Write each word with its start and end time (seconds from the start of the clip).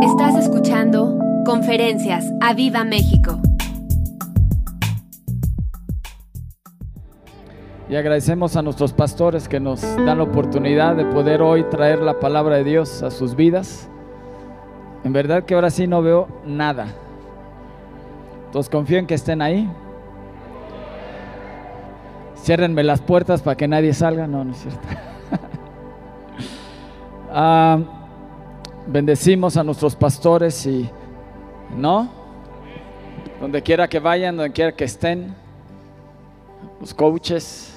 Estás 0.00 0.36
escuchando 0.36 1.18
Conferencias 1.44 2.24
a 2.40 2.54
Viva 2.54 2.84
México. 2.84 3.40
Y 7.88 7.96
agradecemos 7.96 8.54
a 8.56 8.62
nuestros 8.62 8.92
pastores 8.92 9.48
que 9.48 9.58
nos 9.58 9.82
dan 9.96 10.18
la 10.18 10.22
oportunidad 10.22 10.94
de 10.94 11.04
poder 11.04 11.42
hoy 11.42 11.64
traer 11.64 11.98
la 11.98 12.20
palabra 12.20 12.56
de 12.56 12.64
Dios 12.64 13.02
a 13.02 13.10
sus 13.10 13.34
vidas. 13.34 13.90
En 15.02 15.12
verdad 15.12 15.42
que 15.44 15.54
ahora 15.54 15.70
sí 15.70 15.88
no 15.88 16.00
veo 16.00 16.28
nada. 16.46 16.86
Entonces 18.46 18.70
confío 18.70 18.98
en 18.98 19.06
que 19.08 19.14
estén 19.14 19.42
ahí. 19.42 19.68
Ciérrenme 22.36 22.84
las 22.84 23.00
puertas 23.00 23.42
para 23.42 23.56
que 23.56 23.66
nadie 23.66 23.92
salga. 23.92 24.28
No, 24.28 24.44
no 24.44 24.52
es 24.52 24.58
cierto. 24.58 24.80
Ah, 27.30 27.97
bendecimos 28.88 29.56
a 29.56 29.62
nuestros 29.62 29.94
pastores 29.94 30.66
y, 30.66 30.88
¿no? 31.76 32.08
Donde 33.40 33.62
quiera 33.62 33.88
que 33.88 33.98
vayan, 33.98 34.36
donde 34.36 34.52
quiera 34.52 34.72
que 34.72 34.84
estén. 34.84 35.34
Los 36.80 36.94
coaches. 36.94 37.74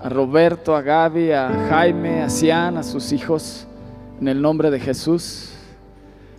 A 0.00 0.08
Roberto, 0.08 0.76
a 0.76 0.82
Gaby, 0.82 1.32
a 1.32 1.48
Jaime, 1.70 2.22
a 2.22 2.28
Cian, 2.28 2.76
a 2.76 2.82
sus 2.82 3.12
hijos. 3.12 3.66
En 4.20 4.28
el 4.28 4.40
nombre 4.40 4.70
de 4.70 4.78
Jesús. 4.78 5.52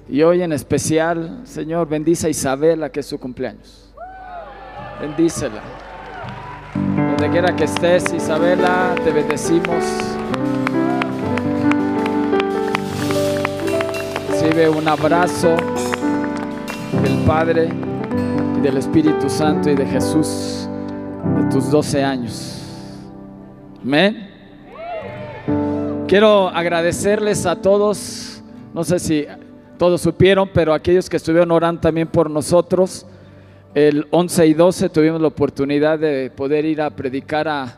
Y 0.08 0.22
hoy 0.22 0.44
en 0.44 0.54
especial, 0.54 1.42
Señor, 1.46 1.88
bendice 1.88 2.28
a 2.28 2.30
Isabela, 2.30 2.92
que 2.92 3.00
es 3.00 3.06
su 3.08 3.20
cumpleaños. 3.20 3.94
Bendícela. 5.02 5.62
Donde 6.76 7.30
quiera 7.30 7.56
que 7.56 7.64
estés, 7.64 8.14
Isabela, 8.14 8.94
te 9.04 9.12
bendecimos. 9.12 10.15
Recibe 14.46 14.70
un 14.70 14.88
abrazo 14.88 15.56
del 17.02 17.18
Padre 17.26 17.68
y 18.56 18.62
del 18.62 18.78
Espíritu 18.78 19.28
Santo 19.28 19.72
y 19.72 19.76
de 19.76 19.88
Jesús 19.88 20.70
de 21.36 21.50
tus 21.50 21.72
12 21.72 22.04
años. 22.04 22.62
Amén. 23.82 24.30
Quiero 26.08 26.50
agradecerles 26.50 27.48
a 27.48 27.60
todos, 27.60 28.44
no 28.72 28.84
sé 28.84 29.00
si 29.00 29.26
todos 29.80 30.02
supieron, 30.02 30.48
pero 30.54 30.76
aquellos 30.76 31.10
que 31.10 31.18
estuvieron 31.18 31.50
orando 31.50 31.82
también 31.82 32.08
por 32.08 32.30
nosotros, 32.30 33.08
el 33.74 34.06
11 34.12 34.46
y 34.46 34.54
12 34.54 34.90
tuvimos 34.90 35.22
la 35.22 35.30
oportunidad 35.30 35.98
de 35.98 36.30
poder 36.30 36.66
ir 36.66 36.84
a 36.84 36.92
predicar 36.92 37.48
a 37.48 37.76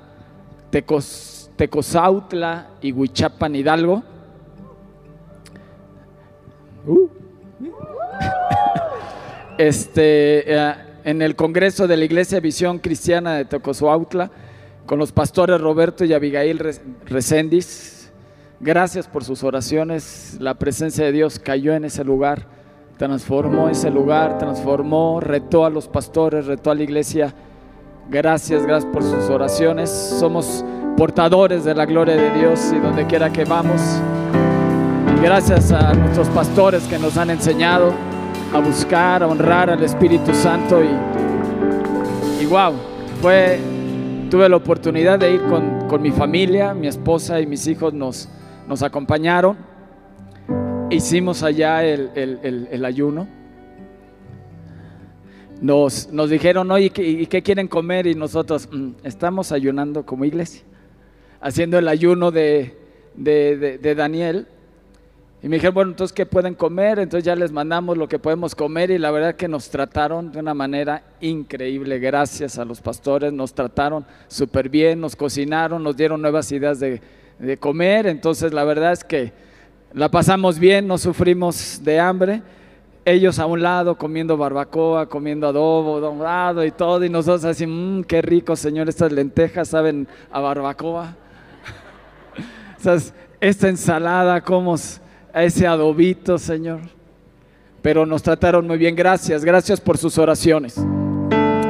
Tecos, 0.70 1.49
Tecozautla 1.55 2.72
y 2.81 2.92
Huichapan 2.92 3.55
Hidalgo. 3.55 4.17
Uh. 6.86 7.08
Este, 9.58 10.53
eh, 10.53 10.73
en 11.03 11.22
el 11.22 11.36
Congreso 11.36 11.88
de 11.88 11.97
la 11.97 12.06
Iglesia 12.06 12.39
Visión 12.39 12.80
Cristiana 12.80 13.36
de 13.36 13.45
Tecozautla, 13.45 14.30
con 14.86 15.00
los 15.00 15.11
pastores 15.11 15.59
Roberto 15.59 16.05
y 16.05 16.14
Abigail 16.14 16.59
Recendis. 17.05 18.11
Gracias 18.59 19.08
por 19.08 19.23
sus 19.23 19.44
oraciones. 19.44 20.38
La 20.39 20.55
presencia 20.55 21.05
de 21.05 21.11
Dios 21.11 21.39
cayó 21.39 21.73
en 21.73 21.86
ese 21.86 22.03
lugar, 22.03 22.48
transformó 22.98 23.70
ese 23.70 23.89
lugar, 23.92 24.38
transformó, 24.38 25.20
retó 25.20 25.66
a 25.66 25.70
los 25.70 25.88
pastores, 25.88 26.45
retó 26.45 26.72
a 26.72 26.75
la 26.75 26.83
iglesia. 26.83 27.33
Gracias, 28.09 28.66
gracias 28.66 28.92
por 28.92 29.03
sus 29.03 29.30
oraciones. 29.30 29.89
Somos 29.89 30.64
portadores 30.95 31.66
de 31.66 31.75
la 31.75 31.86
gloria 31.86 32.16
de 32.16 32.31
Dios 32.31 32.72
y 32.73 32.80
donde 32.80 33.05
quiera 33.05 33.31
que 33.31 33.44
vamos. 33.44 33.81
Gracias 35.22 35.72
a 35.72 35.94
nuestros 35.94 36.28
pastores 36.30 36.84
que 36.84 36.98
nos 37.00 37.18
han 37.18 37.30
enseñado 37.30 37.94
a 38.54 38.60
buscar, 38.60 39.23
a 39.23 39.28
honrar 39.28 39.70
al 39.70 39.84
Espíritu 39.84 40.34
Santo. 40.34 40.82
Y, 42.40 42.46
wow, 42.46 42.73
fue, 43.22 43.60
tuve 44.30 44.48
la 44.48 44.56
oportunidad 44.56 45.20
de 45.20 45.32
ir 45.33 45.42
con, 45.44 45.88
con 45.88 46.02
mi 46.02 46.11
familia, 46.11 46.73
mi 46.73 46.88
esposa 46.88 47.42
y 47.42 47.48
mis 47.48 47.66
hijos 47.67 47.94
nos, 47.94 48.30
nos 48.67 48.83
acompañaron. 48.83 49.58
Hicimos 50.89 51.44
allá 51.44 51.83
el, 51.83 52.10
el, 52.16 52.67
el, 52.72 52.86
ayuno. 52.86 53.27
Nos, 55.60 56.10
nos 56.14 56.30
dijeron, 56.30 56.70
oye, 56.72 56.92
¿qué, 56.92 57.04
¿y 57.04 57.26
qué 57.26 57.42
quieren 57.42 57.67
comer? 57.67 58.06
Y 58.08 58.14
nosotros 58.16 58.70
"Mm, 58.72 58.92
estamos 59.04 59.52
ayunando 59.52 60.06
como 60.06 60.23
iglesia, 60.23 60.61
haciendo 61.42 61.80
el 61.80 61.88
ayuno 61.88 62.32
de- 62.32 62.77
de 63.16 63.95
Daniel. 63.95 64.48
Y 65.43 65.48
me 65.49 65.58
dijeron, 65.58 65.75
bueno, 65.75 65.92
entonces, 65.92 66.14
¿qué 66.14 66.25
pueden 66.25 66.55
comer? 66.55 66.98
Entonces 66.98 67.23
ya 67.23 67.36
les 67.36 67.52
mandamos 67.52 67.95
lo 67.95 68.08
que 68.09 68.17
podemos 68.17 68.55
comer 68.55 68.89
y 68.89 68.98
la 68.98 69.11
verdad 69.11 69.36
que 69.36 69.48
nos 69.48 69.70
trataron 69.70 70.31
de 70.31 70.39
una 70.39 70.55
manera 70.55 71.03
increíble. 71.21 71.99
Gracias 71.99 72.58
a 72.58 72.65
los 72.65 72.81
pastores, 72.81 73.31
nos 73.31 73.53
trataron 73.53 74.03
súper 74.27 74.67
bien, 74.67 74.99
nos 74.99 75.15
cocinaron, 75.15 75.83
nos 75.83 75.95
dieron 75.95 76.21
nuevas 76.23 76.52
ideas 76.52 76.80
de, 76.80 77.02
de 77.37 77.58
comer. 77.58 78.08
Entonces 78.08 78.52
la 78.52 78.64
verdad 78.64 78.93
es 78.93 79.03
que 79.03 79.31
la 79.93 80.09
pasamos 80.09 80.58
bien, 80.58 80.87
no 80.87 80.97
sufrimos 80.97 81.81
de 81.83 81.99
hambre. 81.99 82.42
Ellos 83.05 83.37
a 83.37 83.45
un 83.45 83.61
lado 83.61 83.95
comiendo 83.95 84.36
barbacoa, 84.37 85.08
comiendo 85.08 85.47
adobo, 85.47 85.99
dorado 85.99 86.65
y 86.65 86.71
todo. 86.71 87.05
Y 87.05 87.09
nosotros 87.09 87.45
así, 87.45 87.67
mmm, 87.67 88.03
qué 88.05 88.23
rico, 88.23 88.55
Señor, 88.55 88.89
estas 88.89 89.11
lentejas 89.11 89.67
saben 89.70 90.08
a 90.31 90.39
barbacoa. 90.39 91.15
Esas- 92.80 93.14
esta 93.39 93.70
ensalada, 93.70 94.42
como 94.42 94.76
a 95.37 95.43
ese 95.43 95.67
adobito, 95.67 96.37
Señor. 96.37 96.80
Pero 97.81 98.05
nos 98.05 98.23
trataron 98.23 98.65
muy 98.67 98.77
bien. 98.77 98.95
Gracias, 98.95 99.45
gracias 99.45 99.80
por 99.80 99.98
sus 99.98 100.17
oraciones. 100.17 100.83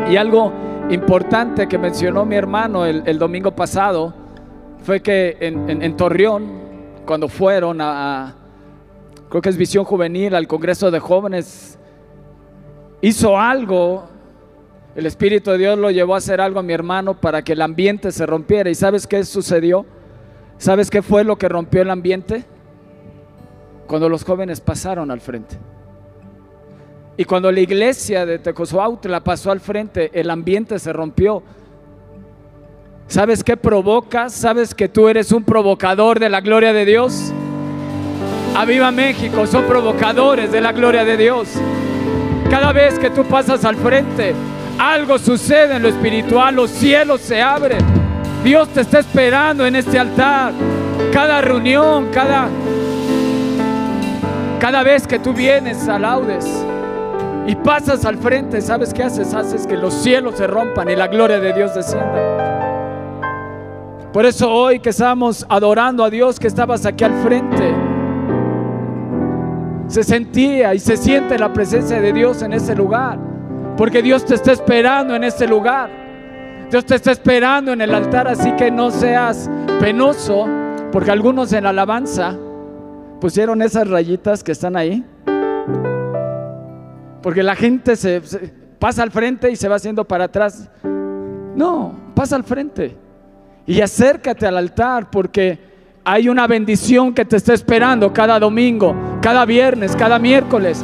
Y 0.10 0.16
algo 0.16 0.54
importante 0.90 1.68
que 1.68 1.78
mencionó 1.78 2.26
mi 2.26 2.36
hermano 2.36 2.86
el, 2.86 3.20
domingo 3.20 3.52
pasado 3.52 4.14
fue 4.84 5.02
que 5.02 5.38
en 5.42 5.98
Torreón, 5.98 6.48
cuando 7.06 7.28
fueron 7.28 7.82
a, 7.82 8.28
a- 8.28 8.36
creo 9.30 9.42
que 9.42 9.50
es 9.50 9.58
Visión 9.58 9.84
Juvenil, 9.84 10.34
al 10.34 10.48
Congreso 10.48 10.90
de 10.90 11.00
Jóvenes, 11.00 11.78
hizo 13.02 13.38
algo. 13.38 14.08
El 14.96 15.06
Espíritu 15.06 15.52
de 15.52 15.58
Dios 15.60 15.78
lo 15.78 15.92
llevó 15.92 16.16
a 16.16 16.20
hacer 16.20 16.42
algo 16.42 16.60
a 16.60 16.64
mi 16.64 16.74
hermano 16.74 17.20
para 17.20 17.44
que 17.44 17.54
el 17.54 17.62
ambiente 17.62 18.12
se 18.12 18.26
rompiera. 18.26 18.70
¿Y 18.70 18.76
sabes 18.76 19.06
qué 19.06 19.24
sucedió? 19.26 19.86
¿Sabes 20.58 20.90
qué 20.90 21.02
fue 21.04 21.24
lo 21.24 21.38
que 21.38 21.48
rompió 21.50 21.82
el 21.84 21.90
ambiente? 21.92 22.46
Cuando 23.88 24.10
los 24.10 24.24
jóvenes 24.24 24.60
pasaron 24.60 25.10
al 25.10 25.22
frente. 25.22 25.58
Y 27.16 27.26
cuando 27.26 27.52
la 27.52 27.60
iglesia 27.60 28.26
de 28.26 28.38
Tecozoautla 28.38 29.24
pasó 29.24 29.50
al 29.50 29.60
frente, 29.60 30.12
el 30.14 30.30
ambiente 30.30 30.78
se 30.78 30.94
rompió. 30.94 31.42
¿Sabes 33.08 33.44
qué 33.44 33.58
provoca? 33.58 34.30
¿Sabes 34.30 34.76
que 34.76 34.88
tú 34.88 35.08
eres 35.08 35.32
un 35.32 35.44
provocador 35.44 36.20
de 36.20 36.30
la 36.30 36.42
gloria 36.42 36.74
de 36.74 36.86
Dios? 36.86 37.32
Aviva 38.56 38.92
México, 38.92 39.48
son 39.48 39.66
provocadores 39.66 40.52
de 40.52 40.62
la 40.62 40.74
gloria 40.74 41.06
de 41.06 41.18
Dios. 41.18 41.48
Cada 42.50 42.72
vez 42.74 43.00
que 43.00 43.10
tú 43.10 43.24
pasas 43.24 43.66
al 43.66 43.78
frente, 43.78 44.34
algo 44.78 45.18
sucede 45.18 45.78
en 45.78 45.84
lo 45.84 45.90
espiritual, 45.90 46.56
los 46.56 46.70
cielos 46.70 47.22
se 47.22 47.42
abren. 47.42 47.80
Dios 48.44 48.68
te 48.70 48.82
está 48.82 49.00
esperando 49.00 49.66
en 49.66 49.76
este 49.76 49.98
altar. 49.98 50.54
Cada 51.12 51.42
reunión, 51.42 52.10
cada 52.12 52.50
cada 54.60 54.84
vez 54.84 55.06
que 55.06 55.20
tú 55.20 55.34
vienes 55.34 55.88
a 55.88 56.00
Laudes 56.00 56.46
y 57.46 57.56
pasas 57.56 58.06
al 58.06 58.18
frente, 58.18 58.62
¿sabes 58.62 58.94
qué 58.94 59.04
haces? 59.04 59.34
Haces 59.34 59.68
que 59.68 59.78
los 59.78 59.94
cielos 59.94 60.36
se 60.36 60.48
rompan 60.48 60.90
y 60.90 60.96
la 60.96 61.08
gloria 61.08 61.40
de 61.40 61.54
Dios 61.54 61.74
descienda. 61.76 62.48
Por 64.12 64.26
eso 64.26 64.52
hoy 64.52 64.80
que 64.80 64.90
estamos 64.90 65.46
adorando 65.48 66.04
a 66.04 66.10
Dios, 66.10 66.40
que 66.40 66.48
estabas 66.48 66.86
aquí 66.86 67.04
al 67.04 67.14
frente, 67.22 67.74
se 69.88 70.04
sentía 70.04 70.74
y 70.74 70.80
se 70.80 70.98
siente 70.98 71.38
la 71.38 71.54
presencia 71.54 72.02
de 72.02 72.12
Dios 72.12 72.42
en 72.42 72.54
ese 72.54 72.76
lugar. 72.76 73.20
Porque 73.78 74.02
Dios 74.02 74.26
te 74.26 74.34
está 74.34 74.54
esperando 74.54 75.16
en 75.16 75.24
este 75.24 75.48
lugar. 75.48 75.90
Dios 76.72 76.84
te 76.86 76.96
está 76.96 77.12
esperando 77.12 77.72
en 77.72 77.82
el 77.82 77.94
altar, 77.94 78.28
así 78.28 78.52
que 78.54 78.72
no 78.72 78.90
seas 78.90 79.50
penoso, 79.80 80.48
porque 80.92 81.12
algunos 81.12 81.54
en 81.54 81.64
la 81.64 81.70
alabanza 81.70 82.36
pusieron 83.20 83.62
esas 83.62 83.88
rayitas 83.90 84.44
que 84.44 84.52
están 84.52 84.76
ahí. 84.76 85.04
Porque 87.22 87.44
la 87.44 87.56
gente 87.56 87.96
se, 87.96 88.22
pasa 88.80 89.04
al 89.04 89.12
frente 89.12 89.52
y 89.52 89.56
se 89.56 89.68
va 89.68 89.76
haciendo 89.76 90.06
para 90.06 90.26
atrás. 90.26 90.70
No, 90.84 91.94
pasa 92.16 92.36
al 92.36 92.44
frente 92.44 92.96
y 93.66 93.82
acércate 93.82 94.46
al 94.46 94.58
altar 94.58 95.10
porque 95.10 95.60
hay 96.06 96.30
una 96.30 96.48
bendición 96.48 97.14
que 97.14 97.26
te 97.26 97.36
está 97.36 97.54
esperando 97.54 98.14
cada 98.14 98.40
domingo, 98.40 98.96
cada 99.22 99.44
viernes, 99.46 99.96
cada 99.96 100.20
miércoles, 100.20 100.82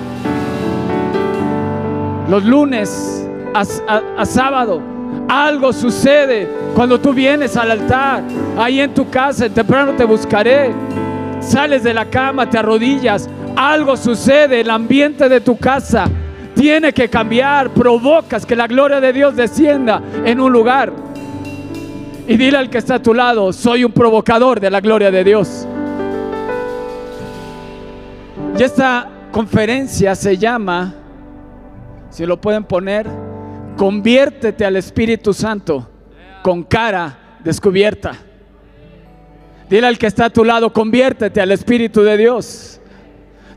los 2.30 2.44
lunes 2.44 3.26
a- 3.54 4.02
a 4.18 4.26
sábado. 4.26 4.82
Algo 5.30 5.72
sucede 5.72 6.48
cuando 6.76 7.00
tú 7.00 7.14
vienes 7.14 7.56
al 7.56 7.72
altar, 7.72 8.24
ahí 8.58 8.82
en 8.82 8.94
tu 8.94 9.10
casa, 9.10 9.48
temprano 9.48 9.94
te 9.94 10.04
buscaré. 10.04 10.72
Sales 11.46 11.84
de 11.84 11.94
la 11.94 12.06
cama, 12.06 12.50
te 12.50 12.58
arrodillas, 12.58 13.30
Algo 13.56 13.96
sucede, 13.96 14.62
el 14.62 14.70
ambiente 14.70 15.30
de 15.30 15.40
tu 15.40 15.58
casa 15.58 16.10
tiene 16.56 16.94
que 16.94 17.10
cambiar, 17.10 17.70
provocas 17.72 18.46
que 18.46 18.56
la 18.56 18.68
gloria 18.68 19.00
de 19.00 19.14
Dios 19.14 19.36
descienda 19.36 20.02
en 20.24 20.40
un 20.40 20.52
lugar. 20.52 20.94
Y 22.28 22.38
dile 22.38 22.58
al 22.58 22.70
que 22.70 22.78
está 22.78 22.96
a 22.96 23.02
tu 23.02 23.14
lado, 23.14 23.52
soy 23.52 23.84
un 23.84 23.92
provocador 23.92 24.60
de 24.60 24.70
la 24.72 24.80
gloria 24.80 25.12
de 25.12 25.24
Dios. 25.24 25.68
Y 28.58 28.64
esta 28.64 29.10
conferencia 29.32 30.16
se 30.16 30.38
llama, 30.38 30.94
si 32.10 32.26
lo 32.26 32.40
pueden 32.40 32.64
poner, 32.64 33.08
conviértete 33.76 34.64
al 34.66 34.76
Espíritu 34.76 35.34
Santo 35.34 35.90
con 36.44 36.64
cara 36.64 37.18
descubierta. 37.44 38.14
Dile 39.70 39.88
al 39.88 39.98
que 39.98 40.08
está 40.08 40.26
a 40.26 40.30
tu 40.30 40.44
lado, 40.44 40.72
conviértete 40.72 41.42
al 41.42 41.52
Espíritu 41.52 42.02
de 42.02 42.18
Dios. 42.18 42.80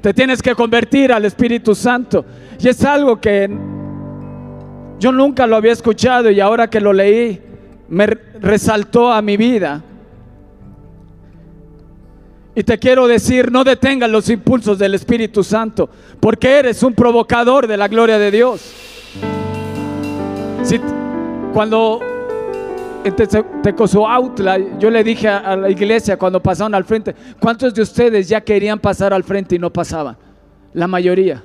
Te 0.01 0.15
tienes 0.15 0.41
que 0.41 0.55
convertir 0.55 1.13
al 1.13 1.25
Espíritu 1.25 1.75
Santo. 1.75 2.25
Y 2.59 2.69
es 2.69 2.85
algo 2.85 3.21
que 3.21 3.51
yo 4.99 5.13
nunca 5.13 5.47
lo 5.47 5.57
había 5.57 5.73
escuchado 5.73 6.31
y 6.31 6.41
ahora 6.41 6.69
que 6.71 6.81
lo 6.81 6.93
leí 6.93 7.41
me 7.89 8.07
resaltó 8.07 9.13
a 9.13 9.21
mi 9.23 9.37
vida. 9.37 9.83
Y 12.55 12.63
te 12.63 12.79
quiero 12.79 13.07
decir, 13.07 13.53
no 13.53 13.65
detengas 13.65 14.09
los 14.09 14.31
impulsos 14.31 14.79
del 14.79 14.95
Espíritu 14.95 15.45
Santo, 15.45 15.91
porque 16.21 16.59
eres 16.59 16.83
un 16.83 16.95
provocador 16.95 17.67
de 17.67 17.77
la 17.77 17.87
gloria 17.87 18.19
de 18.19 18.31
Dios. 18.31 18.73
Si, 20.63 20.81
cuando 21.53 22.01
en 23.07 23.63
Tecozoautla, 23.63 24.79
yo 24.79 24.91
le 24.91 25.05
dije 25.05 25.29
a, 25.29 25.57
la 25.57 25.71
iglesia 25.71 26.17
cuando 26.17 26.43
pasaron 26.43 26.75
al 26.75 26.85
frente, 26.85 27.15
¿cuántos 27.41 27.73
de 27.73 27.83
ustedes 27.83 28.29
ya 28.29 28.41
querían 28.41 28.79
pasar 28.79 29.15
al 29.15 29.23
frente 29.23 29.55
y 29.55 29.59
no 29.59 29.73
pasaban? 29.73 30.17
La 30.73 30.87
mayoría. 30.87 31.43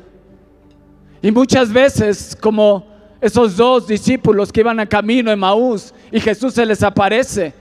Y 1.22 1.32
muchas 1.32 1.72
veces, 1.72 2.36
como 2.40 2.86
esos 3.22 3.56
dos 3.56 3.88
discípulos 3.88 4.52
que 4.52 4.62
iban 4.62 4.80
a 4.80 4.86
camino 4.88 5.32
en 5.32 5.38
Maús 5.38 5.94
y 6.12 6.20
Jesús 6.20 6.56
se 6.56 6.66
les 6.66 6.82
aparece 6.82 7.54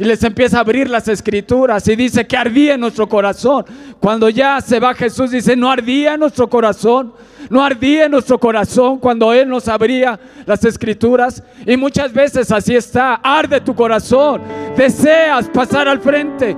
y 0.00 0.04
les 0.04 0.24
empieza 0.24 0.56
a 0.56 0.60
abrir 0.60 0.88
las 0.88 1.08
escrituras 1.08 1.86
y 1.86 1.94
dice 1.94 2.26
que 2.26 2.34
ardía 2.34 2.72
en 2.72 2.80
nuestro 2.80 3.06
corazón. 3.06 3.66
Cuando 4.00 4.30
ya 4.30 4.58
se 4.62 4.80
va 4.80 4.94
Jesús 4.94 5.30
dice, 5.30 5.54
no 5.54 5.70
ardía 5.70 6.14
en 6.14 6.20
nuestro 6.20 6.48
corazón, 6.48 7.12
no 7.50 7.62
ardía 7.62 8.06
en 8.06 8.12
nuestro 8.12 8.40
corazón 8.40 8.98
cuando 8.98 9.34
Él 9.34 9.46
nos 9.46 9.68
abría 9.68 10.18
las 10.46 10.64
escrituras. 10.64 11.42
Y 11.66 11.76
muchas 11.76 12.14
veces 12.14 12.50
así 12.50 12.74
está, 12.74 13.16
arde 13.16 13.60
tu 13.60 13.74
corazón, 13.74 14.40
deseas 14.74 15.50
pasar 15.50 15.86
al 15.86 16.00
frente, 16.00 16.56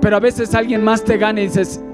pero 0.00 0.16
a 0.16 0.20
veces 0.20 0.54
alguien 0.54 0.82
más 0.82 1.04
te 1.04 1.18
gana 1.18 1.38
y 1.42 1.48
dices, 1.48 1.84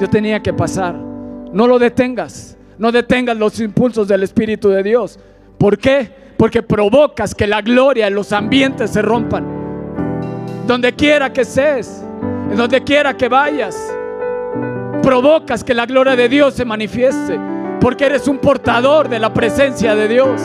yo 0.00 0.10
tenía 0.10 0.42
que 0.42 0.52
pasar, 0.52 0.96
no 0.96 1.68
lo 1.68 1.78
detengas. 1.78 2.58
No 2.78 2.90
detengas 2.90 3.36
los 3.36 3.60
impulsos 3.60 4.08
del 4.08 4.24
Espíritu 4.24 4.70
de 4.70 4.82
Dios. 4.82 5.20
¿Por 5.58 5.78
qué? 5.78 6.10
Porque 6.36 6.62
provocas 6.62 7.34
que 7.34 7.46
la 7.46 7.60
gloria 7.60 8.06
en 8.06 8.14
los 8.14 8.32
ambientes 8.32 8.90
se 8.90 9.02
rompan. 9.02 9.46
Donde 10.66 10.92
quiera 10.92 11.32
que 11.32 11.44
seas, 11.44 12.04
donde 12.56 12.82
quiera 12.82 13.16
que 13.16 13.28
vayas, 13.28 13.76
provocas 15.02 15.62
que 15.62 15.74
la 15.74 15.86
gloria 15.86 16.16
de 16.16 16.28
Dios 16.28 16.54
se 16.54 16.64
manifieste. 16.64 17.38
Porque 17.80 18.06
eres 18.06 18.28
un 18.28 18.38
portador 18.38 19.08
de 19.08 19.18
la 19.18 19.32
presencia 19.32 19.94
de 19.94 20.08
Dios. 20.08 20.40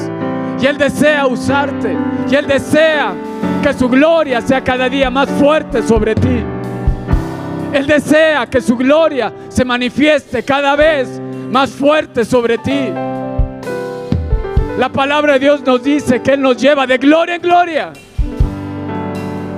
Y 0.60 0.66
Él 0.66 0.78
desea 0.78 1.28
usarte. 1.28 1.96
Y 2.30 2.36
Él 2.36 2.48
desea 2.48 3.14
que 3.62 3.74
su 3.74 3.88
gloria 3.88 4.42
sea 4.42 4.64
cada 4.64 4.90
día 4.90 5.10
más 5.10 5.30
fuerte 5.30 5.84
sobre 5.84 6.16
ti. 6.16 6.44
Él 7.74 7.86
desea 7.86 8.48
que 8.48 8.62
su 8.62 8.76
gloria 8.76 9.32
se 9.50 9.66
manifieste 9.66 10.44
cada 10.44 10.76
vez 10.76 11.22
más 11.52 11.70
fuerte 11.72 12.26
sobre 12.26 12.58
ti. 12.58 12.92
La 14.78 14.90
palabra 14.90 15.34
de 15.34 15.40
Dios 15.40 15.62
nos 15.66 15.82
dice 15.82 16.22
que 16.22 16.34
Él 16.34 16.42
nos 16.42 16.56
lleva 16.56 16.86
de 16.86 17.00
gloria 17.00 17.34
en 17.34 17.42
gloria. 17.42 17.94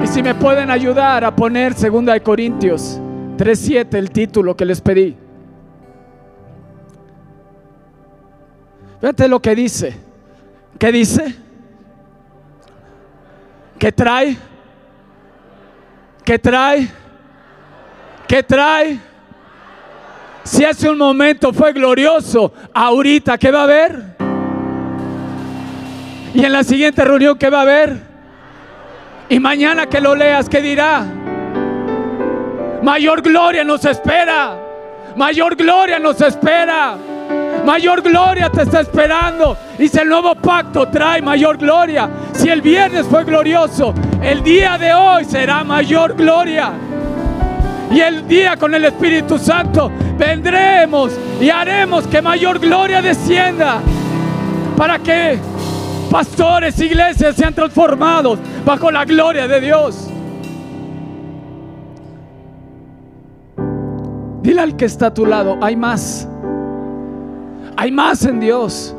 Y 0.02 0.08
si 0.08 0.24
me 0.24 0.34
pueden 0.34 0.72
ayudar 0.72 1.26
a 1.26 1.36
poner 1.36 1.76
2 1.76 2.06
de 2.06 2.22
Corintios 2.22 3.02
3:7 3.38 3.98
el 3.98 4.12
título 4.12 4.56
que 4.56 4.64
les 4.64 4.80
pedí. 4.80 5.18
Fíjate 9.02 9.28
lo 9.28 9.42
que 9.42 9.56
dice. 9.56 9.98
¿Qué 10.78 10.90
dice? 10.90 11.36
¿Qué 13.78 13.92
trae? 13.92 14.38
¿Qué 16.24 16.40
trae? 16.40 16.90
¿Qué 18.26 18.42
trae? 18.44 19.00
Si 20.46 20.64
hace 20.64 20.90
un 20.90 20.98
momento 20.98 21.52
fue 21.52 21.74
glorioso, 21.74 22.54
ahorita 22.74 23.38
¿qué 23.38 23.52
va 23.52 23.60
a 23.60 23.64
haber? 23.64 24.19
Y 26.34 26.46
en 26.46 26.52
la 26.52 26.64
siguiente 26.64 27.04
reunión 27.04 27.38
¿qué 27.38 27.50
va 27.50 27.60
a 27.60 27.62
haber? 27.62 27.98
Y 29.30 29.40
mañana 29.40 29.88
que 29.88 30.02
lo 30.02 30.16
leas, 30.16 30.50
¿qué 30.50 30.62
dirá? 30.62 31.06
Mayor 32.82 33.22
gloria 33.22 33.64
nos 33.64 33.86
espera. 33.86 34.58
Mayor 35.16 35.56
gloria 35.56 36.00
nos 36.00 36.20
espera. 36.22 36.96
Mayor 37.66 38.02
gloria 38.02 38.50
te 38.50 38.64
está 38.64 38.82
esperando. 38.82 39.58
Y 39.78 39.88
si 39.88 40.00
el 40.00 40.10
nuevo 40.10 40.34
pacto 40.36 40.88
trae 40.88 41.22
mayor 41.22 41.58
gloria, 41.58 42.10
si 42.34 42.50
el 42.50 42.62
viernes 42.62 43.06
fue 43.08 43.24
glorioso, 43.24 43.94
el 44.24 44.42
día 44.44 44.78
de 44.78 44.94
hoy 44.94 45.26
será 45.26 45.64
mayor 45.64 46.16
gloria. 46.16 46.72
Y 47.92 48.00
el 48.00 48.28
día 48.28 48.56
con 48.56 48.74
el 48.74 48.86
Espíritu 48.86 49.38
Santo 49.38 49.92
vendremos 50.18 51.12
y 51.42 51.50
haremos 51.50 52.08
que 52.08 52.22
mayor 52.22 52.60
gloria 52.60 53.02
descienda 53.02 53.80
para 54.78 55.00
que 55.00 55.40
pastores, 56.10 56.80
iglesias 56.80 57.36
sean 57.36 57.54
transformados 57.54 58.40
bajo 58.66 58.92
la 58.92 59.06
gloria 59.06 59.48
de 59.48 59.62
Dios. 59.62 60.10
Dile 64.42 64.62
al 64.62 64.76
que 64.76 64.86
está 64.86 65.08
a 65.08 65.14
tu 65.14 65.26
lado, 65.26 65.58
hay 65.62 65.76
más. 65.76 66.28
Hay 67.78 67.92
más 67.92 68.26
en 68.26 68.40
Dios. 68.40 68.96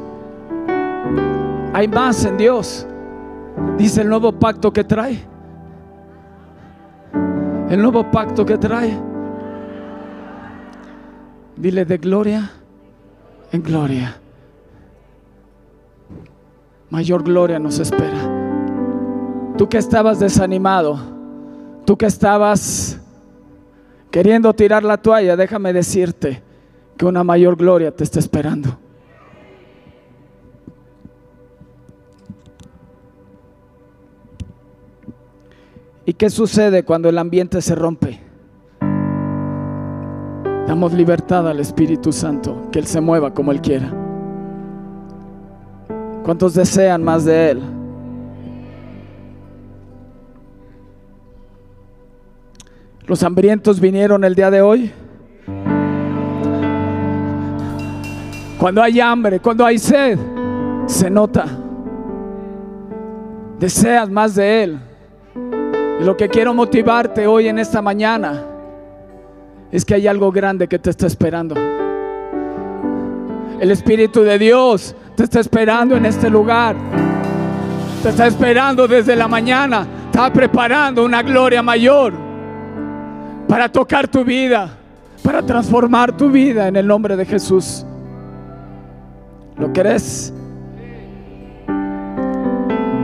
Hay 1.73 1.89
más 1.89 2.25
en 2.25 2.37
Dios. 2.37 2.87
Dice 3.77 4.03
el 4.03 4.09
nuevo 4.09 4.33
pacto 4.33 4.73
que 4.73 4.85
trae. 4.85 5.21
El 7.69 7.83
nuevo 7.83 8.11
pacto 8.11 8.45
que 8.45 8.59
trae. 8.59 8.97
Dile 11.57 11.85
de 11.85 11.99
gloria 11.99 12.51
en 13.53 13.63
gloria. 13.63 14.20
Mayor 16.91 17.23
gloria 17.23 17.59
nos 17.61 17.79
espera. 17.79 18.29
Tú 19.57 19.69
que 19.69 19.79
estabas 19.79 20.19
desanimado, 20.19 20.99
tú 21.85 21.97
que 21.97 22.07
estabas 22.07 23.01
queriendo 24.11 24.53
tirar 24.53 24.83
la 24.83 24.97
toalla, 24.97 25.37
déjame 25.37 25.73
decirte 25.73 26.43
que 26.97 27.07
una 27.07 27.23
mayor 27.23 27.57
gloria 27.57 27.95
te 27.95 28.03
está 28.03 28.19
esperando. 28.19 28.77
¿Y 36.05 36.15
qué 36.15 36.29
sucede 36.29 36.83
cuando 36.85 37.09
el 37.09 37.19
ambiente 37.19 37.63
se 37.63 37.77
rompe? 37.77 38.19
Damos 40.67 40.93
libertad 40.93 41.49
al 41.49 41.61
Espíritu 41.61 42.13
Santo, 42.13 42.69
que 42.73 42.81
Él 42.81 42.87
se 42.87 43.01
mueva 43.01 43.33
como 43.33 43.53
Él 43.53 43.61
quiera. 43.61 44.10
¿Cuántos 46.25 46.55
desean 46.55 47.03
más 47.03 47.25
de 47.25 47.51
Él? 47.51 47.63
Los 53.07 53.23
hambrientos 53.23 53.81
vinieron 53.81 54.23
el 54.23 54.35
día 54.35 54.51
de 54.51 54.63
hoy. 54.63 54.93
Cuando 58.59 58.83
hay 58.83 59.01
hambre, 59.01 59.41
cuando 59.41 59.65
hay 59.65 59.79
sed, 59.79 60.19
se 60.87 61.11
nota. 61.11 61.47
Deseas 63.59 64.09
más 64.11 64.35
de 64.35 64.63
Él. 64.63 64.79
Y 66.01 66.05
lo 66.05 66.17
que 66.17 66.29
quiero 66.29 66.55
motivarte 66.55 67.27
hoy 67.27 67.49
en 67.49 67.59
esta 67.59 67.83
mañana 67.83 68.45
es 69.73 69.85
que 69.85 69.95
hay 69.95 70.07
algo 70.07 70.31
grande 70.31 70.69
que 70.69 70.79
te 70.79 70.91
está 70.91 71.07
esperando. 71.07 71.55
El 73.59 73.71
Espíritu 73.71 74.23
de 74.23 74.39
Dios 74.39 74.95
te 75.21 75.25
está 75.25 75.41
esperando 75.41 75.97
en 75.97 76.07
este 76.07 76.31
lugar. 76.31 76.75
Te 78.03 78.09
está 78.09 78.27
esperando 78.27 78.89
desde 78.89 79.15
la 79.15 79.29
mañana. 79.29 79.87
Está 80.07 80.33
preparando 80.33 81.05
una 81.05 81.23
gloria 81.23 81.63
mayor 81.63 82.15
para 83.47 83.69
tocar 83.69 84.09
tu 84.09 84.25
vida, 84.25 84.71
para 85.23 85.43
transformar 85.43 86.17
tu 86.17 86.31
vida 86.31 86.69
en 86.69 86.77
el 86.77 86.87
nombre 86.87 87.17
de 87.17 87.27
Jesús. 87.27 87.85
¿Lo 89.59 89.71
crees? 89.75 90.33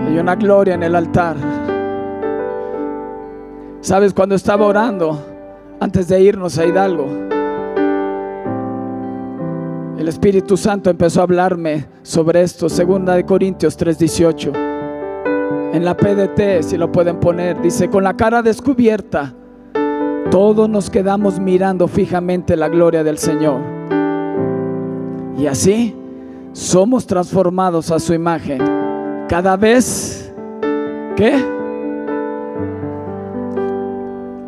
Hay 0.07 0.19
una 0.19 0.37
gloria 0.37 0.73
en 0.73 0.85
el 0.85 0.97
altar. 0.97 1.37
¿Sabes? 3.83 4.15
Cuando 4.15 4.37
estaba 4.37 4.65
orando, 4.65 5.23
antes 5.81 6.09
de 6.09 6.19
irnos 6.23 6.57
a 6.57 6.65
Hidalgo, 6.65 7.36
El 9.99 10.09
Espíritu 10.09 10.59
Santo 10.59 10.91
empezó 10.91 11.21
a 11.21 11.23
hablarme 11.23 11.87
sobre 12.03 12.43
esto, 12.43 12.69
segunda 12.69 13.15
de 13.15 13.25
Corintios 13.25 13.79
3:18. 13.79 14.53
En 15.73 15.85
la 15.85 15.97
PDT, 15.97 16.63
si 16.63 16.77
lo 16.77 16.93
pueden 16.93 17.19
poner, 17.19 17.61
dice, 17.63 17.89
con 17.89 18.05
la 18.05 18.15
cara 18.15 18.43
descubierta, 18.43 19.35
todos 20.31 20.69
nos 20.69 20.91
quedamos 20.91 21.41
mirando 21.41 21.89
fijamente 21.89 22.57
la 22.57 22.69
gloria 22.69 23.03
del 23.03 23.17
Señor. 23.17 23.61
Y 25.39 25.47
así 25.47 25.97
somos 26.53 27.07
transformados 27.07 27.91
a 27.91 27.99
su 27.99 28.13
imagen. 28.13 28.63
Cada 29.29 29.57
vez 29.57 30.31
que, 31.17 31.43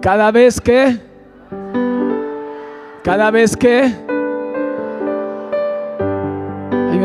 cada 0.02 0.31
vez 0.31 0.61
que, 0.61 0.99
cada 3.02 3.31
vez 3.31 3.57
que 3.57 4.08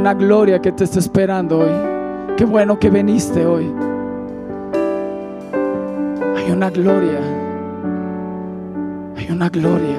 una 0.04 0.14
gloria 0.14 0.60
que 0.60 0.70
te 0.74 0.84
está 0.84 1.00
esperando 1.00 1.60
hoy. 1.60 1.72
Qué 2.36 2.44
bueno 2.44 2.78
que 2.78 2.90
viniste 2.90 3.46
hoy. 3.46 3.74
Hay 6.36 6.52
una 6.52 6.70
gloria. 6.70 7.20
Hay 9.16 9.32
una 9.32 9.48
gloria. 9.48 9.96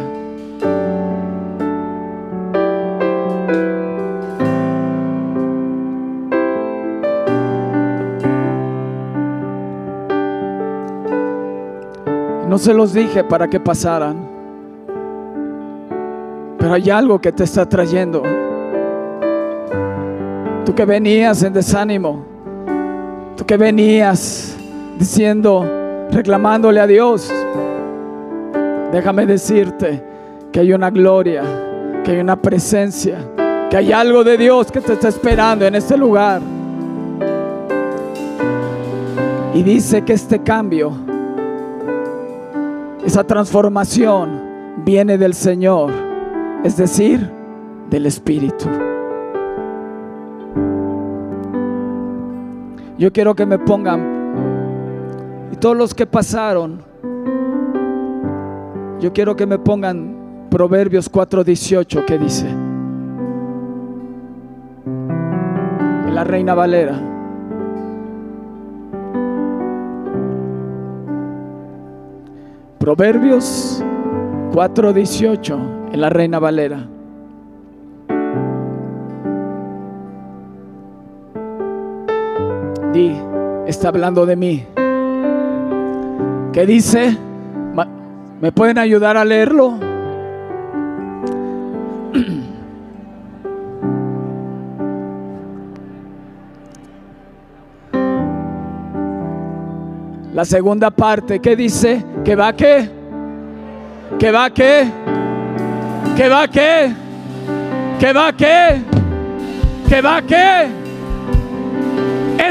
No 12.46 12.58
se 12.58 12.75
los 12.75 12.92
dije 12.92 13.25
para 13.25 13.49
que 13.49 13.58
pasaran, 13.58 14.18
pero 16.58 16.75
hay 16.75 16.90
algo 16.90 17.18
que 17.18 17.32
te 17.32 17.44
está 17.44 17.66
trayendo. 17.66 18.43
Tú 20.64 20.75
que 20.75 20.87
venías 20.87 21.42
en 21.42 21.52
desánimo, 21.52 22.25
tú 23.37 23.44
que 23.44 23.59
venías 23.59 24.56
diciendo, 24.99 25.64
reclamándole 26.11 26.80
a 26.80 26.87
Dios, 26.87 27.30
déjame 28.90 29.26
decirte 29.26 30.02
que 30.50 30.61
hay 30.61 30.73
una 30.73 30.90
gloria, 30.90 31.42
que 32.02 32.12
hay 32.12 32.21
una 32.21 32.37
presencia, 32.37 33.18
que 33.68 33.76
hay 33.76 33.92
algo 33.92 34.25
de 34.25 34.38
Dios 34.38 34.73
que 34.73 34.80
te 34.80 34.94
está 34.94 35.09
esperando 35.09 35.66
en 35.66 35.75
este 35.75 35.99
lugar. 35.99 36.40
Y 39.52 39.62
dice 39.62 40.02
que 40.02 40.14
este 40.14 40.38
cambio, 40.38 40.92
esa 43.04 43.23
transformación 43.23 44.40
viene 44.85 45.18
del 45.18 45.35
Señor, 45.35 45.90
es 46.64 46.78
decir, 46.78 47.30
del 47.90 48.06
Espíritu. 48.06 48.66
Yo 52.96 53.12
quiero 53.12 53.34
que 53.34 53.44
me 53.44 53.58
pongan, 53.58 54.00
y 55.52 55.56
todos 55.56 55.76
los 55.76 55.92
que 55.94 56.06
pasaron, 56.06 56.80
yo 59.00 59.12
quiero 59.12 59.34
que 59.34 59.46
me 59.46 59.58
pongan 59.58 60.46
Proverbios 60.48 61.10
4:18 61.10 62.04
que 62.04 62.18
dice, 62.18 62.48
en 66.06 66.14
la 66.14 66.22
Reina 66.22 66.54
Valera. 66.54 67.00
Proverbios 72.78 73.82
4:18 74.52 75.58
en 75.92 76.00
la 76.00 76.10
Reina 76.10 76.38
Valera. 76.38 76.93
Está 83.66 83.88
hablando 83.88 84.24
de 84.24 84.36
mí. 84.36 84.64
¿Qué 86.52 86.64
dice? 86.64 87.18
¿Me 88.40 88.52
pueden 88.52 88.78
ayudar 88.78 89.16
a 89.16 89.24
leerlo? 89.24 89.72
La 100.32 100.44
segunda 100.44 100.92
parte, 100.92 101.40
¿qué 101.40 101.56
dice? 101.56 102.04
¿Que 102.24 102.36
va 102.36 102.52
qué? 102.52 102.88
¿Que 104.20 104.30
va 104.30 104.50
qué? 104.50 104.88
¿Que 106.16 106.28
va 106.28 106.46
qué? 106.46 106.92
¿Que 107.98 108.12
va 108.12 108.32
qué? 108.32 108.82
¿Que 109.88 110.00
va 110.00 110.22
qué? 110.22 110.83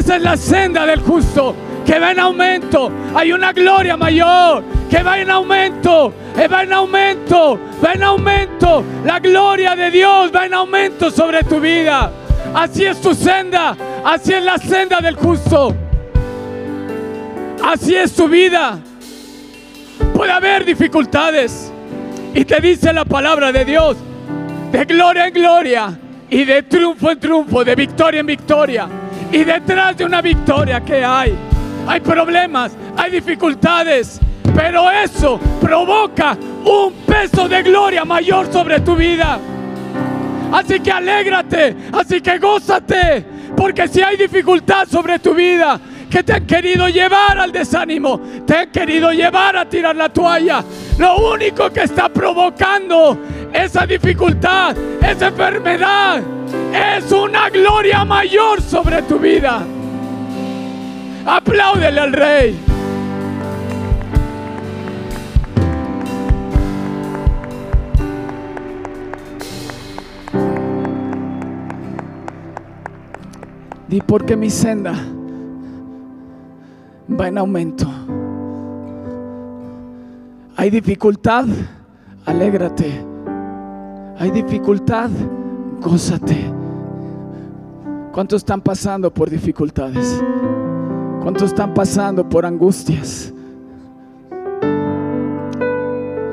Esa 0.04 0.18
es 0.18 0.22
la 0.22 0.36
senda 0.36 0.86
del 0.86 1.00
justo, 1.00 1.56
que 1.86 1.98
va 1.98 2.12
en 2.12 2.20
aumento. 2.20 2.92
Hay 3.16 3.32
una 3.32 3.54
gloria 3.54 3.96
mayor, 3.96 4.62
que 4.90 5.02
va 5.02 5.18
en 5.18 5.32
aumento, 5.32 6.14
eh, 6.38 6.46
va 6.46 6.64
en 6.64 6.74
aumento, 6.74 7.58
va 7.82 7.94
en 7.94 8.04
aumento. 8.04 8.84
La 9.06 9.22
gloria 9.22 9.78
de 9.78 9.90
Dios 9.92 10.30
va 10.36 10.46
en 10.46 10.56
aumento 10.56 11.10
sobre 11.10 11.42
tu 11.44 11.62
vida. 11.62 12.12
Así 12.54 12.84
es 12.84 13.00
tu 13.00 13.16
senda, 13.16 13.78
así 14.04 14.34
es 14.34 14.44
la 14.44 14.58
senda 14.58 15.00
del 15.00 15.16
justo. 15.16 15.74
Así 17.64 17.96
es 17.96 18.14
tu 18.14 18.28
vida. 18.28 18.80
Puede 20.14 20.34
haber 20.34 20.66
dificultades. 20.66 21.72
Y 22.34 22.44
te 22.44 22.60
dice 22.60 22.92
la 22.92 23.06
palabra 23.06 23.54
de 23.54 23.64
Dios, 23.64 23.96
de 24.70 24.84
gloria 24.84 25.28
en 25.28 25.34
gloria 25.34 25.98
y 26.30 26.44
de 26.44 26.64
triunfo 26.64 27.10
en 27.10 27.20
triunfo, 27.22 27.64
de 27.64 27.74
victoria 27.74 28.20
en 28.20 28.26
victoria. 28.26 28.90
Y 29.34 29.44
detrás 29.44 29.98
de 29.98 30.06
una 30.06 30.22
victoria 30.22 30.80
que 30.82 31.04
hay, 31.04 31.36
hay 31.88 32.00
problemas, 32.02 32.72
hay 32.96 33.10
dificultades, 33.10 34.22
pero 34.56 34.92
eso 34.92 35.40
provoca 35.60 36.38
un 36.64 36.94
peso 37.08 37.50
de 37.50 37.64
gloria 37.64 38.06
mayor 38.06 38.54
sobre 38.54 38.80
tu 38.82 38.96
vida. 38.96 39.40
Así 40.52 40.80
que 40.80 40.92
alégrate, 40.92 41.76
así 41.94 42.22
que 42.22 42.38
gózate, 42.38 43.26
porque 43.58 43.88
si 43.88 44.04
hay 44.04 44.18
dificultad 44.18 44.88
sobre 44.88 45.18
tu 45.18 45.34
vida, 45.34 45.80
que 46.12 46.22
te 46.22 46.34
han 46.34 46.46
querido 46.46 46.88
llevar 46.88 47.40
al 47.40 47.52
desánimo, 47.52 48.22
te 48.46 48.56
han 48.56 48.70
querido 48.70 49.12
llevar 49.12 49.58
a 49.58 49.68
tirar 49.68 49.96
la 49.96 50.10
toalla, 50.10 50.64
lo 51.00 51.34
único 51.34 51.72
que 51.72 51.82
está 51.82 52.08
provocando 52.08 53.18
esa 53.52 53.88
dificultad, 53.88 54.78
esa 55.02 55.30
enfermedad, 55.30 56.22
es 56.74 57.12
una 57.12 57.50
gloria 57.50 58.06
mayor 58.06 58.62
sobre 58.62 59.02
tu 59.04 59.20
vida. 59.20 59.64
Apláudele 61.26 62.00
al 62.00 62.14
rey. 62.14 62.60
Di 73.88 74.02
porque 74.02 74.36
mi 74.36 74.50
senda 74.50 74.94
va 77.10 77.28
en 77.28 77.38
aumento. 77.38 77.86
Hay 80.56 80.70
dificultad, 80.70 81.46
alégrate. 82.26 83.06
Hay 84.18 84.32
dificultad, 84.32 85.10
gózate. 85.82 86.52
¿Cuántos 88.12 88.42
están 88.42 88.62
pasando 88.62 89.14
por 89.14 89.30
dificultades? 89.30 90.24
¿Cuántos 91.22 91.44
están 91.44 91.74
pasando 91.74 92.28
por 92.28 92.46
angustias? 92.46 93.34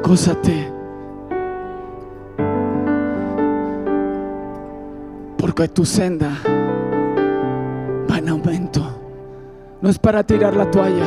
Gózate. 0.04 0.70
Porque 5.38 5.68
tu 5.68 5.84
senda 5.84 6.30
va 8.10 8.18
en 8.18 8.28
aumento. 8.28 8.82
No 9.80 9.88
es 9.88 9.98
para 9.98 10.22
tirar 10.22 10.54
la 10.54 10.70
toalla. 10.70 11.06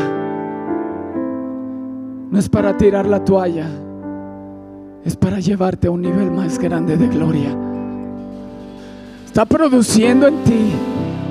No 2.32 2.40
es 2.40 2.50
para 2.50 2.76
tirar 2.76 3.06
la 3.06 3.24
toalla. 3.24 3.68
Es 5.06 5.16
para 5.16 5.40
llevarte 5.40 5.88
a 5.88 5.92
un 5.92 6.02
nivel 6.02 6.32
más 6.32 6.58
grande 6.58 6.98
de 6.98 7.08
gloria. 7.10 7.56
Está 9.34 9.46
produciendo 9.46 10.28
en 10.28 10.44
ti 10.44 10.72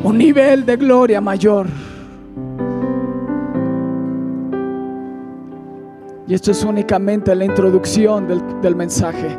un 0.03 0.19
nivel 0.19 0.67
de 0.67 0.77
gloria 0.77 1.21
mayor. 1.21 1.69
Y 6.27 6.35
esto 6.35 6.51
es 6.51 6.65
únicamente 6.65 7.33
la 7.37 7.45
introducción 7.45 8.27
del, 8.27 8.43
del 8.61 8.75
mensaje. 8.75 9.39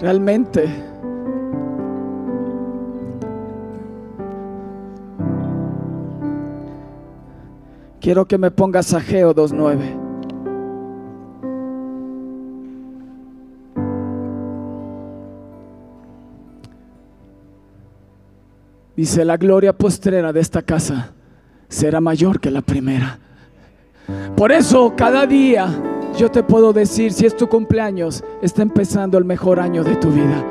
Realmente 0.00 0.70
Quiero 8.00 8.26
que 8.26 8.38
me 8.38 8.50
pongas 8.50 8.94
Ageo 8.94 9.34
2.9. 9.34 9.97
Dice, 18.98 19.24
la 19.24 19.36
gloria 19.36 19.72
postrera 19.72 20.32
de 20.32 20.40
esta 20.40 20.60
casa 20.60 21.12
será 21.68 22.00
mayor 22.00 22.40
que 22.40 22.50
la 22.50 22.62
primera. 22.62 23.16
Por 24.36 24.50
eso 24.50 24.94
cada 24.96 25.24
día 25.24 25.68
yo 26.16 26.32
te 26.32 26.42
puedo 26.42 26.72
decir, 26.72 27.12
si 27.12 27.24
es 27.24 27.36
tu 27.36 27.48
cumpleaños, 27.48 28.24
está 28.42 28.62
empezando 28.62 29.16
el 29.16 29.24
mejor 29.24 29.60
año 29.60 29.84
de 29.84 29.94
tu 29.94 30.10
vida. 30.10 30.44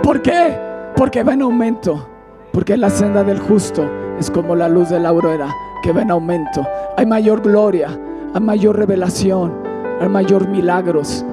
¿Por 0.00 0.22
qué? 0.22 0.56
Porque 0.94 1.24
va 1.24 1.34
en 1.34 1.42
aumento. 1.42 2.08
Porque 2.52 2.76
la 2.76 2.88
senda 2.88 3.24
del 3.24 3.40
justo 3.40 3.84
es 4.16 4.30
como 4.30 4.54
la 4.54 4.68
luz 4.68 4.90
de 4.90 5.00
la 5.00 5.08
aurora, 5.08 5.52
que 5.82 5.90
va 5.90 6.02
en 6.02 6.12
aumento. 6.12 6.64
Hay 6.96 7.04
mayor 7.04 7.42
gloria, 7.42 7.88
hay 8.32 8.42
mayor 8.42 8.78
revelación, 8.78 9.52
hay 10.00 10.08
mayor 10.08 10.46
milagros, 10.46 11.24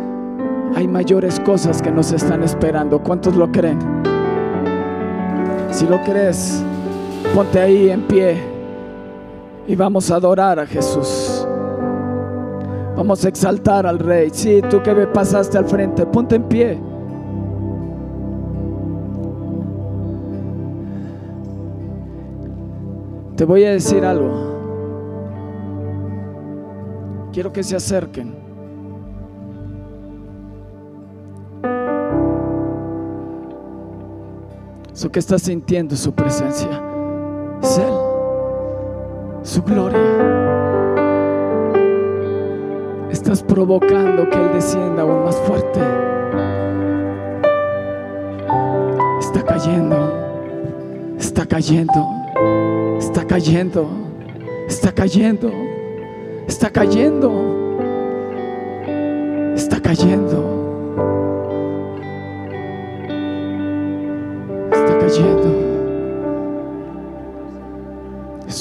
hay 0.73 0.87
mayores 0.87 1.39
cosas 1.41 1.79
que 1.79 1.91
nos 1.91 2.11
están 2.11 2.41
esperando. 2.41 3.03
¿Cuántos 3.03 3.35
lo 3.35 3.51
creen? 3.51 3.77
Si 5.73 5.87
lo 5.87 5.99
crees, 6.03 6.63
ponte 7.33 7.59
ahí 7.59 7.89
en 7.89 8.03
pie 8.03 8.37
y 9.67 9.75
vamos 9.75 10.11
a 10.11 10.17
adorar 10.17 10.59
a 10.59 10.67
Jesús. 10.67 11.47
Vamos 12.95 13.25
a 13.25 13.29
exaltar 13.29 13.87
al 13.87 13.97
Rey. 13.97 14.29
Sí, 14.31 14.61
tú 14.69 14.83
que 14.83 14.93
me 14.93 15.07
pasaste 15.07 15.57
al 15.57 15.65
frente, 15.65 16.05
ponte 16.05 16.35
en 16.35 16.43
pie. 16.43 16.79
Te 23.35 23.43
voy 23.43 23.63
a 23.63 23.71
decir 23.71 24.05
algo. 24.05 24.31
Quiero 27.31 27.51
que 27.51 27.63
se 27.63 27.75
acerquen. 27.75 28.35
Eso 35.03 35.11
que 35.11 35.19
estás 35.19 35.41
sintiendo 35.41 35.97
su 35.97 36.13
presencia 36.13 36.81
es 37.61 37.77
Él, 37.77 37.93
su 39.43 39.61
gloria. 39.61 39.99
Estás 43.11 43.43
provocando 43.43 44.29
que 44.29 44.37
Él 44.37 44.53
descienda 44.53 45.01
aún 45.01 45.25
más 45.25 45.35
fuerte. 45.41 45.81
Está 49.19 49.43
cayendo, 49.43 51.17
está 51.19 51.45
cayendo, 51.47 52.07
está 52.97 53.27
cayendo, 53.27 53.89
está 54.69 54.93
cayendo, 54.93 55.51
está 56.47 56.69
cayendo, 56.69 57.29
está 59.53 59.81
cayendo. 59.81 60.62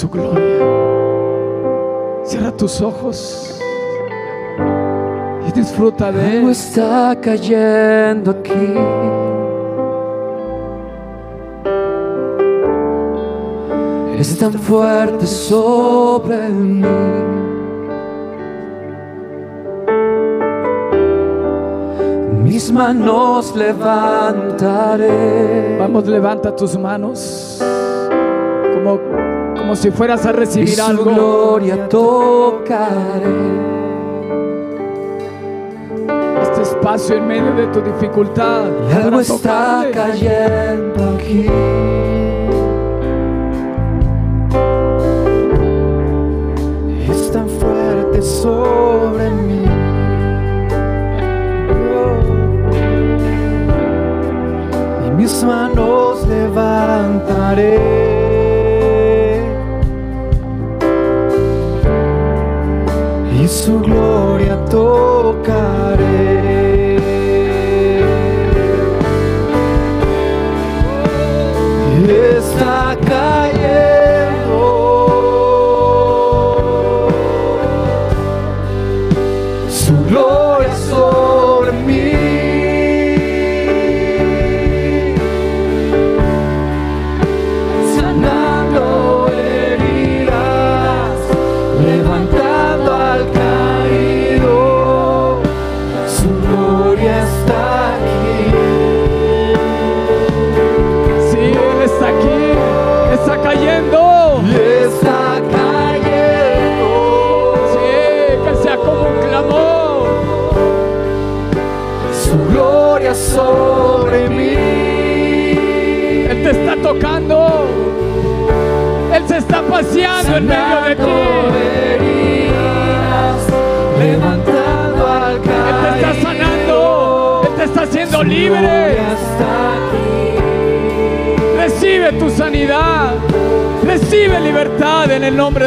Su 0.02 0.08
gloria. 0.10 0.34
Cierra 2.24 2.50
tus 2.50 2.80
ojos 2.80 3.60
y 5.46 5.52
disfruta 5.52 6.10
de 6.10 6.20
Algo 6.20 6.48
Él. 6.48 6.50
está 6.50 7.16
cayendo 7.20 8.32
aquí. 8.32 8.74
Es 14.18 14.36
tan 14.38 14.54
fuerte 14.54 15.24
sobre 15.24 16.48
mí. 16.48 16.84
Mis 22.42 22.72
manos 22.72 23.54
levantaré. 23.54 25.06
Vamos, 25.78 26.08
levanta 26.08 26.56
tus 26.56 26.76
manos 26.76 27.51
como 29.72 29.80
si 29.80 29.90
fueras 29.90 30.26
a 30.26 30.30
Y 30.30 30.32
recibir 30.34 30.74
su 30.74 30.82
algo. 30.82 31.04
gloria 31.04 31.88
tocaré. 31.88 33.24
Este 36.42 36.60
espacio 36.60 37.16
en 37.16 37.26
medio 37.26 37.54
de 37.54 37.66
tu 37.68 37.80
dificultad. 37.80 38.66
Y 38.90 38.92
algo 38.92 39.20
está 39.20 39.86
cayendo 39.94 41.16
aquí. 41.16 41.46
Es 47.10 47.32
tan 47.32 47.48
fuerte 47.48 48.20
sobre 48.20 49.30
mí. 49.30 49.64
Oh. 55.00 55.06
Y 55.06 55.10
mis 55.12 55.42
manos 55.44 56.28
levantaré. 56.28 58.31
Su 63.52 63.80
gloria 63.80 64.56
tocaré. 64.64 66.02
está 72.38 72.96
cayendo. 73.06 73.51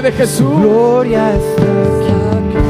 De 0.06 0.12
Jesús. 0.12 0.62
gloria 0.62 1.36
está 1.36 1.64
aquí. 2.38 2.62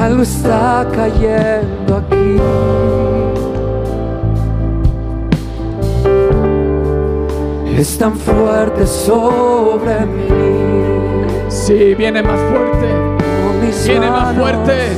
Algo 0.00 0.22
está 0.22 0.88
cayendo 0.90 1.96
aquí. 1.96 2.40
Es 7.76 7.98
tan 7.98 8.16
fuerte 8.16 8.86
sobre 8.86 10.06
mí. 10.06 10.28
Sí, 11.48 11.94
viene 11.94 12.22
más 12.22 12.40
fuerte. 12.40 12.88
Con 13.44 13.66
mis 13.66 13.86
Viene 13.86 14.10
más 14.10 14.34
manos, 14.34 14.42
fuerte. 14.42 14.88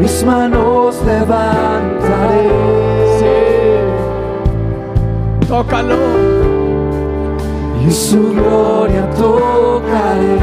Mis 0.00 0.24
manos 0.24 0.96
levantaré. 1.04 2.48
Sí. 3.18 3.26
Tócalo. 5.46 6.27
Y 7.88 7.92
su 7.92 8.32
gloria 8.32 9.08
tocaré. 9.10 10.38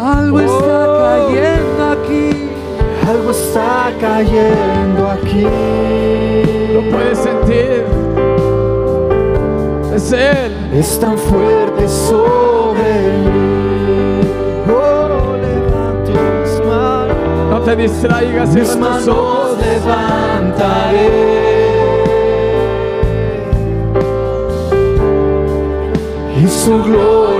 Algo 0.00 0.40
está 0.40 0.86
Oh. 0.86 1.28
cayendo 1.28 1.84
aquí, 1.92 2.50
algo 3.08 3.30
está 3.30 3.92
cayendo 4.00 5.08
aquí. 5.10 5.46
Lo 6.74 6.80
puedes 6.90 7.18
sentir. 7.18 7.84
Es 9.94 10.12
Él. 10.12 10.52
Es 10.72 10.98
tan 11.00 11.18
fuerte 11.18 11.88
sobre 11.88 13.12
mí. 13.24 14.20
Oh, 14.70 15.36
levanto 15.36 16.12
mis 16.12 16.60
manos, 16.64 17.16
No 17.50 17.60
te 17.62 17.74
distraigas. 17.76 18.54
mis 18.54 18.76
manos 18.76 19.08
ojos. 19.08 19.58
levantaré. 19.58 21.57
Y 26.68 26.70
su 26.70 27.37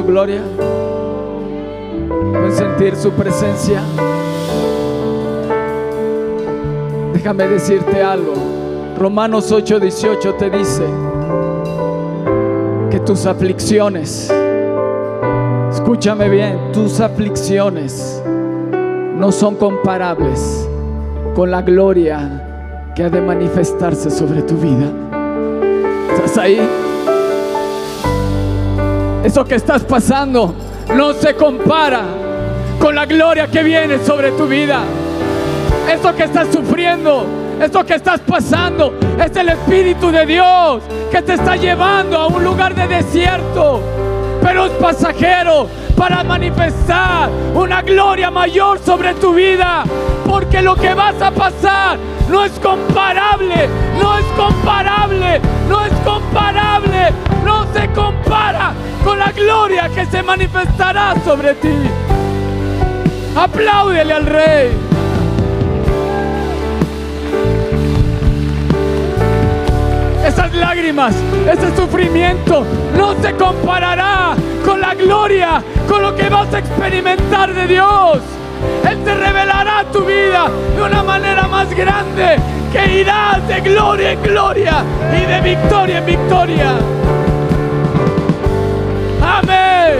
su 0.00 0.06
gloria? 0.06 0.40
¿Pueden 2.08 2.52
sentir 2.52 2.96
su 2.96 3.10
presencia? 3.10 3.82
Déjame 7.12 7.46
decirte 7.48 8.02
algo. 8.02 8.32
Romanos 8.98 9.52
8:18 9.52 10.36
te 10.38 10.50
dice 10.50 10.84
que 12.90 13.00
tus 13.00 13.26
aflicciones, 13.26 14.32
escúchame 15.70 16.28
bien, 16.30 16.72
tus 16.72 17.00
aflicciones 17.00 18.22
no 19.16 19.30
son 19.32 19.56
comparables 19.56 20.66
con 21.34 21.50
la 21.50 21.60
gloria 21.60 22.92
que 22.94 23.04
ha 23.04 23.10
de 23.10 23.20
manifestarse 23.20 24.10
sobre 24.10 24.40
tu 24.42 24.54
vida. 24.54 24.90
¿Estás 26.14 26.38
ahí? 26.38 26.89
Eso 29.30 29.44
que 29.44 29.54
estás 29.54 29.84
pasando 29.84 30.52
no 30.92 31.12
se 31.12 31.36
compara 31.36 32.02
con 32.80 32.96
la 32.96 33.06
gloria 33.06 33.46
que 33.46 33.62
viene 33.62 34.04
sobre 34.04 34.32
tu 34.32 34.48
vida. 34.48 34.80
Eso 35.88 36.12
que 36.16 36.24
estás 36.24 36.48
sufriendo, 36.52 37.24
eso 37.62 37.86
que 37.86 37.94
estás 37.94 38.18
pasando, 38.22 38.92
es 39.24 39.36
el 39.36 39.50
Espíritu 39.50 40.10
de 40.10 40.26
Dios 40.26 40.82
que 41.12 41.22
te 41.22 41.34
está 41.34 41.54
llevando 41.54 42.16
a 42.16 42.26
un 42.26 42.42
lugar 42.42 42.74
de 42.74 42.88
desierto. 42.88 43.80
Pero 44.42 44.66
es 44.66 44.72
pasajero 44.72 45.68
para 46.00 46.24
manifestar 46.24 47.28
una 47.54 47.82
gloria 47.82 48.30
mayor 48.30 48.78
sobre 48.78 49.12
tu 49.16 49.34
vida. 49.34 49.84
Porque 50.26 50.62
lo 50.62 50.74
que 50.74 50.94
vas 50.94 51.20
a 51.20 51.30
pasar 51.30 51.98
no 52.30 52.42
es 52.42 52.52
comparable, 52.52 53.68
no 54.00 54.16
es 54.16 54.24
comparable, 54.34 55.42
no 55.68 55.84
es 55.84 55.92
comparable, 56.02 57.12
no 57.44 57.70
se 57.74 57.86
compara 57.92 58.72
con 59.04 59.18
la 59.18 59.30
gloria 59.30 59.90
que 59.90 60.06
se 60.06 60.22
manifestará 60.22 61.16
sobre 61.22 61.52
ti. 61.56 61.76
Apláudele 63.36 64.14
al 64.14 64.24
Rey. 64.24 64.70
Esas 70.24 70.54
lágrimas, 70.54 71.14
ese 71.50 71.76
sufrimiento 71.76 72.64
no 72.96 73.20
se 73.20 73.34
comparará 73.34 74.34
con 74.64 74.80
la 74.80 74.94
gloria, 74.94 75.62
con 75.90 76.02
lo 76.02 76.14
que 76.14 76.28
vas 76.28 76.54
a 76.54 76.60
experimentar 76.60 77.52
de 77.52 77.66
Dios. 77.66 78.18
Él 78.88 78.98
te 79.04 79.12
revelará 79.12 79.84
tu 79.92 80.04
vida 80.04 80.48
de 80.76 80.82
una 80.82 81.02
manera 81.02 81.48
más 81.48 81.68
grande 81.74 82.36
que 82.72 83.00
irás 83.00 83.46
de 83.48 83.60
gloria 83.60 84.12
en 84.12 84.22
gloria 84.22 84.84
y 85.12 85.26
de 85.26 85.40
victoria 85.40 85.98
en 85.98 86.06
victoria. 86.06 86.74
Amén. 89.20 89.98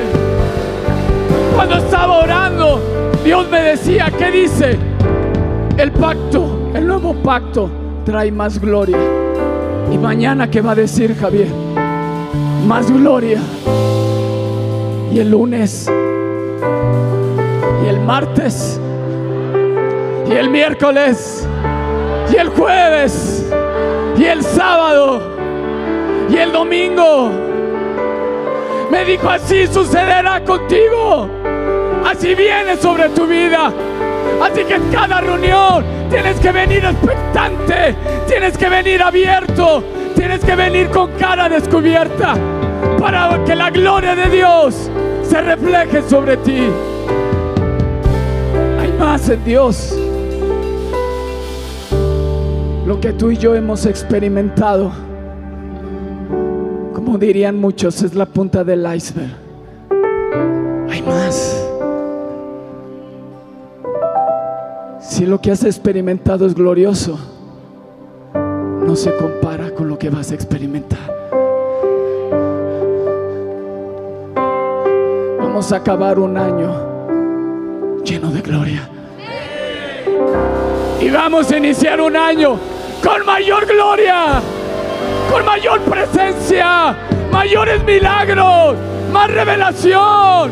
Cuando 1.56 1.78
estaba 1.78 2.18
orando, 2.18 2.80
Dios 3.24 3.48
me 3.50 3.60
decía, 3.60 4.12
¿qué 4.16 4.30
dice? 4.30 4.78
El 5.76 5.90
pacto, 5.90 6.70
el 6.72 6.86
nuevo 6.86 7.14
pacto 7.14 7.68
trae 8.04 8.30
más 8.30 8.60
gloria. 8.60 8.98
Y 9.90 9.98
mañana, 9.98 10.48
¿qué 10.48 10.60
va 10.60 10.70
a 10.70 10.76
decir 10.76 11.16
Javier? 11.18 11.48
Más 12.64 12.88
gloria. 12.92 13.40
Y 15.12 15.18
el 15.18 15.30
lunes, 15.30 15.90
y 17.84 17.88
el 17.88 18.00
martes, 18.00 18.80
y 20.28 20.32
el 20.32 20.48
miércoles, 20.50 21.48
y 22.32 22.36
el 22.36 22.48
jueves, 22.50 23.44
y 24.16 24.24
el 24.24 24.44
sábado, 24.44 25.20
y 26.30 26.36
el 26.36 26.52
domingo. 26.52 27.30
Me 28.90 29.04
dijo, 29.04 29.28
así 29.28 29.66
sucederá 29.66 30.44
contigo. 30.44 31.28
Así 32.04 32.34
viene 32.34 32.76
sobre 32.76 33.08
tu 33.08 33.26
vida. 33.26 33.72
Así 34.42 34.64
que 34.64 34.74
en 34.74 34.92
cada 34.92 35.20
reunión 35.20 35.84
tienes 36.08 36.38
que 36.38 36.52
venir 36.52 36.84
expectante, 36.84 37.96
tienes 38.28 38.56
que 38.56 38.68
venir 38.68 39.02
abierto, 39.02 39.82
tienes 40.14 40.44
que 40.44 40.54
venir 40.54 40.88
con 40.90 41.10
cara 41.12 41.48
descubierta 41.48 42.34
para 43.00 43.42
que 43.44 43.56
la 43.56 43.70
gloria 43.70 44.14
de 44.14 44.28
Dios 44.28 44.90
se 45.22 45.40
refleje 45.40 46.02
sobre 46.02 46.36
ti. 46.36 46.60
Hay 48.78 48.92
más 48.98 49.26
en 49.30 49.42
Dios. 49.42 49.98
Lo 52.86 53.00
que 53.00 53.14
tú 53.14 53.30
y 53.30 53.38
yo 53.38 53.54
hemos 53.54 53.86
experimentado, 53.86 54.92
como 56.92 57.16
dirían 57.16 57.56
muchos, 57.56 58.02
es 58.02 58.14
la 58.14 58.26
punta 58.26 58.64
del 58.64 58.86
iceberg. 58.94 59.34
Hay 60.90 61.02
más. 61.02 61.66
Si 65.00 65.24
lo 65.24 65.40
que 65.40 65.52
has 65.52 65.64
experimentado 65.64 66.44
es 66.44 66.54
glorioso, 66.54 67.18
no 68.34 68.94
se 68.94 69.14
compara 69.16 69.70
con 69.74 69.88
lo 69.88 69.98
que 69.98 70.10
vas 70.10 70.32
a 70.32 70.34
experimentar. 70.34 71.29
Vamos 75.60 75.72
a 75.72 75.76
acabar 75.76 76.18
un 76.18 76.38
año 76.38 78.02
lleno 78.02 78.30
de 78.30 78.40
gloria. 78.40 78.88
Y 80.98 81.10
vamos 81.10 81.52
a 81.52 81.58
iniciar 81.58 82.00
un 82.00 82.16
año 82.16 82.58
con 83.04 83.26
mayor 83.26 83.66
gloria, 83.66 84.40
con 85.30 85.44
mayor 85.44 85.80
presencia, 85.80 86.96
mayores 87.30 87.84
milagros, 87.84 88.74
más 89.12 89.30
revelación, 89.30 90.50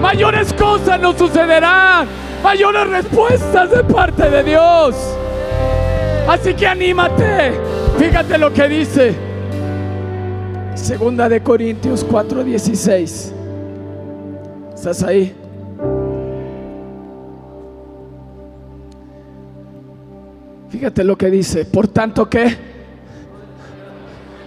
mayores 0.00 0.54
cosas 0.54 0.98
nos 0.98 1.18
sucederán 1.18 2.08
mayores 2.42 2.88
respuestas 2.88 3.70
de 3.70 3.84
parte 3.84 4.30
de 4.30 4.42
Dios. 4.42 4.96
Así 6.26 6.54
que 6.54 6.66
anímate. 6.66 7.60
Fíjate 7.98 8.38
lo 8.38 8.50
que 8.50 8.68
dice. 8.68 9.14
Segunda 10.76 11.28
de 11.28 11.42
Corintios 11.42 12.06
4:16. 12.06 13.39
¿Estás 14.80 15.02
ahí? 15.02 15.34
Fíjate 20.70 21.04
lo 21.04 21.18
que 21.18 21.30
dice. 21.30 21.66
Por 21.66 21.86
tanto 21.86 22.30
que 22.30 22.56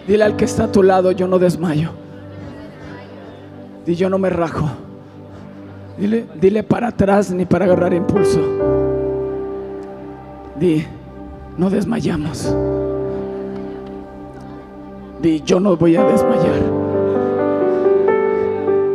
dile 0.08 0.24
al 0.24 0.36
que 0.36 0.46
está 0.46 0.64
a 0.64 0.72
tu 0.72 0.82
lado, 0.82 1.12
yo 1.12 1.28
no 1.28 1.38
desmayo. 1.38 1.92
Y 3.86 3.94
yo 3.94 4.10
no 4.10 4.18
me 4.18 4.32
rajo. 4.32 4.72
Dile, 6.00 6.26
dile 6.42 6.64
para 6.64 6.88
atrás 6.88 7.30
ni 7.30 7.46
para 7.46 7.66
agarrar 7.66 7.94
impulso. 7.94 8.40
Di, 10.60 10.84
no 11.60 11.70
desmayamos. 11.70 12.52
Di, 15.22 15.42
yo 15.42 15.60
no 15.60 15.78
voy 15.78 15.96
a 15.96 16.04
desmayar. 16.06 16.83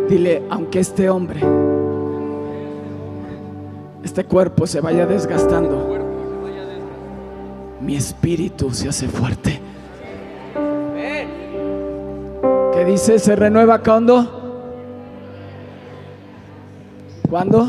Dile, 0.08 0.42
aunque 0.48 0.80
este 0.80 1.10
hombre, 1.10 1.40
este 4.02 4.24
cuerpo 4.24 4.66
se 4.66 4.80
vaya 4.80 5.04
desgastando, 5.04 5.98
mi 7.82 7.94
espíritu 7.94 8.70
se 8.72 8.88
hace 8.88 9.06
fuerte. 9.06 9.60
¿Qué 12.72 12.84
dice? 12.86 13.18
¿Se 13.18 13.36
renueva 13.36 13.82
cuando? 13.82 14.38
¿Cuándo? 17.28 17.66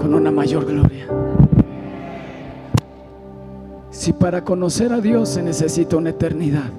Con 0.00 0.12
una 0.12 0.30
mayor 0.30 0.66
gloria. 0.66 1.06
Si 3.90 4.12
para 4.12 4.44
conocer 4.44 4.92
a 4.92 5.00
Dios 5.00 5.30
se 5.30 5.42
necesita 5.42 5.96
una 5.96 6.10
eternidad, 6.10 6.70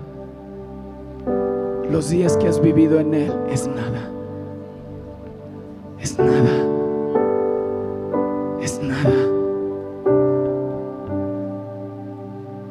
los 1.93 2.09
días 2.09 2.35
que 2.37 2.47
has 2.47 2.59
vivido 2.59 2.99
en 2.99 3.13
Él 3.13 3.31
es 3.51 3.67
nada. 3.67 4.09
Es 5.99 6.17
nada. 6.17 6.65
Es 8.59 8.81
nada. 8.81 9.11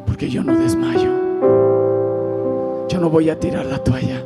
Porque 0.06 0.28
yo 0.28 0.42
no 0.42 0.58
desmayo. 0.58 1.12
Yo 2.88 2.98
no 2.98 3.08
voy 3.08 3.30
a 3.30 3.38
tirar 3.38 3.64
la 3.64 3.78
toalla. 3.78 4.24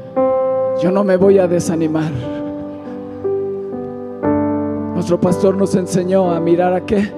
Yo 0.82 0.90
no 0.90 1.04
me 1.04 1.18
voy 1.18 1.40
a 1.40 1.46
desanimar. 1.46 2.10
Nuestro 4.94 5.20
pastor 5.20 5.58
nos 5.58 5.74
enseñó 5.74 6.30
a 6.30 6.40
mirar 6.40 6.72
a 6.72 6.86
qué? 6.86 7.12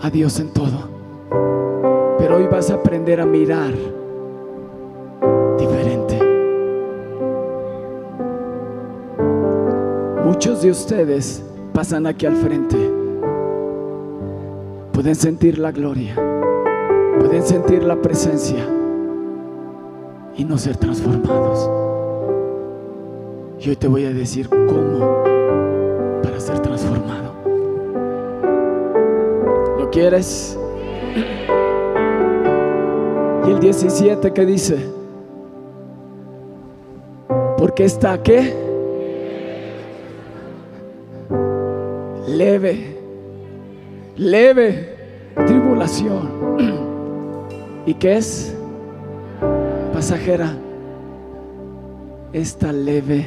A 0.00 0.08
Dios 0.08 0.38
en 0.38 0.52
todo. 0.52 0.88
Pero 2.16 2.36
hoy 2.36 2.46
vas 2.46 2.70
a 2.70 2.74
aprender 2.74 3.20
a 3.20 3.26
mirar 3.26 3.72
De 10.62 10.72
ustedes 10.72 11.40
pasan 11.72 12.04
aquí 12.08 12.26
al 12.26 12.34
frente. 12.34 12.76
Pueden 14.92 15.14
sentir 15.14 15.56
la 15.56 15.70
gloria. 15.70 16.16
Pueden 17.20 17.44
sentir 17.44 17.84
la 17.84 17.94
presencia 18.02 18.66
y 20.36 20.44
no 20.44 20.58
ser 20.58 20.76
transformados. 20.76 21.70
Y 23.60 23.68
hoy 23.68 23.76
te 23.76 23.86
voy 23.86 24.04
a 24.06 24.10
decir 24.10 24.48
cómo 24.48 25.22
para 26.24 26.40
ser 26.40 26.58
transformado. 26.58 27.34
¿Lo 29.78 29.88
quieres? 29.90 30.58
Y 33.46 33.50
el 33.52 33.60
17 33.60 34.32
que 34.32 34.44
dice, 34.44 34.76
porque 37.56 37.84
está 37.84 38.20
qué? 38.20 38.67
Leve, 42.38 42.96
leve 44.16 44.96
tribulación. 45.44 46.28
¿Y 47.84 47.94
qué 47.94 48.18
es? 48.18 48.54
Pasajera. 49.92 50.54
Esta 52.32 52.72
leve 52.72 53.26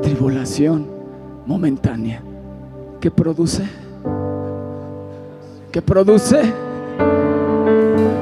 tribulación 0.00 0.86
momentánea. 1.44 2.22
¿Qué 3.02 3.10
produce? 3.10 3.64
¿Qué 5.70 5.82
produce? 5.82 6.40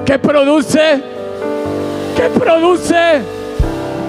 ¿Qué 0.05 0.19
produce? 0.19 1.03
¿Qué 2.17 2.29
produce? 2.37 3.23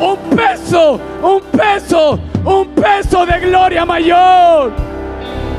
Un 0.02 0.36
peso, 0.36 1.00
un 1.22 1.42
peso, 1.52 2.20
un 2.44 2.68
peso 2.70 3.24
de 3.24 3.40
gloria 3.40 3.86
mayor. 3.86 4.87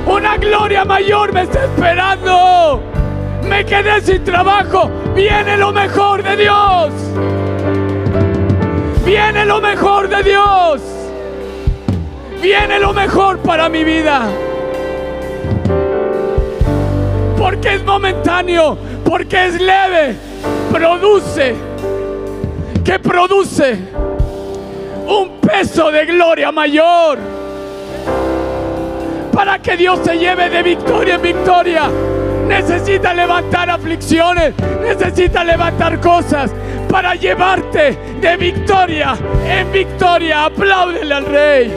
Una 0.08 0.38
gloria 0.38 0.86
mayor 0.86 1.34
me 1.34 1.42
está 1.42 1.64
esperando. 1.64 2.80
Me 3.42 3.64
quedé 3.64 4.00
sin 4.00 4.24
trabajo. 4.24 4.90
Viene 5.14 5.58
lo 5.58 5.70
mejor 5.70 6.22
de 6.22 6.36
Dios. 6.36 6.92
Viene 9.04 9.44
lo 9.44 9.60
mejor 9.60 10.08
de 10.08 10.22
Dios. 10.22 10.80
Viene 12.40 12.80
lo 12.80 12.94
mejor 12.94 13.38
para 13.40 13.68
mi 13.68 13.84
vida. 13.84 14.22
Porque 17.36 17.74
es 17.74 17.84
momentáneo, 17.84 18.78
porque 19.04 19.46
es 19.46 19.60
leve. 19.60 20.16
Produce. 20.72 21.54
Que 22.82 22.98
produce 22.98 23.78
un 25.06 25.38
peso 25.42 25.90
de 25.90 26.06
gloria 26.06 26.50
mayor. 26.50 27.37
Para 29.38 29.62
que 29.62 29.76
Dios 29.76 30.00
se 30.02 30.18
lleve 30.18 30.50
de 30.50 30.64
victoria 30.64 31.14
en 31.14 31.22
victoria. 31.22 31.88
Necesita 32.48 33.14
levantar 33.14 33.70
aflicciones, 33.70 34.52
necesita 34.82 35.44
levantar 35.44 36.00
cosas 36.00 36.50
para 36.90 37.14
llevarte 37.14 37.96
de 38.20 38.36
victoria 38.36 39.16
en 39.46 39.70
victoria. 39.70 40.46
Apláudele 40.46 41.14
al 41.14 41.24
Rey. 41.26 41.72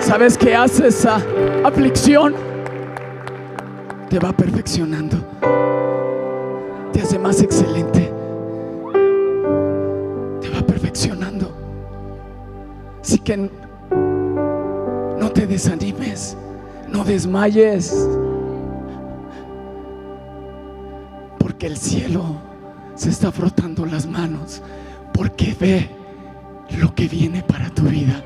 ¿Sabes 0.00 0.36
qué 0.36 0.54
hace 0.54 0.88
esa 0.88 1.22
aflicción? 1.64 2.34
Te 4.10 4.18
va 4.18 4.34
perfeccionando. 4.34 5.23
Más 7.24 7.40
excelente. 7.40 8.12
Te 10.42 10.50
va 10.50 10.60
perfeccionando. 10.66 11.56
Así 13.00 13.18
que 13.18 13.48
no 15.18 15.30
te 15.32 15.46
desanimes. 15.46 16.36
No 16.86 17.02
desmayes. 17.02 18.06
Porque 21.38 21.66
el 21.66 21.78
cielo 21.78 22.42
se 22.94 23.08
está 23.08 23.32
frotando 23.32 23.86
las 23.86 24.04
manos. 24.04 24.60
Porque 25.14 25.56
ve 25.58 25.88
lo 26.78 26.94
que 26.94 27.08
viene 27.08 27.42
para 27.42 27.70
tu 27.70 27.84
vida. 27.84 28.20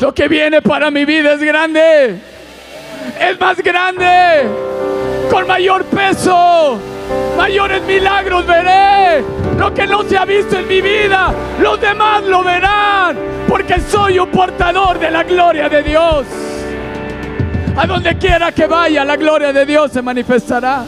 Lo 0.00 0.12
que 0.12 0.26
viene 0.26 0.60
para 0.60 0.90
mi 0.90 1.04
vida 1.04 1.34
es 1.34 1.40
grande. 1.40 2.20
Es 3.20 3.38
más 3.38 3.58
grande. 3.58 4.69
Con 5.30 5.46
mayor 5.46 5.84
peso. 5.84 6.78
Mayores 7.36 7.82
milagros 7.84 8.46
veré. 8.46 9.24
Lo 9.58 9.72
que 9.72 9.86
no 9.86 10.02
se 10.02 10.16
ha 10.16 10.24
visto 10.24 10.58
en 10.58 10.68
mi 10.68 10.80
vida. 10.80 11.32
Los 11.60 11.80
demás 11.80 12.24
lo 12.24 12.42
verán. 12.42 13.16
Porque 13.48 13.80
soy 13.80 14.18
un 14.18 14.30
portador 14.30 14.98
de 14.98 15.10
la 15.10 15.22
gloria 15.22 15.68
de 15.68 15.82
Dios. 15.82 16.26
A 17.76 17.86
donde 17.86 18.18
quiera 18.18 18.52
que 18.52 18.66
vaya, 18.66 19.04
la 19.04 19.16
gloria 19.16 19.52
de 19.52 19.64
Dios 19.64 19.92
se 19.92 20.02
manifestará. 20.02 20.84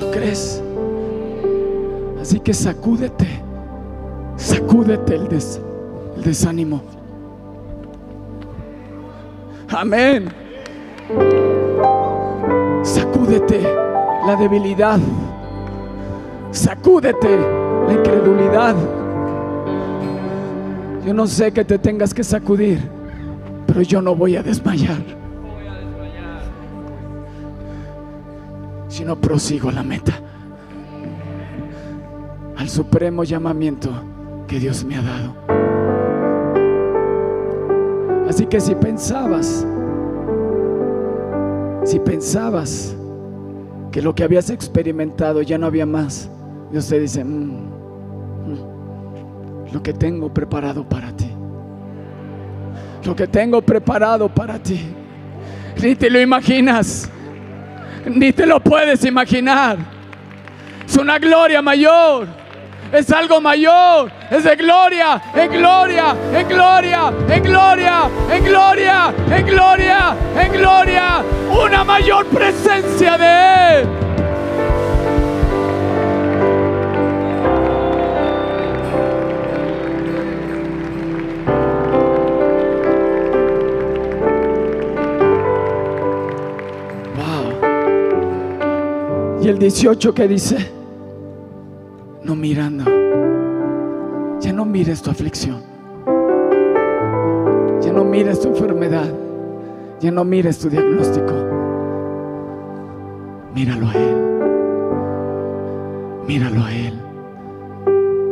¿Lo 0.00 0.10
crees? 0.10 0.62
Así 2.20 2.40
que 2.40 2.52
sacúdete, 2.52 3.42
sacúdete 4.76 5.14
el, 5.14 5.28
des- 5.28 5.60
el 6.16 6.22
desánimo. 6.22 6.82
Amén. 9.70 10.28
Sacúdete 12.82 13.62
la 14.26 14.36
debilidad. 14.36 14.98
Sacúdete 16.50 17.38
la 17.86 17.92
incredulidad. 17.92 18.76
Yo 21.06 21.14
no 21.14 21.26
sé 21.26 21.52
que 21.52 21.64
te 21.64 21.78
tengas 21.78 22.12
que 22.12 22.22
sacudir, 22.22 22.80
pero 23.66 23.80
yo 23.80 24.02
no 24.02 24.14
voy 24.14 24.36
a 24.36 24.42
desmayar. 24.42 24.98
Sino 28.88 29.16
prosigo 29.16 29.70
a 29.70 29.72
la 29.72 29.82
meta. 29.82 30.12
Al 32.58 32.68
supremo 32.68 33.24
llamamiento 33.24 33.90
que 34.46 34.58
Dios 34.58 34.84
me 34.84 34.96
ha 34.96 35.02
dado. 35.02 35.34
Así 38.28 38.46
que 38.46 38.60
si 38.60 38.74
pensabas, 38.74 39.66
si 41.84 41.98
pensabas 42.00 42.96
que 43.92 44.02
lo 44.02 44.14
que 44.14 44.24
habías 44.24 44.50
experimentado 44.50 45.42
ya 45.42 45.58
no 45.58 45.66
había 45.66 45.86
más, 45.86 46.30
Dios 46.70 46.88
te 46.88 46.98
dice, 47.00 47.24
"Mm, 47.24 47.68
mm, 48.46 49.72
lo 49.72 49.82
que 49.82 49.92
tengo 49.92 50.32
preparado 50.32 50.88
para 50.88 51.12
ti, 51.12 51.30
lo 53.04 53.14
que 53.14 53.26
tengo 53.26 53.62
preparado 53.62 54.28
para 54.28 54.58
ti, 54.58 54.80
ni 55.82 55.94
te 55.94 56.10
lo 56.10 56.20
imaginas, 56.20 57.08
ni 58.06 58.32
te 58.32 58.46
lo 58.46 58.60
puedes 58.60 59.04
imaginar. 59.04 59.78
Es 60.86 60.96
una 60.96 61.18
gloria 61.18 61.62
mayor. 61.62 62.45
Es 62.92 63.10
algo 63.10 63.40
mayor. 63.40 64.12
Es 64.30 64.44
de 64.44 64.54
gloria, 64.56 65.20
en 65.34 65.50
gloria, 65.50 66.14
en 66.32 66.48
gloria, 66.48 67.12
en 67.28 67.42
gloria, 67.42 68.08
en 68.30 68.44
gloria, 68.44 69.14
en 69.30 69.46
gloria, 69.46 70.16
en 70.40 70.52
gloria. 70.52 71.22
Una 71.50 71.84
mayor 71.84 72.26
presencia 72.26 73.18
de 73.18 73.80
Él. 73.80 73.88
Wow. 87.16 89.40
Y 89.42 89.48
el 89.48 89.58
18 89.58 90.14
que 90.14 90.28
dice, 90.28 90.75
no 92.26 92.34
mirando, 92.34 92.84
ya 94.40 94.52
no 94.52 94.64
mires 94.64 95.00
tu 95.00 95.10
aflicción, 95.10 95.62
ya 97.80 97.92
no 97.92 98.04
mires 98.04 98.40
tu 98.40 98.48
enfermedad, 98.48 99.06
ya 100.00 100.10
no 100.10 100.24
mires 100.24 100.58
tu 100.58 100.68
diagnóstico, 100.68 101.32
míralo 103.54 103.86
a 103.86 103.92
Él, 103.92 104.16
míralo 106.26 106.64
a 106.64 106.74
Él, 106.74 106.94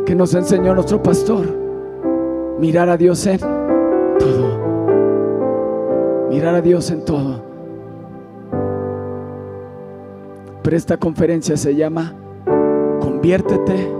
que 0.05 0.13
nos 0.13 0.33
enseñó 0.33 0.75
nuestro 0.75 1.01
pastor, 1.01 1.45
mirar 2.59 2.89
a 2.89 2.97
Dios 2.97 3.25
en 3.25 3.39
todo, 3.39 4.59
mirar 6.29 6.55
a 6.55 6.61
Dios 6.61 6.91
en 6.91 7.05
todo. 7.05 7.41
Pero 10.63 10.75
esta 10.75 10.97
conferencia 10.97 11.55
se 11.55 11.75
llama 11.75 12.13
Conviértete 13.25 13.91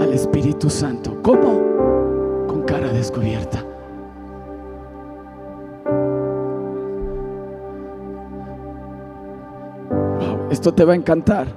al 0.00 0.12
Espíritu 0.12 0.70
Santo. 0.70 1.18
¿Cómo? 1.20 2.46
Con 2.46 2.62
cara 2.62 2.92
descubierta. 2.92 3.64
Wow, 9.90 10.46
esto 10.48 10.72
te 10.72 10.84
va 10.84 10.92
a 10.92 10.94
encantar. 10.94 11.48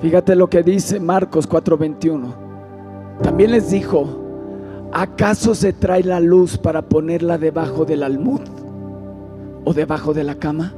Fíjate 0.00 0.34
lo 0.34 0.50
que 0.50 0.64
dice 0.64 0.98
Marcos 0.98 1.48
4:21. 1.48 2.34
También 3.22 3.52
les 3.52 3.70
dijo, 3.70 4.08
¿acaso 4.92 5.54
se 5.54 5.72
trae 5.72 6.02
la 6.02 6.18
luz 6.18 6.58
para 6.58 6.82
ponerla 6.82 7.38
debajo 7.38 7.84
del 7.84 8.02
almud 8.02 8.40
o 9.64 9.72
debajo 9.72 10.12
de 10.12 10.24
la 10.24 10.34
cama? 10.34 10.74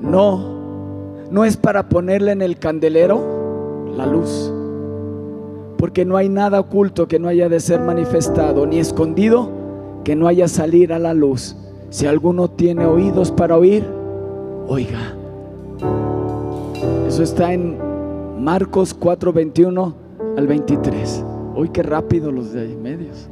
No, 0.00 0.55
no 1.30 1.44
es 1.44 1.56
para 1.56 1.88
ponerla 1.88 2.32
en 2.32 2.42
el 2.42 2.58
candelero 2.58 3.86
la 3.96 4.06
luz, 4.06 4.52
porque 5.78 6.04
no 6.04 6.16
hay 6.16 6.28
nada 6.28 6.60
oculto 6.60 7.08
que 7.08 7.18
no 7.18 7.28
haya 7.28 7.48
de 7.48 7.60
ser 7.60 7.80
manifestado, 7.80 8.66
ni 8.66 8.78
escondido 8.78 9.50
que 10.04 10.14
no 10.14 10.28
haya 10.28 10.48
salir 10.48 10.92
a 10.92 10.98
la 10.98 11.14
luz. 11.14 11.56
Si 11.90 12.06
alguno 12.06 12.48
tiene 12.48 12.86
oídos 12.86 13.30
para 13.30 13.56
oír, 13.56 13.84
oiga. 14.68 15.14
Eso 17.06 17.22
está 17.22 17.52
en 17.52 17.78
Marcos 18.38 18.94
4, 18.94 19.32
21 19.32 19.94
al 20.36 20.46
23. 20.46 21.24
Uy, 21.56 21.70
qué 21.70 21.82
rápido 21.82 22.30
los 22.30 22.52
de 22.52 22.60
ahí 22.60 22.76
medios. 22.76 23.28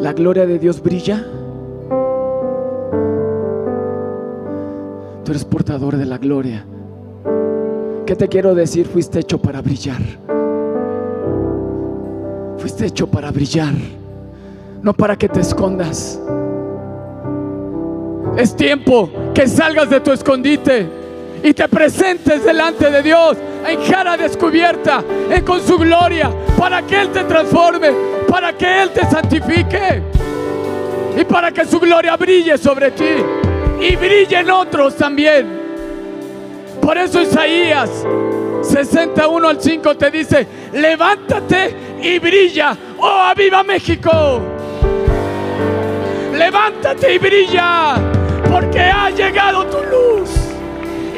La 0.00 0.14
gloria 0.14 0.46
de 0.46 0.58
Dios 0.58 0.82
brilla. 0.82 1.26
Tú 5.24 5.30
eres 5.30 5.44
portador 5.44 5.96
de 5.98 6.06
la 6.06 6.16
gloria. 6.16 6.64
¿Qué 8.06 8.16
te 8.16 8.26
quiero 8.26 8.54
decir? 8.54 8.86
Fuiste 8.86 9.18
hecho 9.18 9.38
para 9.38 9.60
brillar. 9.60 10.00
Fuiste 12.56 12.86
hecho 12.86 13.06
para 13.06 13.30
brillar, 13.30 13.74
no 14.82 14.94
para 14.94 15.16
que 15.16 15.28
te 15.28 15.40
escondas. 15.40 16.18
Es 18.36 18.56
tiempo 18.56 19.10
que 19.34 19.46
salgas 19.46 19.90
de 19.90 20.00
tu 20.00 20.12
escondite 20.12 20.88
y 21.42 21.52
te 21.52 21.68
presentes 21.68 22.44
delante 22.44 22.90
de 22.90 23.02
Dios 23.02 23.36
en 23.66 23.80
cara 23.90 24.16
descubierta, 24.16 25.04
en 25.30 25.44
con 25.44 25.60
su 25.60 25.76
gloria, 25.78 26.30
para 26.58 26.82
que 26.82 27.00
Él 27.00 27.10
te 27.10 27.24
transforme, 27.24 27.90
para 28.30 28.52
que 28.52 28.82
Él 28.82 28.90
te 28.90 29.04
santifique 29.10 30.00
y 31.18 31.24
para 31.24 31.50
que 31.50 31.64
su 31.64 31.80
gloria 31.80 32.16
brille 32.16 32.56
sobre 32.56 32.92
ti 32.92 33.16
y 33.80 33.96
brille 33.96 34.38
en 34.38 34.50
otros 34.50 34.96
también. 34.96 35.58
Por 36.80 36.96
eso 36.96 37.20
Isaías 37.20 37.90
61 38.62 39.48
al 39.48 39.60
5 39.60 39.96
te 39.96 40.10
dice, 40.12 40.46
levántate 40.72 41.74
y 42.00 42.20
brilla, 42.20 42.76
oh 42.98 43.20
aviva 43.20 43.64
México. 43.64 44.40
Levántate 46.32 47.14
y 47.14 47.18
brilla, 47.18 47.96
porque 48.48 48.80
ha 48.80 49.10
llegado 49.10 49.66
tu 49.66 49.78
luz 49.78 50.30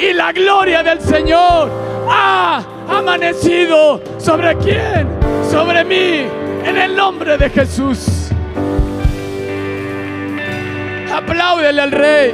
y 0.01 0.15
la 0.15 0.33
gloria 0.33 0.83
del 0.83 1.01
Señor 1.01 1.71
ha 2.09 2.65
amanecido 2.89 4.01
sobre 4.19 4.57
quién, 4.57 5.07
sobre 5.51 5.85
mí, 5.85 6.42
en 6.65 6.77
el 6.79 6.97
nombre 6.97 7.37
de 7.39 7.51
Jesús. 7.51 8.29
Apláudele 11.13 11.83
al 11.83 11.93
Rey. 11.93 12.33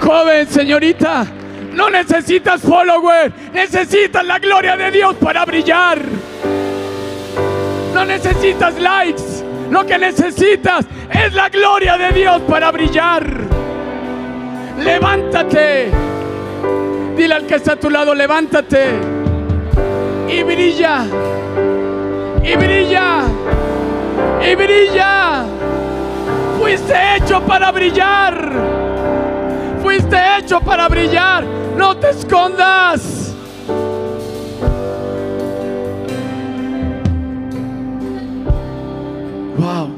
Joven, 0.00 0.46
señorita, 0.48 1.26
no 1.72 1.88
necesitas 1.88 2.60
follower, 2.60 3.32
necesitas 3.52 4.24
la 4.24 4.38
gloria 4.38 4.76
de 4.76 4.90
Dios 4.90 5.16
para 5.16 5.44
brillar. 5.44 6.00
No 7.94 8.04
necesitas 8.04 8.78
likes, 8.78 9.44
lo 9.70 9.86
que 9.86 9.98
necesitas 9.98 10.86
es 11.10 11.32
la 11.32 11.48
gloria 11.48 11.96
de 11.96 12.12
Dios 12.12 12.42
para 12.42 12.70
brillar. 12.70 13.24
Levántate. 14.78 16.11
Dile 17.16 17.34
al 17.34 17.46
que 17.46 17.56
está 17.56 17.72
a 17.72 17.76
tu 17.76 17.90
lado, 17.90 18.14
levántate. 18.14 18.90
Y 20.28 20.42
brilla. 20.42 21.04
Y 22.42 22.56
brilla. 22.56 23.22
Y 24.50 24.54
brilla. 24.54 25.44
Fuiste 26.58 26.94
hecho 27.16 27.40
para 27.42 27.70
brillar. 27.70 28.52
Fuiste 29.82 30.16
hecho 30.38 30.60
para 30.60 30.88
brillar. 30.88 31.44
No 31.76 31.96
te 31.96 32.10
escondas. 32.10 33.34
Wow. 39.58 39.90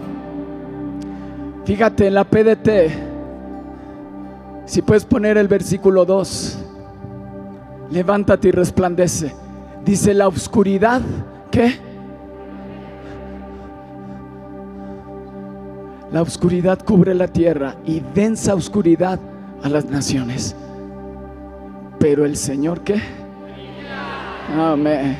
Fíjate 1.64 2.09
en 2.09 2.14
la 2.14 2.24
PDT. 2.24 2.68
Si 4.66 4.83
puedes 4.83 5.05
poner 5.05 5.38
el 5.38 5.48
versículo 5.48 6.05
2. 6.05 6.63
Levántate 7.90 8.49
y 8.49 8.51
resplandece. 8.51 9.35
Dice 9.85 10.14
la 10.14 10.29
oscuridad. 10.29 11.01
¿Qué? 11.51 11.79
La 16.12 16.23
oscuridad 16.23 16.79
cubre 16.85 17.14
la 17.14 17.27
tierra 17.29 17.77
y 17.85 18.01
densa 18.14 18.55
oscuridad 18.55 19.18
a 19.62 19.68
las 19.68 19.87
naciones. 19.87 20.55
Pero 21.99 22.25
el 22.25 22.37
Señor, 22.37 22.83
¿qué? 22.83 23.01
Amén. 24.57 25.16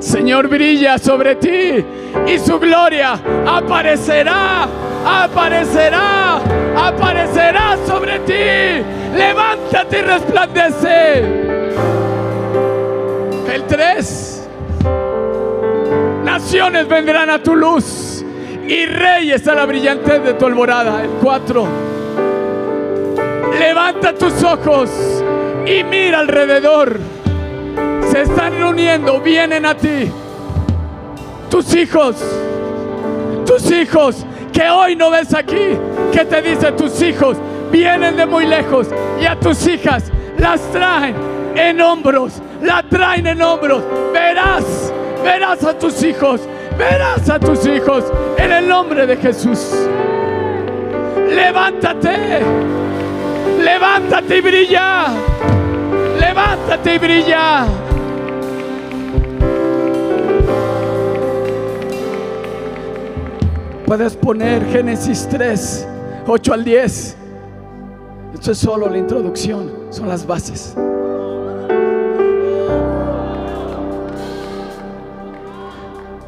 Señor 0.00 0.48
brilla 0.48 0.98
sobre 0.98 1.36
ti 1.36 1.82
y 2.26 2.38
su 2.38 2.58
gloria 2.58 3.18
aparecerá, 3.46 4.68
aparecerá, 5.06 6.40
aparecerá 6.76 7.78
sobre 7.86 8.18
ti. 8.20 9.03
Levántate 9.14 9.98
y 9.98 10.02
resplandece. 10.02 11.18
El 13.52 13.64
3. 13.66 14.48
Naciones 16.24 16.88
vendrán 16.88 17.30
a 17.30 17.42
tu 17.42 17.54
luz 17.54 18.24
y 18.66 18.86
reyes 18.86 19.46
a 19.46 19.54
la 19.54 19.66
brillantez 19.66 20.22
de 20.22 20.34
tu 20.34 20.46
alborada. 20.46 21.02
El 21.02 21.10
4. 21.22 21.66
Levanta 23.58 24.14
tus 24.14 24.42
ojos 24.42 24.90
y 25.66 25.84
mira 25.84 26.18
alrededor 26.20 26.98
se 28.14 28.22
están 28.22 28.52
reuniendo, 28.52 29.20
vienen 29.20 29.66
a 29.66 29.76
ti. 29.76 30.08
Tus 31.50 31.74
hijos, 31.74 32.14
tus 33.44 33.68
hijos 33.72 34.24
que 34.52 34.68
hoy 34.68 34.94
no 34.94 35.10
ves 35.10 35.34
aquí, 35.34 35.76
que 36.12 36.24
te 36.24 36.40
dice 36.40 36.70
tus 36.72 37.02
hijos, 37.02 37.36
vienen 37.74 38.16
de 38.16 38.24
muy 38.24 38.46
lejos 38.46 38.86
y 39.20 39.26
a 39.26 39.34
tus 39.34 39.66
hijas 39.66 40.04
las 40.38 40.60
traen 40.70 41.16
en 41.56 41.80
hombros, 41.80 42.40
la 42.62 42.84
traen 42.88 43.26
en 43.26 43.42
hombros. 43.42 43.82
Verás, 44.12 44.92
verás 45.24 45.64
a 45.64 45.76
tus 45.76 46.00
hijos, 46.04 46.40
verás 46.78 47.28
a 47.28 47.40
tus 47.40 47.66
hijos 47.66 48.04
en 48.38 48.52
el 48.52 48.68
nombre 48.68 49.08
de 49.08 49.16
Jesús. 49.16 49.72
Levántate, 51.28 52.42
levántate 53.60 54.38
y 54.38 54.40
brilla, 54.40 55.06
levántate 56.20 56.94
y 56.94 56.98
brilla. 56.98 57.66
Puedes 63.84 64.14
poner 64.14 64.64
Génesis 64.70 65.26
3, 65.28 65.88
8 66.28 66.52
al 66.52 66.64
10. 66.64 67.23
Esto 68.34 68.50
es 68.50 68.58
solo 68.58 68.90
la 68.90 68.98
introducción, 68.98 69.70
son 69.90 70.08
las 70.08 70.26
bases. 70.26 70.74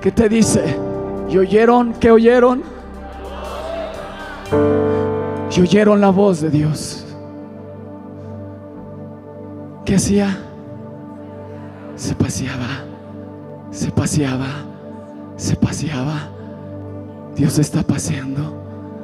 ¿Qué 0.00 0.12
te 0.12 0.28
dice? 0.28 0.78
¿Y 1.28 1.36
oyeron? 1.36 1.92
¿Qué 1.94 2.12
oyeron? 2.12 2.62
Y 5.50 5.60
oyeron 5.60 6.00
la 6.00 6.10
voz 6.10 6.40
de 6.40 6.50
Dios. 6.50 7.04
¿Qué 9.84 9.96
hacía? 9.96 10.38
Se 11.96 12.14
paseaba, 12.14 12.84
se 13.70 13.90
paseaba, 13.90 14.46
se 15.36 15.56
paseaba. 15.56 16.28
Dios 17.34 17.58
está 17.58 17.82
paseando. 17.82 18.62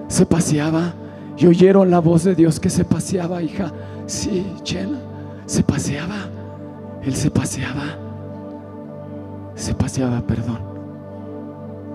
Se 0.09 0.24
paseaba. 0.24 0.94
Y 1.36 1.46
oyeron 1.46 1.90
la 1.90 2.00
voz 2.00 2.24
de 2.24 2.34
Dios 2.34 2.60
que 2.60 2.70
se 2.70 2.84
paseaba, 2.84 3.42
hija. 3.42 3.72
Sí, 4.06 4.46
Chena. 4.62 4.98
Se 5.46 5.62
paseaba. 5.62 6.28
Él 7.02 7.14
se 7.14 7.30
paseaba. 7.30 7.84
Se 9.54 9.74
paseaba, 9.74 10.20
perdón. 10.22 10.60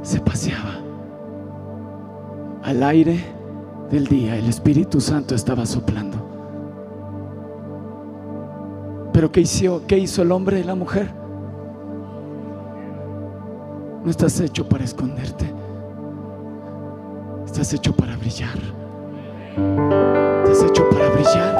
Se 0.02 0.20
paseaba. 0.20 0.76
Al 2.64 2.84
aire 2.84 3.24
del 3.90 4.08
día 4.08 4.36
el 4.36 4.48
Espíritu 4.48 5.00
Santo 5.00 5.36
estaba 5.36 5.66
soplando. 5.66 6.18
Pero 9.14 9.32
¿qué 9.32 9.42
hizo, 9.42 9.82
qué 9.88 9.98
hizo 9.98 10.22
el 10.22 10.32
hombre 10.32 10.60
y 10.60 10.64
la 10.64 10.76
mujer? 10.76 11.12
No 14.04 14.12
estás 14.12 14.40
hecho 14.40 14.68
para 14.68 14.84
esconderte. 14.84 15.52
Estás 17.46 17.74
hecho 17.74 17.96
para 17.96 18.16
brillar. 18.18 18.77
Estás 19.58 20.64
hecho 20.70 20.88
para 20.90 21.10
brillar. 21.10 21.56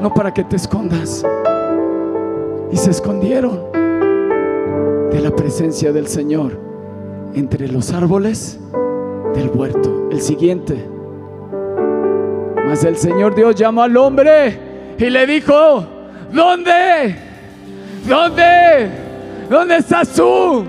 No 0.00 0.12
para 0.12 0.32
que 0.32 0.44
te 0.44 0.56
escondas. 0.56 1.24
Y 2.70 2.76
se 2.76 2.90
escondieron 2.90 3.72
de 5.10 5.20
la 5.20 5.34
presencia 5.34 5.90
del 5.92 6.06
Señor 6.06 6.60
entre 7.34 7.68
los 7.68 7.92
árboles 7.92 8.60
del 9.34 9.50
huerto. 9.54 10.08
El 10.10 10.20
siguiente. 10.20 10.86
Mas 12.66 12.84
el 12.84 12.96
Señor 12.96 13.34
Dios 13.34 13.54
llamó 13.54 13.82
al 13.82 13.96
hombre 13.96 14.94
y 14.98 15.08
le 15.08 15.26
dijo, 15.26 15.84
¿dónde? 16.30 17.16
¿Dónde? 18.06 18.90
¿Dónde 19.48 19.76
estás 19.78 20.12
tú? 20.12 20.64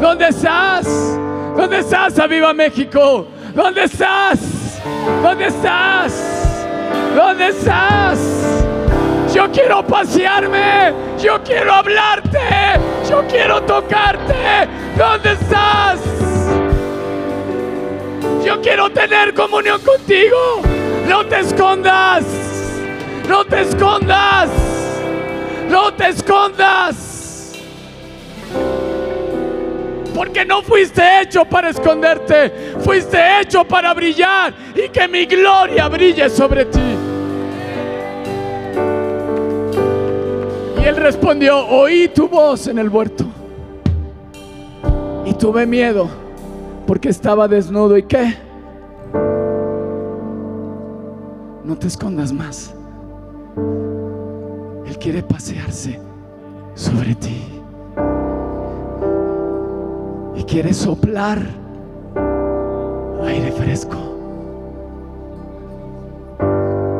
¿Dónde 0.00 0.28
estás? 0.28 1.18
¿Dónde 1.54 1.80
estás, 1.80 2.18
Aviva 2.18 2.54
México? 2.54 3.26
¿Dónde 3.54 3.84
estás? 3.84 4.51
¿Dónde 5.22 5.46
estás? 5.46 6.66
¿Dónde 7.14 7.48
estás? 7.48 8.18
Yo 9.32 9.50
quiero 9.50 9.86
pasearme, 9.86 10.92
yo 11.22 11.42
quiero 11.42 11.72
hablarte, 11.72 12.38
yo 13.08 13.24
quiero 13.28 13.62
tocarte. 13.62 14.68
¿Dónde 14.96 15.32
estás? 15.32 16.00
Yo 18.44 18.60
quiero 18.60 18.90
tener 18.90 19.32
comunión 19.34 19.80
contigo. 19.80 20.60
No 21.08 21.24
te 21.26 21.40
escondas. 21.40 22.24
No 23.28 23.44
te 23.44 23.62
escondas. 23.62 24.50
No 25.68 25.94
te 25.94 26.08
escondas. 26.08 27.11
Porque 30.14 30.44
no 30.44 30.62
fuiste 30.62 31.02
hecho 31.22 31.44
para 31.44 31.70
esconderte. 31.70 32.74
Fuiste 32.80 33.18
hecho 33.40 33.64
para 33.64 33.94
brillar 33.94 34.54
y 34.74 34.88
que 34.88 35.08
mi 35.08 35.26
gloria 35.26 35.88
brille 35.88 36.28
sobre 36.28 36.66
ti. 36.66 36.80
Y 40.82 40.84
él 40.84 40.96
respondió, 40.96 41.66
oí 41.66 42.08
tu 42.08 42.28
voz 42.28 42.66
en 42.66 42.78
el 42.78 42.88
huerto. 42.88 43.24
Y 45.24 45.34
tuve 45.34 45.66
miedo 45.66 46.08
porque 46.86 47.08
estaba 47.08 47.48
desnudo. 47.48 47.96
¿Y 47.96 48.02
qué? 48.02 48.36
No 51.64 51.76
te 51.78 51.86
escondas 51.86 52.32
más. 52.32 52.74
Él 54.86 54.98
quiere 54.98 55.22
pasearse 55.22 55.98
sobre 56.74 57.14
ti. 57.14 57.61
Y 60.36 60.44
quiere 60.44 60.72
soplar 60.72 61.40
aire 63.26 63.52
fresco. 63.52 63.96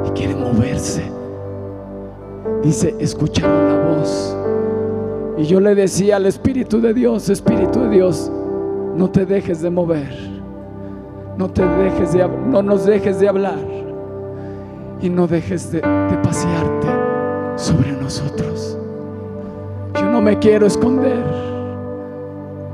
Y 0.06 0.10
quiere 0.10 0.34
moverse. 0.34 1.02
Dice, 2.62 2.94
escucharon 2.98 3.68
la 3.68 3.96
voz. 3.96 4.36
Y 5.38 5.44
yo 5.44 5.60
le 5.60 5.74
decía 5.74 6.16
al 6.16 6.26
Espíritu 6.26 6.80
de 6.80 6.94
Dios, 6.94 7.28
Espíritu 7.28 7.80
de 7.80 7.88
Dios, 7.88 8.30
no 8.96 9.10
te 9.10 9.26
dejes 9.26 9.62
de 9.62 9.70
mover. 9.70 10.12
No 11.38 11.48
te 11.48 11.66
dejes 11.66 12.12
de 12.12 12.28
no 12.28 12.62
nos 12.62 12.84
dejes 12.84 13.18
de 13.18 13.28
hablar. 13.28 13.58
Y 15.00 15.08
no 15.08 15.26
dejes 15.26 15.72
de, 15.72 15.80
de 15.80 16.18
pasearte 16.22 16.88
sobre 17.56 17.92
nosotros. 17.92 18.78
Yo 19.94 20.04
no 20.04 20.20
me 20.20 20.38
quiero 20.38 20.66
esconder. 20.66 21.51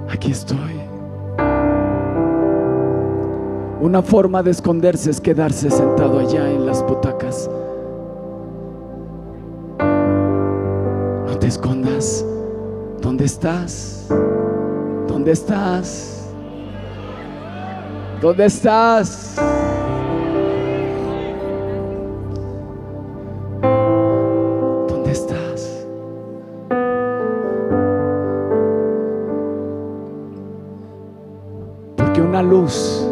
Aquí 0.08 0.32
estoy. 0.32 0.80
Una 3.80 4.02
forma 4.02 4.42
de 4.42 4.50
esconderse 4.50 5.10
es 5.10 5.20
quedarse 5.20 5.70
sentado 5.70 6.18
allá 6.18 6.50
en 6.50 6.66
las 6.66 6.82
butacas. 6.84 7.48
No 9.78 11.38
te 11.38 11.46
escondas. 11.46 12.24
¿Dónde 13.00 13.24
estás? 13.24 14.08
¿Dónde 15.06 15.32
estás? 15.32 16.28
¿Dónde 18.20 18.46
estás? 18.46 19.36
Luz 32.60 33.06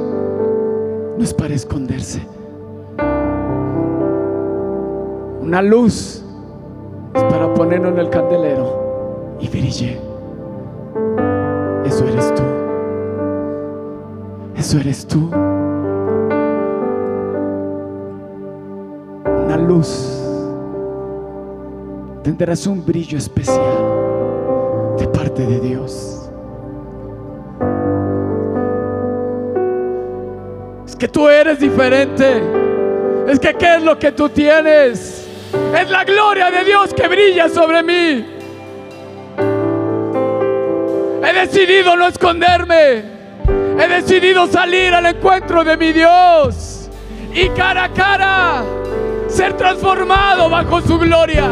no 1.17 1.23
es 1.23 1.33
para 1.33 1.55
esconderse. 1.55 2.21
Una 5.41 5.63
luz 5.63 6.25
es 7.15 7.23
para 7.25 7.55
ponerlo 7.55 7.91
en 7.91 7.99
el 7.99 8.11
candelero 8.11 9.37
y 9.41 9.49
brille. 9.49 10.01
Eso 11.85 12.05
eres 12.07 12.35
tú. 12.35 12.43
Eso 14.57 14.79
eres 14.79 15.07
tú. 15.07 15.31
Una 19.45 19.57
luz. 19.57 20.23
Tendrás 22.25 22.67
un 22.67 22.85
brillo 22.85 23.17
especial 23.17 23.77
de 24.99 25.07
parte 25.07 25.47
de 25.47 25.61
Dios. 25.61 26.16
Que 30.99 31.09
tú 31.09 31.29
eres 31.29 31.61
diferente. 31.61 32.43
Es 33.29 33.39
que 33.39 33.55
¿qué 33.55 33.77
es 33.77 33.83
lo 33.83 33.99
que 33.99 34.13
tú 34.13 34.29
tienes? 34.29 35.27
Es 35.79 35.91
la 35.91 36.05
gloria 36.05 36.51
de 36.51 36.65
Dios 36.65 36.95
que 36.95 37.07
brilla 37.07 37.49
sobre 37.49 37.83
mí. 37.83 38.27
He 41.23 41.33
decidido 41.33 41.97
no 41.97 42.07
esconderme. 42.07 43.05
He 43.79 43.89
decidido 43.89 44.47
salir 44.47 44.95
al 44.95 45.07
encuentro 45.07 45.65
de 45.65 45.77
mi 45.77 45.93
Dios 45.93 46.89
y 47.35 47.49
cara 47.51 47.85
a 47.85 47.93
cara 47.93 48.65
ser 49.29 49.53
transformado 49.55 50.49
bajo 50.49 50.81
su 50.81 50.99
gloria. 50.99 51.45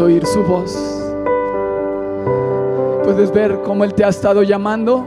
Oír 0.00 0.24
su 0.24 0.42
voz. 0.42 0.74
Puedes 3.04 3.30
ver 3.30 3.60
cómo 3.62 3.84
Él 3.84 3.92
te 3.92 4.04
ha 4.04 4.08
estado 4.08 4.42
llamando. 4.42 5.04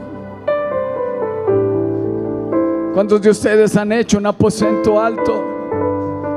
¿Cuántos 2.94 3.20
de 3.20 3.30
ustedes 3.30 3.76
han 3.76 3.90
hecho 3.92 4.18
un 4.18 4.26
aposento 4.26 5.00
alto 5.00 5.42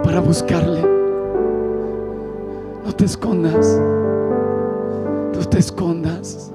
para 0.04 0.20
buscarle? 0.20 0.82
No 2.84 2.92
te 2.96 3.06
escondas. 3.06 3.80
No 5.34 5.48
te 5.48 5.60
escondas. 5.60 6.52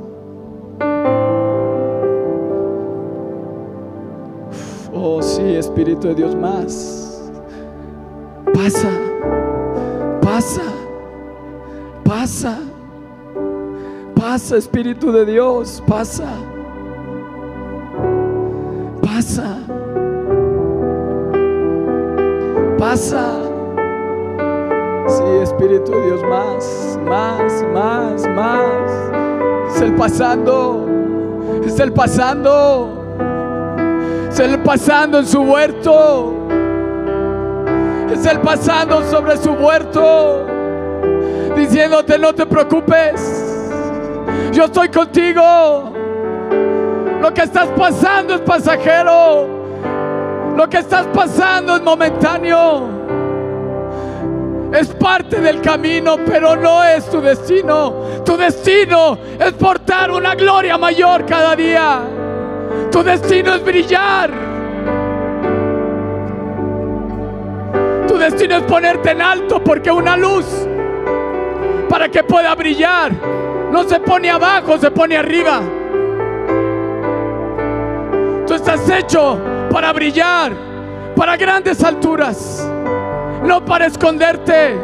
Oh, 4.93 5.23
sí, 5.23 5.55
Espíritu 5.55 6.09
de 6.09 6.15
Dios, 6.17 6.35
más. 6.35 7.31
Pasa, 8.53 8.91
pasa, 12.05 12.59
pasa, 14.15 14.57
Espíritu 14.57 15.11
de 15.11 15.25
Dios, 15.25 15.83
pasa, 15.87 16.29
pasa, 19.03 19.59
pasa. 22.79 23.41
Sí, 25.07 25.23
Espíritu 25.43 25.93
de 25.93 26.07
Dios, 26.07 26.23
más, 26.23 26.99
más, 27.05 27.65
más, 27.73 28.29
más. 28.29 29.75
Es 29.75 29.81
el 29.81 29.95
pasando, 29.95 30.87
es 31.65 31.81
el 31.81 31.93
pasando, 31.93 33.17
es 34.31 34.39
el 34.39 34.59
pasando 34.61 35.19
en 35.19 35.27
su 35.27 35.41
huerto. 35.43 36.33
Es 38.11 38.27
el 38.27 38.39
pasando 38.41 39.03
sobre 39.11 39.37
su 39.37 39.51
huerto, 39.51 40.47
diciéndote 41.75 42.17
no 42.21 42.33
te 42.33 42.47
preocupes, 42.47 43.67
yo 44.53 44.67
estoy 44.67 44.89
contigo. 44.91 45.93
Lo 47.21 47.35
que 47.35 47.43
estás 47.43 47.67
pasando 47.77 48.37
es 48.37 48.43
pasajero, 48.43 49.49
lo 50.57 50.71
que 50.71 50.79
estás 50.79 51.05
pasando 51.09 51.75
es 51.75 51.83
momentáneo. 51.83 53.03
Es 54.73 54.87
parte 54.95 55.41
del 55.41 55.61
camino, 55.61 56.17
pero 56.25 56.55
no 56.55 56.85
es 56.85 57.11
tu 57.11 57.21
destino. 57.21 58.23
Tu 58.25 58.37
destino 58.37 59.19
es 59.41 59.53
portar 59.55 60.13
una 60.13 60.37
gloria 60.37 60.79
mayor 60.79 61.27
cada 61.27 61.57
día. 61.57 62.03
Tu 62.93 63.03
destino 63.03 63.53
es 63.53 63.65
brillar. 63.65 64.31
Tu 68.07 68.17
destino 68.17 68.59
es 68.59 68.63
ponerte 68.63 69.11
en 69.11 69.23
alto 69.23 69.63
porque 69.63 69.91
una 69.91 70.17
luz 70.17 70.69
que 72.15 72.23
pueda 72.23 72.55
brillar 72.55 73.11
no 73.73 73.83
se 73.83 73.99
pone 73.99 74.31
abajo, 74.31 74.79
se 74.79 74.89
pone 74.89 75.17
arriba. 75.17 75.61
Tú 78.47 78.55
estás 78.55 78.89
hecho 78.89 79.37
para 79.69 79.93
brillar, 79.93 80.53
para 81.17 81.37
grandes 81.37 81.83
alturas, 81.83 82.71
no 83.43 83.65
para 83.65 83.87
esconderte. 83.87 84.79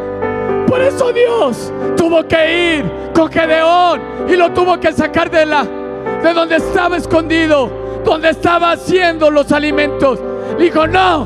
Por 0.67 0.81
eso 0.81 1.13
Dios 1.13 1.71
tuvo 1.95 2.27
que 2.27 2.79
ir 2.79 2.91
con 3.13 3.31
Gedeón 3.31 4.01
y 4.27 4.35
lo 4.35 4.51
tuvo 4.51 4.77
que 4.77 4.91
sacar 4.91 5.31
de 5.31 5.45
la 5.45 5.63
de 5.63 6.33
donde 6.33 6.57
estaba 6.57 6.97
escondido, 6.97 7.71
donde 8.03 8.31
estaba 8.31 8.71
haciendo 8.71 9.31
los 9.31 9.53
alimentos. 9.53 10.19
Dijo, 10.59 10.85
"No. 10.85 11.25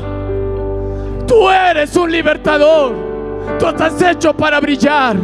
Tú 1.26 1.50
eres 1.50 1.96
un 1.96 2.12
libertador. 2.12 2.94
Tú 3.58 3.66
estás 3.66 4.00
hecho 4.00 4.32
para 4.32 4.60
brillar." 4.60 5.16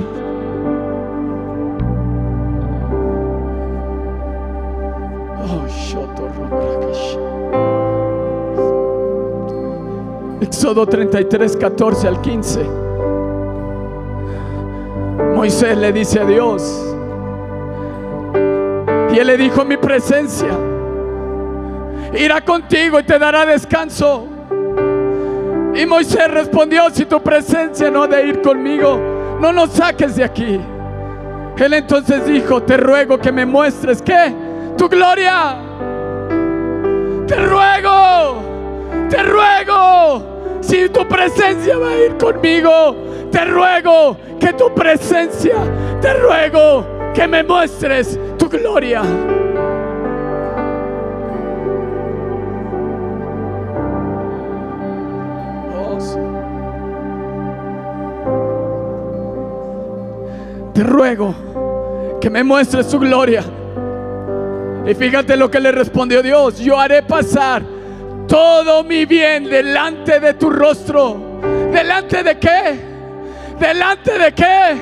Éxodo 10.42 10.84
33, 10.86 11.56
14 11.56 12.08
al 12.08 12.20
15. 12.20 12.64
Moisés 15.36 15.78
le 15.78 15.92
dice 15.92 16.18
a 16.18 16.24
Dios, 16.24 16.84
y 19.12 19.18
él 19.18 19.26
le 19.28 19.36
dijo, 19.36 19.64
mi 19.64 19.76
presencia 19.76 20.48
irá 22.12 22.40
contigo 22.40 22.98
y 22.98 23.04
te 23.04 23.20
dará 23.20 23.46
descanso. 23.46 24.26
Y 25.74 25.86
Moisés 25.86 26.28
respondió, 26.28 26.90
si 26.90 27.04
tu 27.04 27.22
presencia 27.22 27.88
no 27.88 28.02
ha 28.02 28.08
de 28.08 28.26
ir 28.26 28.42
conmigo, 28.42 28.98
no 29.40 29.52
nos 29.52 29.70
saques 29.70 30.16
de 30.16 30.24
aquí. 30.24 30.60
Él 31.56 31.72
entonces 31.72 32.26
dijo, 32.26 32.60
te 32.64 32.76
ruego 32.76 33.16
que 33.16 33.30
me 33.30 33.46
muestres 33.46 34.02
que 34.02 34.34
tu 34.76 34.88
gloria. 34.88 35.56
Te 37.28 37.36
ruego, 37.36 38.42
te 39.08 39.22
ruego, 39.22 40.31
si 40.62 40.88
tu 40.88 41.06
presencia 41.06 41.76
va 41.76 41.90
a 41.90 41.98
ir 41.98 42.16
conmigo, 42.16 42.96
te 43.30 43.44
ruego 43.44 44.16
que 44.40 44.52
tu 44.54 44.72
presencia, 44.74 45.56
te 46.00 46.14
ruego 46.14 46.86
que 47.12 47.26
me 47.28 47.42
muestres 47.42 48.18
tu 48.38 48.48
gloria. 48.48 49.02
Te 60.72 60.82
ruego 60.82 61.34
que 62.20 62.30
me 62.30 62.42
muestres 62.42 62.88
tu 62.88 62.98
gloria. 62.98 63.44
Y 64.86 64.94
fíjate 64.94 65.36
lo 65.36 65.50
que 65.50 65.60
le 65.60 65.70
respondió 65.70 66.22
Dios. 66.22 66.58
Yo 66.58 66.78
haré 66.78 67.02
pasar 67.02 67.62
todo 68.26 68.84
mi 68.84 69.04
bien 69.04 69.44
delante 69.44 70.20
de 70.20 70.34
tu 70.34 70.50
rostro. 70.50 71.40
¿Delante 71.72 72.22
de 72.22 72.38
qué? 72.38 72.80
¿Delante 73.58 74.18
de 74.18 74.32
qué? 74.32 74.76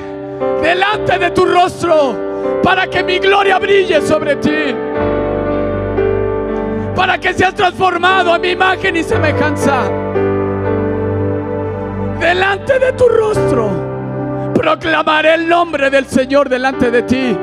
Delante 0.61 1.17
de 1.17 1.31
tu 1.31 1.45
rostro. 1.45 2.15
Para 2.63 2.87
que 2.87 3.03
mi 3.03 3.19
gloria 3.19 3.59
brille 3.59 4.01
sobre 4.01 4.35
ti. 4.37 4.75
Para 6.95 7.17
que 7.17 7.33
seas 7.33 7.55
transformado 7.55 8.33
a 8.33 8.39
mi 8.39 8.49
imagen 8.49 8.95
y 8.95 9.03
semejanza. 9.03 9.83
Delante 12.19 12.79
de 12.79 12.91
tu 12.93 13.07
rostro. 13.07 14.51
Proclamaré 14.53 15.35
el 15.35 15.47
nombre 15.47 15.89
del 15.89 16.05
Señor 16.05 16.49
delante 16.49 16.91
de 16.91 17.01
ti. 17.03 17.37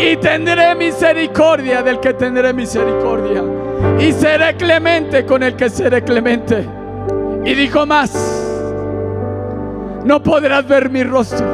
Y 0.00 0.16
tendré 0.16 0.74
misericordia 0.74 1.82
del 1.82 2.00
que 2.00 2.14
tendré 2.14 2.52
misericordia. 2.52 3.59
Y 3.98 4.12
seré 4.12 4.56
clemente 4.56 5.24
con 5.26 5.42
el 5.42 5.56
que 5.56 5.68
seré 5.68 6.02
clemente. 6.02 6.66
Y 7.44 7.54
dijo 7.54 7.86
más, 7.86 8.12
no 10.04 10.22
podrás 10.22 10.66
ver 10.66 10.90
mi 10.90 11.04
rostro. 11.04 11.46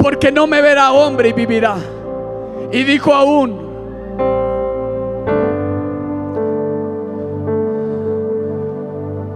Porque 0.00 0.32
no 0.32 0.46
me 0.46 0.62
verá 0.62 0.92
hombre 0.92 1.30
y 1.30 1.32
vivirá. 1.32 1.76
Y 2.72 2.82
dijo 2.82 3.12
aún, 3.12 3.66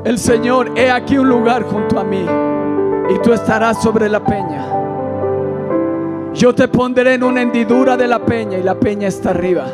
el 0.05 0.19
Señor, 0.19 0.73
he 0.77 0.91
aquí 0.91 1.19
un 1.19 1.29
lugar 1.29 1.63
junto 1.63 2.01
a 2.01 2.05
mí 2.05 2.27
y 3.11 3.19
tú 3.23 3.33
estarás 3.33 3.83
sobre 3.83 4.09
la 4.09 4.25
peña. 4.25 4.80
Yo 6.35 6.55
te 6.55 6.69
pondré 6.69 7.15
en 7.15 7.25
una 7.25 7.43
hendidura 7.43 7.97
de 7.97 8.07
la 8.07 8.21
peña 8.21 8.57
y 8.57 8.63
la 8.63 8.79
peña 8.79 9.09
está 9.09 9.31
arriba. 9.31 9.67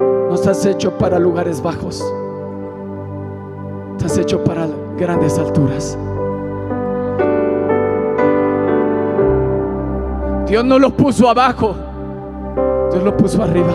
No 0.00 0.34
estás 0.34 0.66
hecho 0.66 0.98
para 0.98 1.18
lugares 1.18 1.62
bajos. 1.62 2.04
Estás 3.92 4.18
hecho 4.18 4.42
para 4.42 4.66
grandes 4.96 5.38
alturas. 5.38 5.96
Dios 10.48 10.64
no 10.64 10.78
lo 10.78 10.90
puso 10.90 11.28
abajo. 11.28 11.76
Dios 12.90 13.04
lo 13.04 13.16
puso 13.16 13.42
arriba. 13.42 13.72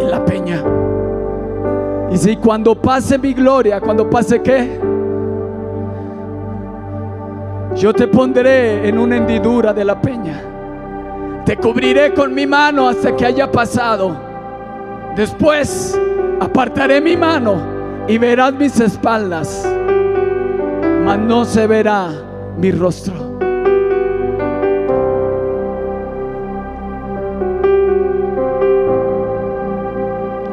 En 0.00 0.10
la 0.10 0.24
peña. 0.24 0.64
Y 2.10 2.16
si 2.18 2.36
cuando 2.36 2.74
pase 2.74 3.16
mi 3.18 3.32
gloria, 3.32 3.80
cuando 3.80 4.10
pase 4.10 4.42
qué? 4.42 4.78
Yo 7.82 7.92
te 7.92 8.06
pondré 8.06 8.88
en 8.88 8.96
una 8.96 9.16
hendidura 9.16 9.74
de 9.74 9.84
la 9.84 10.00
peña. 10.00 10.40
Te 11.44 11.56
cubriré 11.56 12.14
con 12.14 12.32
mi 12.32 12.46
mano 12.46 12.86
hasta 12.86 13.16
que 13.16 13.26
haya 13.26 13.50
pasado. 13.50 14.16
Después 15.16 16.00
apartaré 16.38 17.00
mi 17.00 17.16
mano 17.16 17.56
y 18.06 18.18
verás 18.18 18.52
mis 18.54 18.78
espaldas, 18.78 19.68
mas 21.04 21.18
no 21.18 21.44
se 21.44 21.66
verá 21.66 22.10
mi 22.56 22.70
rostro. 22.70 23.14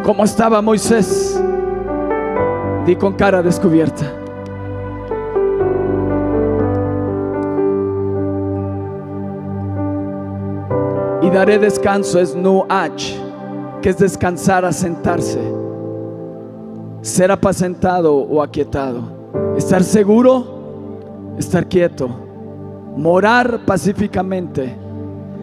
¿Cómo 0.02 0.24
estaba 0.24 0.64
Moisés? 0.64 1.40
Di 2.88 2.96
con 2.96 3.14
cara 3.14 3.44
descubierta. 3.44 4.19
Y 11.30 11.32
daré 11.32 11.60
descanso, 11.60 12.20
es 12.20 12.36
nuach, 12.36 13.14
que 13.84 13.90
es 13.90 14.00
descansar, 14.00 14.66
asentarse, 14.66 15.40
ser 17.04 17.30
apacentado 17.30 18.16
o 18.16 18.42
aquietado, 18.42 19.04
estar 19.56 19.84
seguro, 19.84 21.36
estar 21.38 21.68
quieto, 21.68 22.10
morar 22.98 23.60
pacíficamente. 23.64 24.76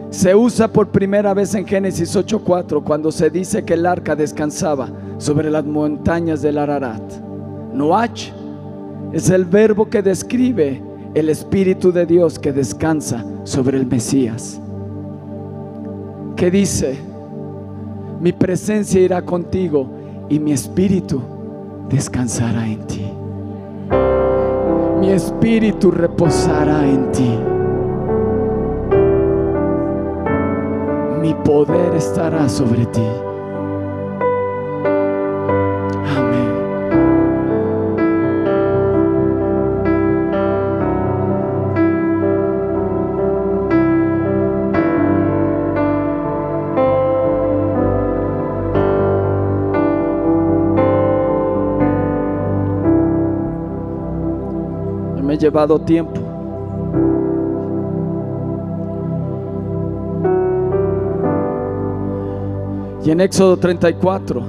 Se 0.09 0.35
usa 0.35 0.67
por 0.67 0.89
primera 0.89 1.33
vez 1.33 1.55
en 1.55 1.65
Génesis 1.65 2.13
8:4 2.17 2.83
cuando 2.83 3.09
se 3.09 3.29
dice 3.29 3.63
que 3.63 3.75
el 3.75 3.85
arca 3.85 4.13
descansaba 4.13 4.89
sobre 5.19 5.49
las 5.49 5.63
montañas 5.63 6.41
del 6.41 6.57
Ararat. 6.57 7.01
Noach 7.73 8.33
es 9.13 9.29
el 9.29 9.45
verbo 9.45 9.89
que 9.89 10.01
describe 10.01 10.83
el 11.13 11.29
Espíritu 11.29 11.93
de 11.93 12.05
Dios 12.05 12.37
que 12.37 12.51
descansa 12.51 13.23
sobre 13.45 13.77
el 13.77 13.87
Mesías. 13.87 14.59
Que 16.37 16.51
dice, 16.51 16.95
mi 18.21 18.31
presencia 18.31 19.01
irá 19.01 19.23
contigo 19.23 19.89
y 20.29 20.37
mi 20.37 20.51
espíritu 20.51 21.19
descansará 21.89 22.67
en 22.67 22.85
ti. 22.85 23.11
Mi 24.99 25.09
espíritu 25.09 25.89
reposará 25.89 26.87
en 26.87 27.11
ti. 27.11 27.39
Mi 31.21 31.33
poder 31.43 31.95
estará 31.95 32.47
sobre 32.47 32.85
ti. 32.85 33.26
llevado 55.47 55.79
tiempo. 55.79 56.19
Y 63.05 63.11
en 63.11 63.21
Éxodo 63.21 63.55
34, 63.55 64.43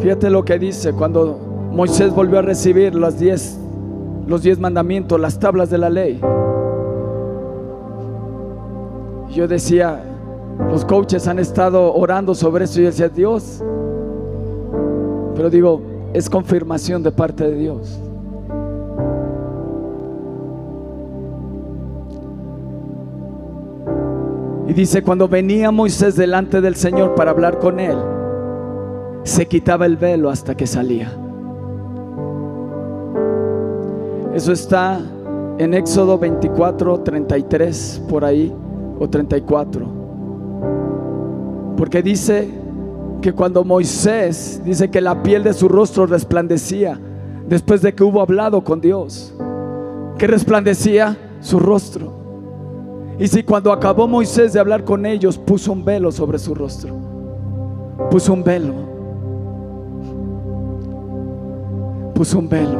fíjate 0.00 0.28
lo 0.28 0.44
que 0.44 0.58
dice 0.58 0.92
cuando 0.92 1.38
Moisés 1.70 2.12
volvió 2.12 2.40
a 2.40 2.42
recibir 2.42 2.96
las 2.96 3.20
diez, 3.20 3.56
los 4.26 4.42
diez 4.42 4.58
mandamientos, 4.58 5.20
las 5.20 5.38
tablas 5.38 5.70
de 5.70 5.78
la 5.78 5.90
ley. 5.90 6.20
Yo 9.30 9.46
decía, 9.46 10.02
los 10.68 10.84
coaches 10.84 11.28
han 11.28 11.38
estado 11.38 11.94
orando 11.94 12.34
sobre 12.34 12.64
eso 12.64 12.80
y 12.80 12.84
decía, 12.84 13.08
Dios, 13.08 13.62
pero 15.36 15.48
digo, 15.50 15.93
es 16.14 16.30
confirmación 16.30 17.02
de 17.02 17.10
parte 17.10 17.44
de 17.44 17.56
Dios. 17.56 18.00
Y 24.68 24.72
dice, 24.72 25.02
cuando 25.02 25.28
venía 25.28 25.70
Moisés 25.70 26.16
delante 26.16 26.60
del 26.60 26.76
Señor 26.76 27.14
para 27.16 27.32
hablar 27.32 27.58
con 27.58 27.80
él, 27.80 27.98
se 29.24 29.46
quitaba 29.46 29.86
el 29.86 29.96
velo 29.96 30.30
hasta 30.30 30.56
que 30.56 30.66
salía. 30.66 31.12
Eso 34.32 34.52
está 34.52 35.00
en 35.58 35.74
Éxodo 35.74 36.18
24, 36.18 37.00
33, 37.00 38.02
por 38.08 38.24
ahí, 38.24 38.54
o 38.98 39.08
34. 39.08 39.86
Porque 41.76 42.02
dice 42.02 42.63
que 43.20 43.32
cuando 43.32 43.64
Moisés 43.64 44.60
dice 44.64 44.90
que 44.90 45.00
la 45.00 45.22
piel 45.22 45.42
de 45.44 45.52
su 45.52 45.68
rostro 45.68 46.06
resplandecía 46.06 47.00
después 47.48 47.82
de 47.82 47.94
que 47.94 48.04
hubo 48.04 48.20
hablado 48.20 48.62
con 48.62 48.80
Dios, 48.80 49.34
que 50.18 50.26
resplandecía 50.26 51.16
su 51.40 51.58
rostro. 51.58 52.12
Y 53.18 53.28
si 53.28 53.42
cuando 53.42 53.72
acabó 53.72 54.08
Moisés 54.08 54.52
de 54.52 54.60
hablar 54.60 54.84
con 54.84 55.06
ellos, 55.06 55.38
puso 55.38 55.72
un 55.72 55.84
velo 55.84 56.10
sobre 56.10 56.38
su 56.38 56.54
rostro. 56.54 56.94
Puso 58.10 58.32
un 58.32 58.42
velo. 58.42 58.74
Puso 62.14 62.38
un 62.38 62.48
velo. 62.48 62.78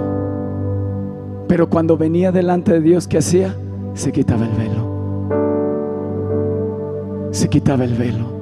Pero 1.47 1.69
cuando 1.69 1.97
venía 1.97 2.33
delante 2.33 2.73
de 2.73 2.81
Dios, 2.81 3.07
¿qué 3.07 3.19
hacía? 3.19 3.55
Se 3.95 4.11
quitaba 4.11 4.45
el 4.45 4.53
velo. 4.53 4.95
Se 7.31 7.49
quitaba 7.49 7.85
el 7.85 7.95
velo. 7.95 8.34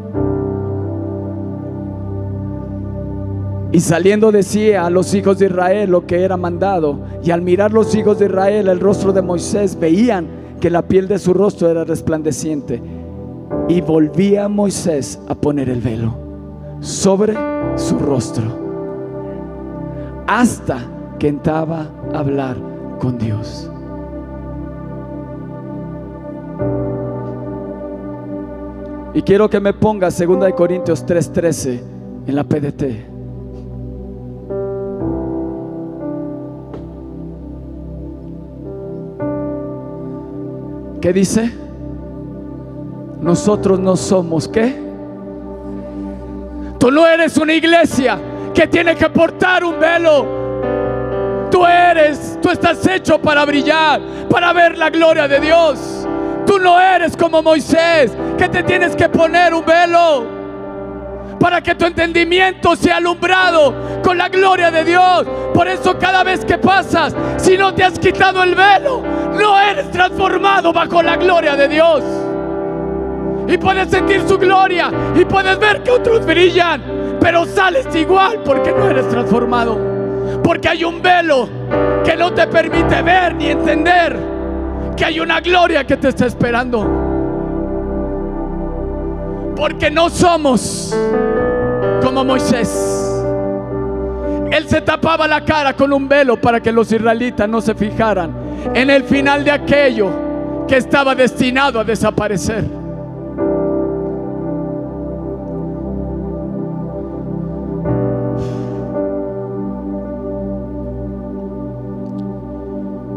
Y 3.73 3.81
saliendo 3.81 4.31
decía 4.31 4.85
a 4.85 4.91
los 4.91 5.15
hijos 5.15 5.39
de 5.39 5.47
Israel 5.47 5.91
lo 5.91 6.07
que 6.07 6.23
era 6.23 6.37
mandado. 6.37 7.01
Y 7.25 7.31
al 7.31 7.41
mirar 7.41 7.73
los 7.73 7.95
hijos 7.95 8.19
de 8.19 8.27
Israel 8.27 8.69
el 8.69 8.79
rostro 8.79 9.15
de 9.15 9.23
Moisés, 9.23 9.79
veían 9.81 10.27
que 10.61 10.69
la 10.69 10.83
piel 10.83 11.09
de 11.09 11.19
su 11.19 11.33
rostro 11.33 11.71
era 11.71 11.83
resplandeciente. 11.83 12.83
Y 13.69 13.81
volvía 13.81 14.47
Moisés 14.49 15.19
a 15.27 15.35
poner 15.35 15.71
el 15.71 15.81
velo 15.81 16.15
sobre 16.81 17.35
su 17.77 17.99
rostro 17.99 18.45
hasta 20.27 20.79
que 21.19 21.29
entraba 21.29 21.91
a 22.13 22.19
hablar 22.19 22.57
con 22.99 23.19
Dios. 23.19 23.71
Y 29.15 29.23
quiero 29.23 29.49
que 29.49 29.61
me 29.61 29.73
ponga 29.73 30.09
2 30.11 30.53
Corintios 30.55 31.05
3:13 31.07 31.81
en 32.27 32.35
la 32.35 32.45
PDT. 32.45 33.12
¿Qué 41.03 41.13
dice? 41.13 41.53
Nosotros 43.21 43.81
no 43.81 43.97
somos 43.97 44.47
qué? 44.47 44.81
Tú 46.79 46.93
no 46.93 47.05
eres 47.05 47.37
una 47.39 47.55
iglesia 47.55 48.21
que 48.55 48.69
tiene 48.69 48.95
que 48.95 49.11
portar 49.11 49.65
un 49.65 49.81
velo. 49.81 51.49
Tú 51.51 51.67
eres, 51.67 52.39
tú 52.41 52.51
estás 52.51 52.87
hecho 52.87 53.21
para 53.21 53.45
brillar, 53.45 54.01
para 54.31 54.53
ver 54.53 54.79
la 54.79 54.91
gloria 54.91 55.27
de 55.27 55.41
Dios. 55.41 56.07
Tú 56.47 56.61
no 56.61 56.81
eres 56.81 57.17
como 57.17 57.43
Moisés, 57.43 58.13
que 58.39 58.49
te 58.49 58.63
tienes 58.63 58.95
que 58.95 59.09
poner 59.09 59.53
un 59.55 59.65
velo 59.65 60.43
para 61.43 61.61
que 61.61 61.75
tu 61.75 61.85
entendimiento 61.85 62.77
sea 62.77 62.99
alumbrado 62.99 63.75
con 64.05 64.17
la 64.17 64.29
gloria 64.29 64.71
de 64.71 64.85
Dios. 64.85 65.27
Por 65.53 65.67
eso 65.67 65.99
cada 65.99 66.23
vez 66.23 66.45
que 66.45 66.57
pasas, 66.57 67.13
si 67.37 67.59
no 67.59 67.75
te 67.75 67.83
has 67.83 67.99
quitado 67.99 68.45
el 68.45 68.55
velo, 68.55 69.03
no 69.33 69.59
eres 69.59 69.91
transformado 69.91 70.73
bajo 70.73 71.03
la 71.03 71.17
gloria 71.17 71.57
de 71.57 71.69
Dios. 71.69 72.03
Y 73.49 73.59
puedes 73.59 73.91
sentir 73.91 74.23
su 74.27 74.39
gloria 74.39 74.91
y 75.15 75.25
puedes 75.25 75.59
ver 75.59 75.83
que 75.83 75.91
otros 75.91 76.25
brillan, 76.25 77.19
pero 77.21 77.45
sales 77.45 77.87
igual 77.95 78.41
porque 78.45 78.73
no 78.73 78.89
eres 78.89 79.09
transformado. 79.09 79.79
Porque 80.43 80.69
hay 80.69 80.85
un 80.85 81.03
velo 81.03 81.49
que 82.05 82.17
no 82.17 82.33
te 82.33 82.47
permite 82.47 83.03
ver 83.03 83.35
ni 83.35 83.47
entender 83.49 84.17
que 84.97 85.05
hay 85.05 85.21
una 85.21 85.41
gloria 85.41 85.85
que 85.85 85.97
te 85.97 86.09
está 86.09 86.27
esperando. 86.27 86.81
Porque 89.57 89.91
no 89.91 90.09
somos 90.09 90.97
como 92.03 92.25
Moisés. 92.25 93.09
Él 94.51 94.69
se 94.69 94.81
tapaba 94.83 95.27
la 95.27 95.45
cara 95.45 95.73
con 95.73 95.93
un 95.93 96.09
velo 96.09 96.41
para 96.41 96.61
que 96.61 96.71
los 96.71 96.93
israelitas 96.93 97.49
no 97.49 97.61
se 97.61 97.75
fijaran 97.75 98.42
en 98.75 98.91
el 98.91 99.05
final 99.05 99.45
de 99.45 99.51
aquello 99.51 100.11
que 100.67 100.77
estaba 100.77 101.15
destinado 101.15 101.81
a 101.81 101.85
desaparecer. 101.85 102.65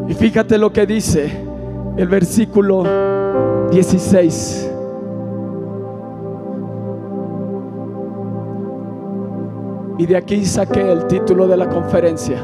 Y 0.08 0.14
fíjate 0.14 0.58
lo 0.58 0.72
que 0.72 0.86
dice 0.86 1.32
el 1.98 2.08
versículo 2.08 2.84
16. 3.72 4.72
Y 9.98 10.06
de 10.06 10.18
aquí 10.18 10.46
saqué 10.46 10.92
el 10.92 11.08
título 11.08 11.48
de 11.48 11.58
la 11.58 11.70
conferencia. 11.70 12.38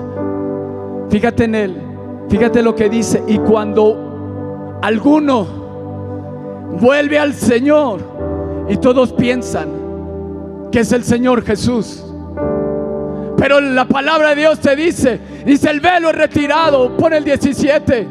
Fíjate 1.09 1.43
en 1.43 1.55
él, 1.55 1.90
fíjate 2.31 2.63
lo 2.63 2.73
que 2.73 2.89
dice. 2.89 3.21
Y 3.27 3.37
cuando 3.37 4.79
alguno 4.81 5.45
vuelve 6.79 7.19
al 7.19 7.33
Señor 7.33 7.99
y 8.69 8.77
todos 8.77 9.11
piensan 9.11 9.69
que 10.71 10.79
es 10.79 10.91
el 10.93 11.03
Señor 11.03 11.43
Jesús. 11.43 12.05
Pero 13.37 13.59
la 13.59 13.85
palabra 13.85 14.29
de 14.29 14.35
Dios 14.35 14.59
te 14.59 14.75
dice, 14.75 15.19
dice 15.45 15.69
el 15.69 15.81
velo 15.81 16.09
es 16.09 16.15
retirado, 16.15 16.95
pone 16.95 17.17
el 17.17 17.25
17. 17.25 18.07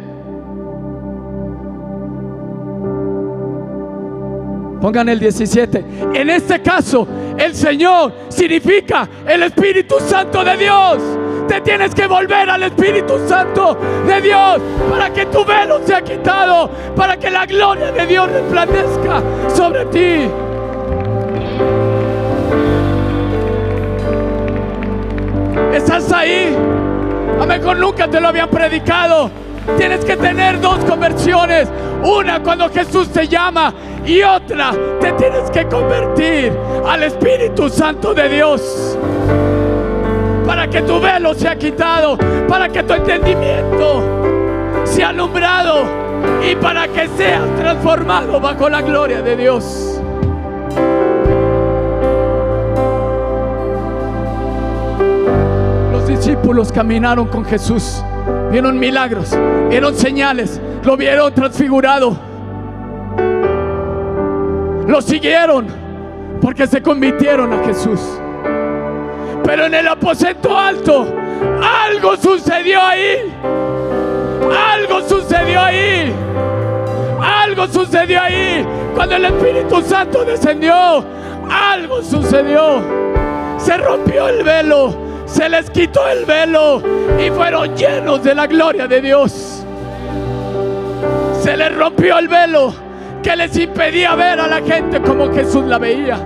Pongan 4.83 5.09
el 5.09 5.19
17. 5.19 5.85
En 6.15 6.31
este 6.31 6.61
caso, 6.61 7.07
el 7.39 7.55
Señor 7.55 8.13
significa 8.29 9.09
el 9.27 9.45
Espíritu 9.45 9.97
Santo 10.01 10.45
de 10.45 10.57
Dios. 10.57 10.99
Te 11.51 11.61
tienes 11.63 11.93
que 11.97 12.07
volver 12.07 12.49
al 12.49 12.63
Espíritu 12.63 13.19
Santo 13.27 13.77
de 14.07 14.21
Dios 14.21 14.61
para 14.89 15.13
que 15.13 15.27
tu 15.27 15.45
velo 15.45 15.81
sea 15.85 16.01
quitado, 16.01 16.71
para 16.95 17.17
que 17.17 17.29
la 17.29 17.45
gloria 17.45 17.91
de 17.91 18.07
Dios 18.07 18.31
resplandezca 18.31 19.21
sobre 19.53 19.85
ti. 19.87 20.31
¿Estás 25.75 26.13
ahí? 26.13 26.57
A 27.41 27.45
mejor 27.47 27.79
nunca 27.79 28.07
te 28.07 28.21
lo 28.21 28.29
habían 28.29 28.49
predicado. 28.49 29.29
Tienes 29.77 30.05
que 30.05 30.17
tener 30.17 30.61
dos 30.61 30.79
conversiones. 30.85 31.69
Una 32.05 32.41
cuando 32.45 32.71
Jesús 32.71 33.09
te 33.09 33.27
llama 33.27 33.75
y 34.07 34.23
otra 34.23 34.71
te 35.01 35.11
tienes 35.15 35.51
que 35.51 35.67
convertir 35.67 36.57
al 36.87 37.03
Espíritu 37.03 37.69
Santo 37.69 38.15
de 38.15 38.29
Dios. 38.29 38.97
Para 40.51 40.67
que 40.67 40.83
tu 40.83 40.99
velo 40.99 41.33
sea 41.33 41.55
quitado, 41.55 42.19
para 42.49 42.69
que 42.69 42.83
tu 42.83 42.93
entendimiento 42.93 44.03
sea 44.83 45.11
alumbrado 45.11 45.85
y 46.45 46.57
para 46.57 46.89
que 46.89 47.07
seas 47.07 47.49
transformado 47.57 48.41
bajo 48.41 48.69
la 48.69 48.83
gloria 48.83 49.23
de 49.23 49.37
Dios. 49.37 50.03
Los 55.93 56.09
discípulos 56.09 56.73
caminaron 56.73 57.29
con 57.29 57.45
Jesús 57.45 58.03
vieron 58.51 58.77
milagros, 58.77 59.31
vieron 59.69 59.95
señales, 59.95 60.61
lo 60.83 60.97
vieron 60.97 61.33
transfigurado. 61.33 62.19
Lo 64.89 65.01
siguieron 65.01 65.69
porque 66.41 66.67
se 66.67 66.83
convirtieron 66.83 67.53
a 67.53 67.65
Jesús. 67.65 68.01
Pero 69.45 69.67
en 69.67 69.75
el 69.75 69.89
aposento 69.89 70.57
alto, 70.57 71.07
algo 71.63 72.17
sucedió 72.17 72.81
ahí. 72.83 73.33
Algo 74.73 75.01
sucedió 75.09 75.61
ahí. 75.61 76.13
Algo 77.23 77.67
sucedió 77.67 78.23
ahí 78.23 78.67
Cuando 78.95 79.17
el 79.17 79.27
Espíritu 79.27 79.83
Santo 79.83 80.25
descendió, 80.25 81.05
algo 81.51 82.03
sucedió. 82.03 82.81
Se 83.59 83.77
rompió 83.77 84.29
el 84.29 84.43
velo, 84.43 84.95
se 85.27 85.49
les 85.49 85.71
quitó 85.71 86.09
el 86.09 86.25
velo 86.25 86.83
y 87.19 87.31
fueron 87.31 87.77
llenos 87.77 88.23
de 88.25 88.35
la 88.35 88.47
gloria 88.47 88.87
de 88.87 89.01
Dios. 89.01 89.65
Se 91.43 91.57
les 91.57 91.75
rompió 91.77 92.19
el 92.19 92.29
velo 92.29 92.73
que 93.23 93.37
les 93.37 93.57
impedía 93.57 94.15
ver 94.15 94.41
a 94.41 94.47
la 94.47 94.61
gente 94.63 95.01
como 95.01 95.33
Jesús 95.33 95.65
la 95.65 95.79
veía. 95.79 96.19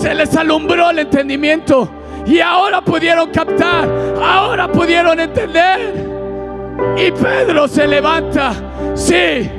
Se 0.00 0.14
les 0.14 0.36
alumbró 0.36 0.90
el 0.90 1.00
entendimiento 1.00 1.88
y 2.24 2.40
ahora 2.40 2.80
pudieron 2.80 3.30
captar, 3.30 3.88
ahora 4.22 4.68
pudieron 4.68 5.18
entender. 5.18 6.06
Y 6.96 7.10
Pedro 7.10 7.66
se 7.66 7.86
levanta, 7.86 8.52
sí. 8.94 9.50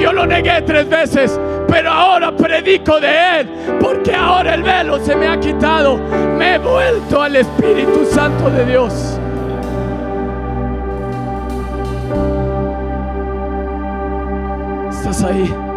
Yo 0.00 0.12
lo 0.12 0.26
negué 0.26 0.62
tres 0.62 0.88
veces, 0.88 1.40
pero 1.66 1.90
ahora 1.90 2.34
predico 2.36 3.00
de 3.00 3.40
Él, 3.40 3.50
porque 3.80 4.14
ahora 4.14 4.54
el 4.54 4.62
velo 4.62 4.98
se 5.00 5.16
me 5.16 5.26
ha 5.26 5.40
quitado. 5.40 5.96
Me 6.36 6.54
he 6.54 6.58
vuelto 6.58 7.20
al 7.20 7.36
Espíritu 7.36 8.04
Santo 8.04 8.48
de 8.50 8.64
Dios. 8.66 9.18
Estás 14.90 15.24
ahí. 15.24 15.67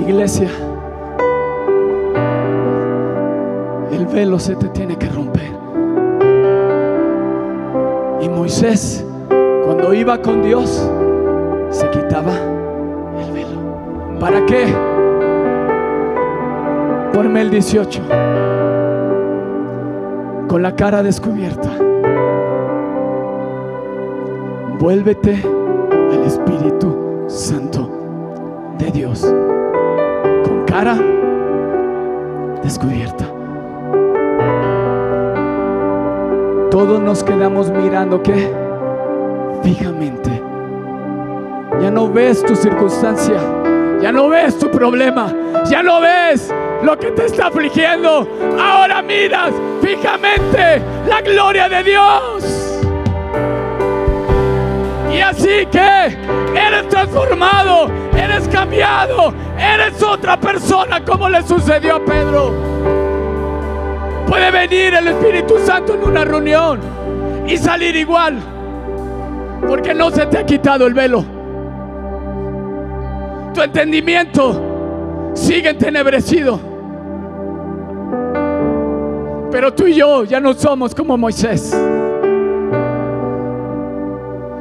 Iglesia, 0.00 0.48
el 3.92 4.06
velo 4.06 4.38
se 4.38 4.56
te 4.56 4.68
tiene 4.68 4.96
que 4.96 5.08
romper. 5.08 5.50
Y 8.22 8.28
Moisés, 8.28 9.04
cuando 9.64 9.92
iba 9.92 10.20
con 10.22 10.42
Dios, 10.42 10.90
se 11.70 11.88
quitaba 11.90 12.32
el 13.18 13.32
velo. 13.32 14.18
¿Para 14.18 14.44
qué? 14.46 14.66
Ponme 17.12 17.42
el 17.42 17.50
18. 17.50 18.00
Con 20.48 20.62
la 20.62 20.74
cara 20.74 21.02
descubierta. 21.02 21.70
Vuélvete 24.78 25.42
al 26.12 26.24
Espíritu 26.24 27.24
Santo 27.28 27.90
de 28.78 28.90
Dios. 28.90 29.26
Cara 30.80 30.96
descubierta. 32.62 33.26
Todos 36.70 37.02
nos 37.02 37.22
quedamos 37.22 37.68
mirando 37.68 38.22
que 38.22 38.50
fijamente. 39.62 40.42
Ya 41.82 41.90
no 41.90 42.10
ves 42.10 42.42
tu 42.42 42.56
circunstancia, 42.56 43.36
ya 44.00 44.10
no 44.10 44.30
ves 44.30 44.58
tu 44.58 44.70
problema, 44.70 45.30
ya 45.68 45.82
no 45.82 46.00
ves 46.00 46.50
lo 46.82 46.98
que 46.98 47.10
te 47.10 47.26
está 47.26 47.48
afligiendo. 47.48 48.26
Ahora 48.58 49.02
miras 49.02 49.52
fijamente 49.82 50.80
la 51.06 51.20
gloria 51.20 51.68
de 51.68 51.82
Dios. 51.82 52.80
Y 55.12 55.20
así 55.20 55.66
que 55.70 56.16
eres 56.56 56.88
transformado, 56.88 57.90
eres 58.16 58.48
cambiado, 58.48 59.34
eres 59.74 60.02
otra 60.02 60.38
persona 60.38 61.04
como 61.04 61.28
le 61.28 61.42
sucedió 61.42 61.96
a 61.96 62.04
Pedro. 62.04 62.52
Puede 64.26 64.50
venir 64.50 64.94
el 64.94 65.08
Espíritu 65.08 65.58
Santo 65.64 65.94
en 65.94 66.04
una 66.04 66.24
reunión 66.24 66.80
y 67.46 67.56
salir 67.56 67.96
igual, 67.96 68.38
porque 69.66 69.92
no 69.94 70.10
se 70.10 70.26
te 70.26 70.38
ha 70.38 70.46
quitado 70.46 70.86
el 70.86 70.94
velo. 70.94 71.24
Tu 73.54 73.62
entendimiento 73.62 75.32
sigue 75.34 75.70
entenebrecido. 75.70 76.60
Pero 79.50 79.74
tú 79.74 79.86
y 79.86 79.94
yo 79.94 80.24
ya 80.24 80.38
no 80.38 80.54
somos 80.54 80.94
como 80.94 81.18
Moisés. 81.18 81.76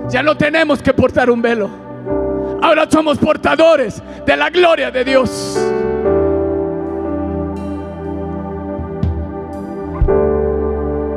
Ya 0.09 0.23
no 0.23 0.35
tenemos 0.35 0.81
que 0.81 0.91
portar 0.91 1.29
un 1.29 1.41
velo. 1.41 1.88
Ahora 2.61 2.89
somos 2.89 3.17
portadores 3.17 4.01
de 4.25 4.37
la 4.37 4.49
gloria 4.49 4.91
de 4.91 5.03
Dios. 5.03 5.57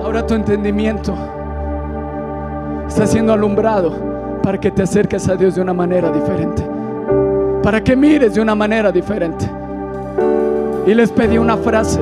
Ahora 0.02 0.26
tu 0.26 0.34
entendimiento 0.34 1.14
está 2.86 3.06
siendo 3.06 3.32
alumbrado 3.32 4.40
para 4.42 4.58
que 4.58 4.70
te 4.70 4.82
acerques 4.82 5.28
a 5.28 5.36
Dios 5.36 5.54
de 5.54 5.62
una 5.62 5.72
manera 5.72 6.10
diferente. 6.10 6.64
Para 7.62 7.82
que 7.82 7.96
mires 7.96 8.34
de 8.34 8.40
una 8.40 8.54
manera 8.54 8.92
diferente. 8.92 9.48
Y 10.86 10.94
les 10.94 11.10
pedí 11.10 11.38
una 11.38 11.56
frase. 11.56 12.00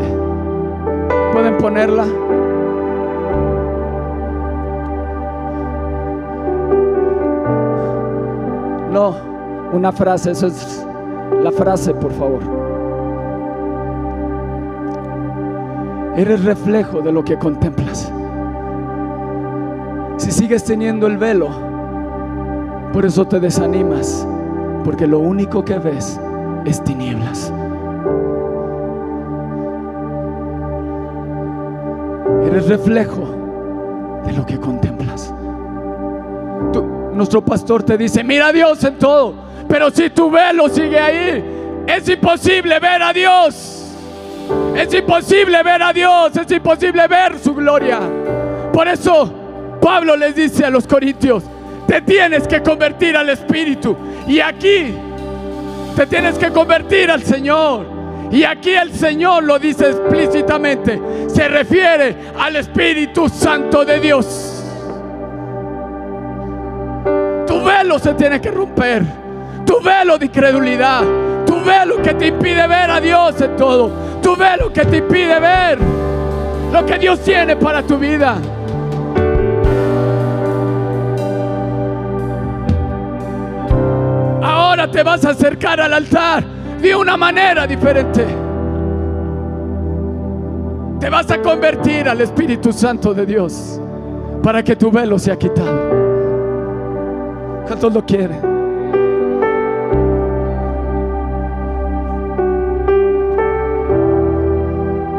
¿Pueden 1.32 1.56
ponerla? 1.58 2.06
No, 8.90 9.29
una 9.72 9.92
frase, 9.92 10.32
eso 10.32 10.46
es 10.48 10.86
la 11.42 11.50
frase, 11.52 11.94
por 11.94 12.12
favor. 12.12 12.40
Eres 16.16 16.44
reflejo 16.44 17.00
de 17.00 17.12
lo 17.12 17.24
que 17.24 17.38
contemplas. 17.38 18.12
Si 20.16 20.30
sigues 20.32 20.64
teniendo 20.64 21.06
el 21.06 21.16
velo, 21.16 21.48
por 22.92 23.06
eso 23.06 23.24
te 23.26 23.40
desanimas, 23.40 24.26
porque 24.84 25.06
lo 25.06 25.20
único 25.20 25.64
que 25.64 25.78
ves 25.78 26.20
es 26.64 26.82
tinieblas. 26.84 27.52
Eres 32.44 32.68
reflejo 32.68 33.22
de 34.26 34.32
lo 34.32 34.44
que 34.44 34.58
contemplas. 34.58 35.32
Tú- 36.72 36.84
nuestro 37.14 37.42
pastor 37.44 37.82
te 37.82 37.96
dice, 37.96 38.24
mira 38.24 38.48
a 38.48 38.52
Dios 38.52 38.82
en 38.84 38.98
todo, 38.98 39.34
pero 39.70 39.88
si 39.92 40.10
tu 40.10 40.28
velo 40.28 40.68
sigue 40.68 40.98
ahí, 40.98 41.44
es 41.86 42.08
imposible 42.08 42.80
ver 42.80 43.02
a 43.04 43.12
Dios. 43.12 43.86
Es 44.74 44.92
imposible 44.92 45.62
ver 45.62 45.80
a 45.80 45.92
Dios, 45.92 46.36
es 46.36 46.50
imposible 46.50 47.06
ver 47.06 47.38
su 47.38 47.54
gloria. 47.54 48.00
Por 48.72 48.88
eso 48.88 49.32
Pablo 49.80 50.16
les 50.16 50.34
dice 50.34 50.64
a 50.64 50.70
los 50.70 50.88
corintios, 50.88 51.44
te 51.86 52.02
tienes 52.02 52.48
que 52.48 52.60
convertir 52.60 53.16
al 53.16 53.28
Espíritu. 53.28 53.96
Y 54.26 54.40
aquí 54.40 54.92
te 55.94 56.04
tienes 56.04 56.36
que 56.36 56.50
convertir 56.50 57.08
al 57.08 57.22
Señor. 57.22 57.86
Y 58.32 58.42
aquí 58.42 58.70
el 58.70 58.92
Señor 58.92 59.44
lo 59.44 59.60
dice 59.60 59.88
explícitamente. 59.88 61.00
Se 61.28 61.46
refiere 61.46 62.16
al 62.36 62.56
Espíritu 62.56 63.28
Santo 63.28 63.84
de 63.84 64.00
Dios. 64.00 64.64
Tu 67.46 67.62
velo 67.62 68.00
se 68.00 68.14
tiene 68.14 68.40
que 68.40 68.50
romper. 68.50 69.29
Tu 69.70 69.80
velo 69.80 70.18
de 70.18 70.26
incredulidad. 70.26 71.02
Tu 71.46 71.54
velo 71.62 72.02
que 72.02 72.12
te 72.14 72.26
impide 72.26 72.66
ver 72.66 72.90
a 72.90 73.00
Dios 73.00 73.40
en 73.40 73.54
todo. 73.54 73.92
Tu 74.20 74.34
velo 74.34 74.72
que 74.72 74.84
te 74.84 74.96
impide 74.96 75.38
ver 75.38 75.78
lo 76.72 76.84
que 76.84 76.98
Dios 76.98 77.20
tiene 77.20 77.54
para 77.54 77.80
tu 77.80 77.96
vida. 77.96 78.36
Ahora 84.42 84.90
te 84.90 85.04
vas 85.04 85.24
a 85.24 85.30
acercar 85.30 85.80
al 85.80 85.94
altar 85.94 86.42
de 86.82 86.96
una 86.96 87.16
manera 87.16 87.64
diferente. 87.64 88.26
Te 90.98 91.08
vas 91.08 91.30
a 91.30 91.40
convertir 91.40 92.08
al 92.08 92.20
Espíritu 92.20 92.72
Santo 92.72 93.14
de 93.14 93.24
Dios 93.24 93.80
para 94.42 94.64
que 94.64 94.74
tu 94.74 94.90
velo 94.90 95.16
sea 95.16 95.38
quitado. 95.38 95.78
¿Cuántos 97.68 97.94
lo 97.94 98.04
quieren? 98.04 98.49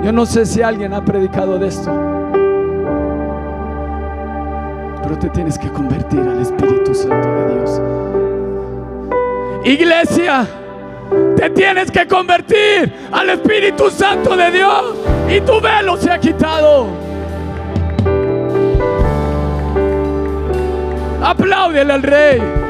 Yo 0.03 0.11
no 0.11 0.25
sé 0.25 0.47
si 0.47 0.63
alguien 0.63 0.93
ha 0.93 1.05
predicado 1.05 1.59
de 1.59 1.67
esto, 1.67 1.91
pero 5.03 5.19
te 5.19 5.29
tienes 5.29 5.59
que 5.59 5.69
convertir 5.69 6.21
al 6.21 6.41
Espíritu 6.41 6.95
Santo 6.95 7.27
de 7.27 7.53
Dios. 7.53 7.81
Iglesia, 9.63 10.47
te 11.35 11.51
tienes 11.51 11.91
que 11.91 12.07
convertir 12.07 12.91
al 13.11 13.29
Espíritu 13.29 13.91
Santo 13.91 14.35
de 14.35 14.49
Dios 14.49 14.95
y 15.29 15.39
tu 15.41 15.61
velo 15.61 15.97
se 15.97 16.09
ha 16.09 16.19
quitado. 16.19 16.87
Apláudele 21.21 21.93
al 21.93 22.01
Rey. 22.01 22.60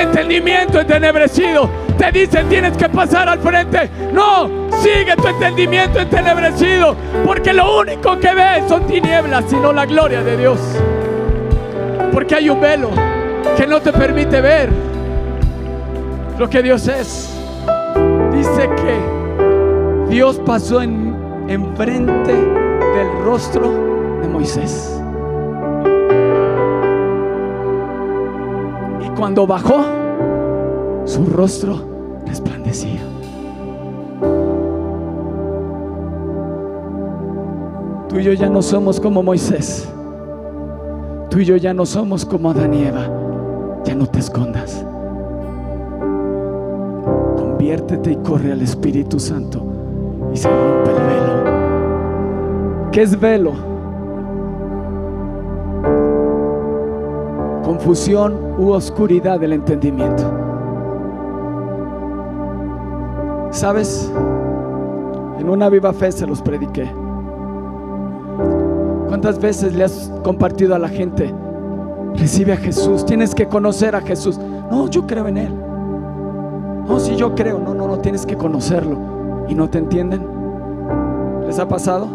Entendimiento 0.00 0.80
entenebrecido 0.80 1.68
te 1.98 2.12
dicen 2.12 2.48
tienes 2.48 2.76
que 2.76 2.88
pasar 2.88 3.28
al 3.28 3.40
frente. 3.40 3.90
No, 4.12 4.48
sigue 4.80 5.16
tu 5.16 5.26
entendimiento 5.26 5.98
entenebrecido, 5.98 6.94
porque 7.26 7.52
lo 7.52 7.80
único 7.80 8.16
que 8.18 8.32
ves 8.32 8.68
son 8.68 8.86
tinieblas, 8.86 9.44
sino 9.48 9.72
la 9.72 9.86
gloria 9.86 10.22
de 10.22 10.36
Dios. 10.36 10.60
Porque 12.12 12.36
hay 12.36 12.48
un 12.48 12.60
velo 12.60 12.90
que 13.56 13.66
no 13.66 13.80
te 13.80 13.92
permite 13.92 14.40
ver 14.40 14.70
lo 16.38 16.48
que 16.48 16.62
Dios 16.62 16.86
es. 16.86 17.30
Dice 18.32 18.70
que 18.76 20.08
Dios 20.14 20.40
pasó 20.46 20.80
en 20.80 21.16
enfrente 21.48 22.32
del 22.32 23.24
rostro 23.24 24.18
de 24.22 24.28
Moisés. 24.28 24.97
Cuando 29.18 29.46
bajó, 29.48 29.84
su 31.04 31.26
rostro 31.26 31.80
resplandecía. 32.24 33.00
Tú 38.08 38.20
y 38.20 38.22
yo 38.22 38.32
ya 38.32 38.48
no 38.48 38.62
somos 38.62 39.00
como 39.00 39.24
Moisés. 39.24 39.88
Tú 41.30 41.40
y 41.40 41.44
yo 41.44 41.56
ya 41.56 41.74
no 41.74 41.84
somos 41.84 42.24
como 42.24 42.52
Adán 42.52 42.72
y 42.72 42.84
Eva. 42.84 43.10
Ya 43.84 43.96
no 43.96 44.06
te 44.06 44.20
escondas. 44.20 44.86
Conviértete 47.36 48.12
y 48.12 48.16
corre 48.16 48.52
al 48.52 48.62
Espíritu 48.62 49.18
Santo 49.18 49.64
y 50.32 50.36
se 50.36 50.48
rompe 50.48 50.90
el 50.90 50.96
velo. 50.96 51.32
¿Qué 52.92 53.02
es 53.02 53.18
velo? 53.18 53.77
Confusión 57.78 58.56
u 58.58 58.72
oscuridad 58.72 59.38
del 59.38 59.52
entendimiento. 59.52 60.24
¿Sabes? 63.52 64.12
En 65.38 65.48
una 65.48 65.68
viva 65.68 65.92
fe 65.92 66.10
se 66.10 66.26
los 66.26 66.42
prediqué. 66.42 66.90
¿Cuántas 69.06 69.38
veces 69.38 69.76
le 69.76 69.84
has 69.84 70.12
compartido 70.24 70.74
a 70.74 70.80
la 70.80 70.88
gente? 70.88 71.32
Recibe 72.16 72.52
a 72.52 72.56
Jesús, 72.56 73.06
tienes 73.06 73.32
que 73.32 73.46
conocer 73.46 73.94
a 73.94 74.00
Jesús. 74.00 74.38
No, 74.38 74.90
yo 74.90 75.06
creo 75.06 75.28
en 75.28 75.36
Él. 75.36 75.54
No, 75.54 76.98
si 76.98 77.14
yo 77.14 77.36
creo, 77.36 77.60
no, 77.60 77.74
no, 77.74 77.86
no, 77.86 78.00
tienes 78.00 78.26
que 78.26 78.36
conocerlo. 78.36 79.46
¿Y 79.48 79.54
no 79.54 79.70
te 79.70 79.78
entienden? 79.78 80.26
¿Les 81.46 81.60
ha 81.60 81.68
pasado? 81.68 82.08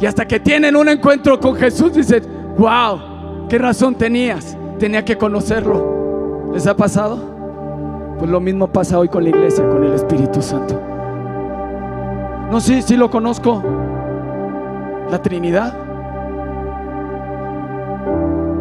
Y 0.00 0.06
hasta 0.06 0.28
que 0.28 0.38
tienen 0.38 0.76
un 0.76 0.88
encuentro 0.88 1.40
con 1.40 1.56
Jesús, 1.56 1.94
dicen, 1.94 2.22
wow, 2.56 3.17
qué 3.48 3.58
razón 3.58 3.94
tenías, 3.94 4.56
tenía 4.78 5.04
que 5.04 5.16
conocerlo. 5.16 6.50
¿Les 6.52 6.66
ha 6.66 6.76
pasado? 6.76 7.18
Pues 8.18 8.30
lo 8.30 8.40
mismo 8.40 8.66
pasa 8.68 8.98
hoy 8.98 9.08
con 9.08 9.22
la 9.22 9.30
iglesia, 9.30 9.66
con 9.68 9.84
el 9.84 9.94
Espíritu 9.94 10.42
Santo. 10.42 10.78
No, 12.50 12.60
sí, 12.60 12.82
sí 12.82 12.96
lo 12.96 13.10
conozco. 13.10 13.62
La 15.10 15.22
Trinidad. 15.22 15.72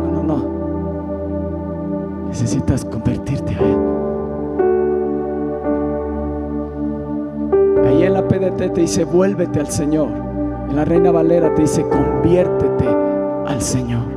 No, 0.03 0.11
no, 0.11 0.23
no. 0.23 0.45
Necesitas 2.27 2.85
convertirte 2.85 3.55
a 3.55 3.59
Él. 3.59 3.77
Ahí 7.87 8.03
en 8.03 8.13
la 8.13 8.27
PDT 8.27 8.73
te 8.73 8.81
dice, 8.81 9.05
vuélvete 9.05 9.59
al 9.59 9.67
Señor. 9.67 10.09
En 10.69 10.75
la 10.75 10.85
Reina 10.85 11.09
Valera 11.11 11.55
te 11.55 11.63
dice, 11.63 11.83
conviértete 11.87 12.85
al 13.47 13.61
Señor. 13.61 14.16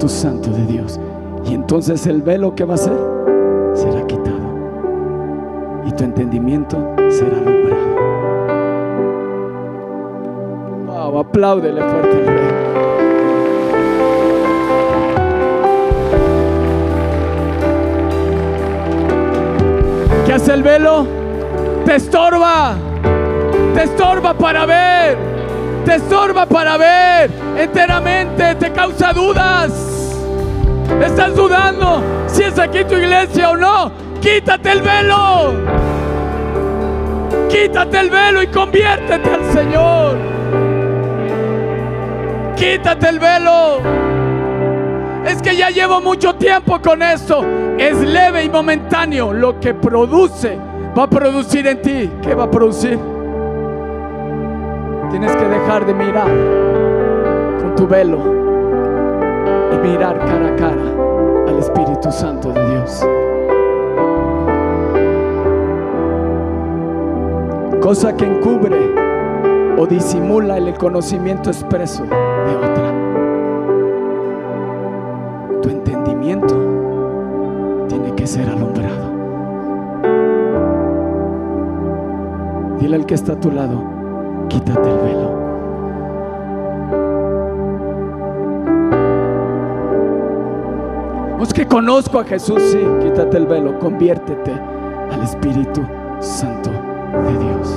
Espíritu 0.00 0.08
Santo 0.08 0.50
de 0.50 0.64
Dios. 0.66 0.98
Y 1.44 1.54
entonces 1.54 2.06
el 2.06 2.22
velo 2.22 2.54
que 2.54 2.64
va 2.64 2.74
a 2.74 2.78
ser 2.78 2.96
será 3.74 4.06
quitado. 4.06 4.40
Y 5.86 5.92
tu 5.92 6.04
entendimiento 6.04 6.78
será 7.10 7.36
alumbrado. 7.36 7.90
Wow, 10.86 11.18
apláudele 11.18 11.82
fuerte 11.82 12.16
al 12.16 12.26
Rey. 12.26 12.38
¿Qué 20.24 20.32
hace 20.32 20.54
el 20.54 20.62
velo? 20.62 21.06
Te 21.84 21.96
estorba. 21.96 22.74
Te 23.74 23.82
estorba 23.82 24.32
para 24.32 24.64
ver. 24.64 25.18
Te 25.84 25.96
estorba 25.96 26.46
para 26.46 26.78
ver 26.78 27.30
enteramente. 27.58 28.54
Te 28.54 28.72
causa 28.72 29.12
dudas. 29.12 29.89
¿Estás 31.00 31.34
dudando 31.34 32.02
si 32.26 32.42
es 32.42 32.58
aquí 32.58 32.84
tu 32.84 32.94
iglesia 32.94 33.50
o 33.50 33.56
no? 33.56 33.90
Quítate 34.20 34.72
el 34.72 34.82
velo. 34.82 35.54
Quítate 37.48 38.00
el 38.00 38.10
velo 38.10 38.42
y 38.42 38.46
conviértete 38.48 39.30
al 39.30 39.44
Señor. 39.52 40.18
Quítate 42.54 43.08
el 43.08 43.18
velo. 43.18 43.80
Es 45.24 45.40
que 45.40 45.56
ya 45.56 45.70
llevo 45.70 46.02
mucho 46.02 46.34
tiempo 46.34 46.80
con 46.82 47.02
esto. 47.02 47.46
Es 47.78 47.98
leve 47.98 48.44
y 48.44 48.50
momentáneo. 48.50 49.32
Lo 49.32 49.58
que 49.58 49.72
produce 49.72 50.58
va 50.96 51.04
a 51.04 51.10
producir 51.10 51.66
en 51.66 51.80
ti. 51.80 52.10
¿Qué 52.22 52.34
va 52.34 52.44
a 52.44 52.50
producir? 52.50 52.98
Tienes 55.10 55.34
que 55.34 55.44
dejar 55.44 55.86
de 55.86 55.94
mirar 55.94 56.30
con 57.62 57.74
tu 57.74 57.86
velo 57.88 58.49
y 59.72 59.88
mirar 59.88 60.18
cara 60.18 60.48
a 60.48 60.56
cara 60.56 60.82
al 61.48 61.58
Espíritu 61.58 62.10
Santo 62.10 62.52
de 62.52 62.70
Dios. 62.70 63.06
Cosa 67.80 68.16
que 68.16 68.24
encubre 68.24 68.76
o 69.78 69.86
disimula 69.86 70.58
el 70.58 70.76
conocimiento 70.76 71.50
expreso 71.50 72.04
de 72.04 72.56
otra. 72.56 72.92
Tu 75.62 75.70
entendimiento 75.70 76.54
tiene 77.88 78.14
que 78.14 78.26
ser 78.26 78.48
alumbrado. 78.48 79.10
Dile 82.78 82.96
al 82.96 83.06
que 83.06 83.14
está 83.14 83.32
a 83.32 83.40
tu 83.40 83.50
lado, 83.50 83.82
quítate 84.48 84.88
el 84.90 84.98
velo. 84.98 85.29
Que 91.48 91.66
conozco 91.66 92.18
a 92.18 92.24
Jesús, 92.24 92.62
sí, 92.70 92.78
quítate 93.02 93.36
el 93.36 93.46
velo, 93.46 93.78
conviértete 93.78 94.50
al 94.50 95.22
Espíritu 95.22 95.86
Santo 96.18 96.70
de 96.70 97.38
Dios. 97.44 97.68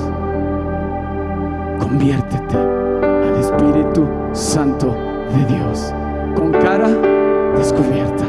Conviértete 1.81 2.55
al 2.55 3.35
Espíritu 3.41 4.07
Santo 4.31 4.95
de 5.35 5.53
Dios. 5.53 5.93
Con 6.33 6.53
cara 6.53 6.87
descubierta. 7.57 8.23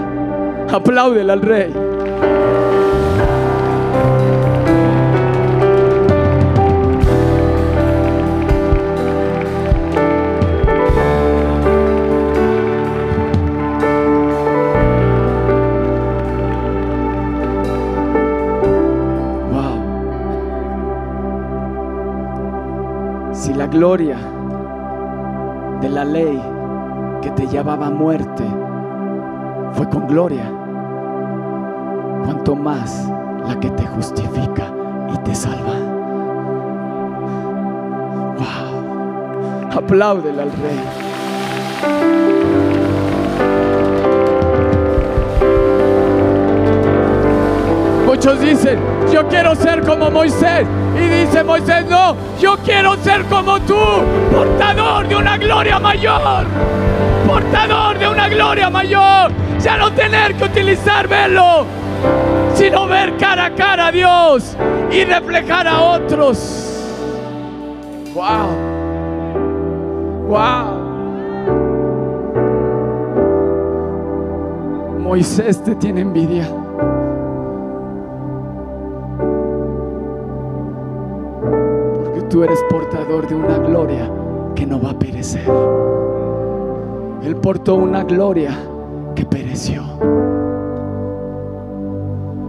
Apláudele 0.72 1.32
al 1.32 1.42
Rey. 1.42 1.93
Gloria 23.74 24.16
de 25.80 25.88
la 25.88 26.04
ley 26.04 26.40
que 27.20 27.30
te 27.32 27.48
llevaba 27.48 27.88
a 27.88 27.90
muerte 27.90 28.44
fue 29.72 29.88
con 29.88 30.06
gloria, 30.06 30.48
cuanto 32.24 32.54
más 32.54 33.10
la 33.48 33.58
que 33.58 33.70
te 33.70 33.84
justifica 33.84 34.72
y 35.12 35.18
te 35.24 35.34
salva. 35.34 35.74
Wow. 38.38 39.76
Apláudele 39.76 40.42
al 40.42 40.52
Rey. 40.52 42.43
Muchos 48.14 48.40
dicen, 48.40 48.78
yo 49.12 49.26
quiero 49.26 49.56
ser 49.56 49.80
como 49.80 50.08
Moisés. 50.08 50.64
Y 50.96 51.00
dice 51.08 51.42
Moisés, 51.42 51.84
no, 51.86 52.14
yo 52.40 52.56
quiero 52.58 52.94
ser 52.98 53.24
como 53.24 53.58
tú, 53.62 53.74
portador 54.30 55.08
de 55.08 55.16
una 55.16 55.36
gloria 55.36 55.80
mayor. 55.80 56.46
Portador 57.26 57.98
de 57.98 58.06
una 58.06 58.28
gloria 58.28 58.70
mayor. 58.70 59.32
Ya 59.60 59.76
no 59.78 59.92
tener 59.92 60.36
que 60.36 60.44
utilizar 60.44 61.08
velo, 61.08 61.66
sino 62.54 62.86
ver 62.86 63.16
cara 63.16 63.46
a 63.46 63.54
cara 63.56 63.88
a 63.88 63.90
Dios 63.90 64.56
y 64.92 65.02
reflejar 65.02 65.66
a 65.66 65.80
otros. 65.80 66.38
Wow. 68.14 68.46
Wow. 70.28 70.84
Moisés 75.00 75.64
te 75.64 75.74
tiene 75.74 76.02
envidia. 76.02 76.63
Tú 82.34 82.42
eres 82.42 82.58
portador 82.68 83.28
de 83.28 83.36
una 83.36 83.58
gloria 83.58 84.10
que 84.56 84.66
no 84.66 84.82
va 84.82 84.90
a 84.90 84.98
perecer. 84.98 85.48
Él 87.22 87.36
portó 87.36 87.76
una 87.76 88.02
gloria 88.02 88.58
que 89.14 89.24
pereció. 89.24 89.84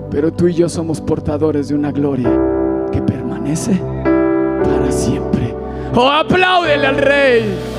Pero 0.09 0.33
tú 0.33 0.47
y 0.47 0.55
yo 0.55 0.69
somos 0.69 0.99
portadores 0.99 1.67
de 1.67 1.75
una 1.75 1.91
gloria 1.91 2.31
que 2.91 2.99
permanece 2.99 3.79
para 4.63 4.91
siempre. 4.91 5.53
¡Oh, 5.93 6.09
apláudele 6.09 6.87
al 6.87 6.97
rey! 6.97 7.74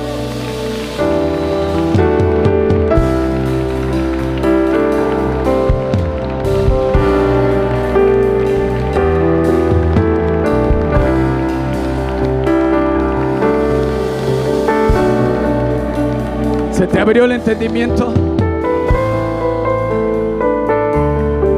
¿Se 16.87 16.93
te 16.93 16.99
abrió 17.01 17.25
el 17.25 17.33
entendimiento? 17.33 18.13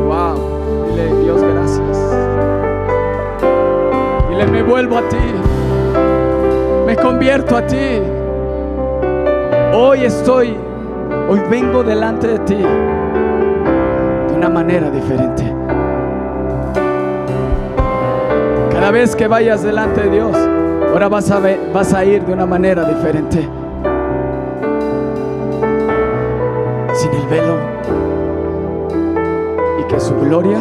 Wow, 0.07 0.87
dile 0.89 1.23
Dios 1.23 1.41
gracias. 1.41 2.17
Dile 4.29 4.47
me 4.47 4.63
vuelvo 4.63 4.97
a 4.97 5.07
ti. 5.07 5.17
Me 6.87 6.95
convierto 6.95 7.55
a 7.55 7.61
ti. 7.67 8.01
Hoy 9.71 10.03
estoy, 10.03 10.55
hoy 11.29 11.39
vengo 11.49 11.83
delante 11.83 12.27
de 12.27 12.39
ti 12.39 12.55
de 12.55 14.33
una 14.35 14.49
manera 14.49 14.89
diferente. 14.89 15.43
Cada 18.71 18.91
vez 18.91 19.15
que 19.15 19.27
vayas 19.27 19.61
delante 19.61 20.01
de 20.01 20.09
Dios, 20.09 20.35
ahora 20.91 21.07
vas 21.07 21.93
a 21.93 22.03
ir 22.03 22.25
de 22.25 22.33
una 22.33 22.47
manera 22.47 22.83
diferente. 22.83 23.47
Velo 27.29 27.57
y 29.79 29.83
que 29.83 29.99
su 29.99 30.15
gloria 30.15 30.59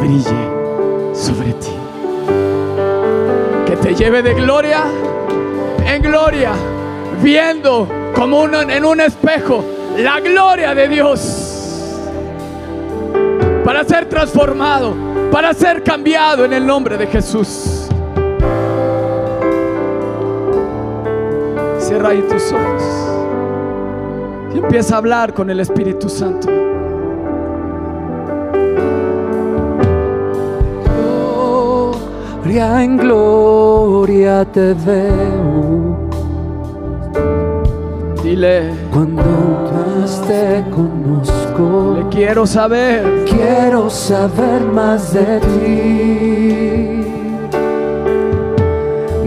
brille 0.00 1.14
sobre 1.14 1.52
ti. 1.54 1.72
Que 3.66 3.76
te 3.76 3.94
lleve 3.94 4.22
de 4.22 4.34
gloria 4.34 4.84
en 5.86 6.02
gloria, 6.02 6.52
viendo 7.22 7.86
como 8.14 8.42
uno 8.42 8.62
en 8.62 8.84
un 8.84 9.00
espejo 9.00 9.64
la 9.98 10.20
gloria 10.20 10.74
de 10.74 10.88
Dios. 10.88 11.98
Para 13.64 13.84
ser 13.84 14.08
transformado, 14.08 14.94
para 15.30 15.52
ser 15.54 15.82
cambiado 15.82 16.44
en 16.44 16.52
el 16.52 16.66
nombre 16.66 16.96
de 16.96 17.06
Jesús. 17.06 17.88
Cierra 21.78 22.10
ahí 22.10 22.22
tus 22.22 22.52
ojos. 22.52 23.11
Empieza 24.62 24.94
a 24.94 24.98
hablar 24.98 25.34
con 25.34 25.50
el 25.50 25.60
Espíritu 25.60 26.08
Santo. 26.08 26.48
Gloria 32.44 32.82
en 32.84 32.96
gloria 32.96 34.44
te 34.44 34.74
veo 34.74 36.08
Dile, 38.22 38.70
cuando 38.92 39.22
más 39.22 40.22
te 40.28 40.64
conozco. 40.70 41.96
le 41.98 42.08
quiero 42.08 42.46
saber. 42.46 43.24
Quiero 43.24 43.90
saber 43.90 44.62
más 44.62 45.12
de 45.12 45.40
ti, 45.40 47.04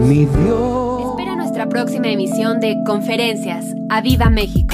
mi 0.02 0.24
Dios. 0.24 1.10
Espera 1.10 1.36
nuestra 1.36 1.68
próxima 1.68 2.08
emisión 2.08 2.58
de 2.58 2.82
Conferencias. 2.86 3.66
¡A 3.90 4.00
Viva 4.00 4.30
México! 4.30 4.65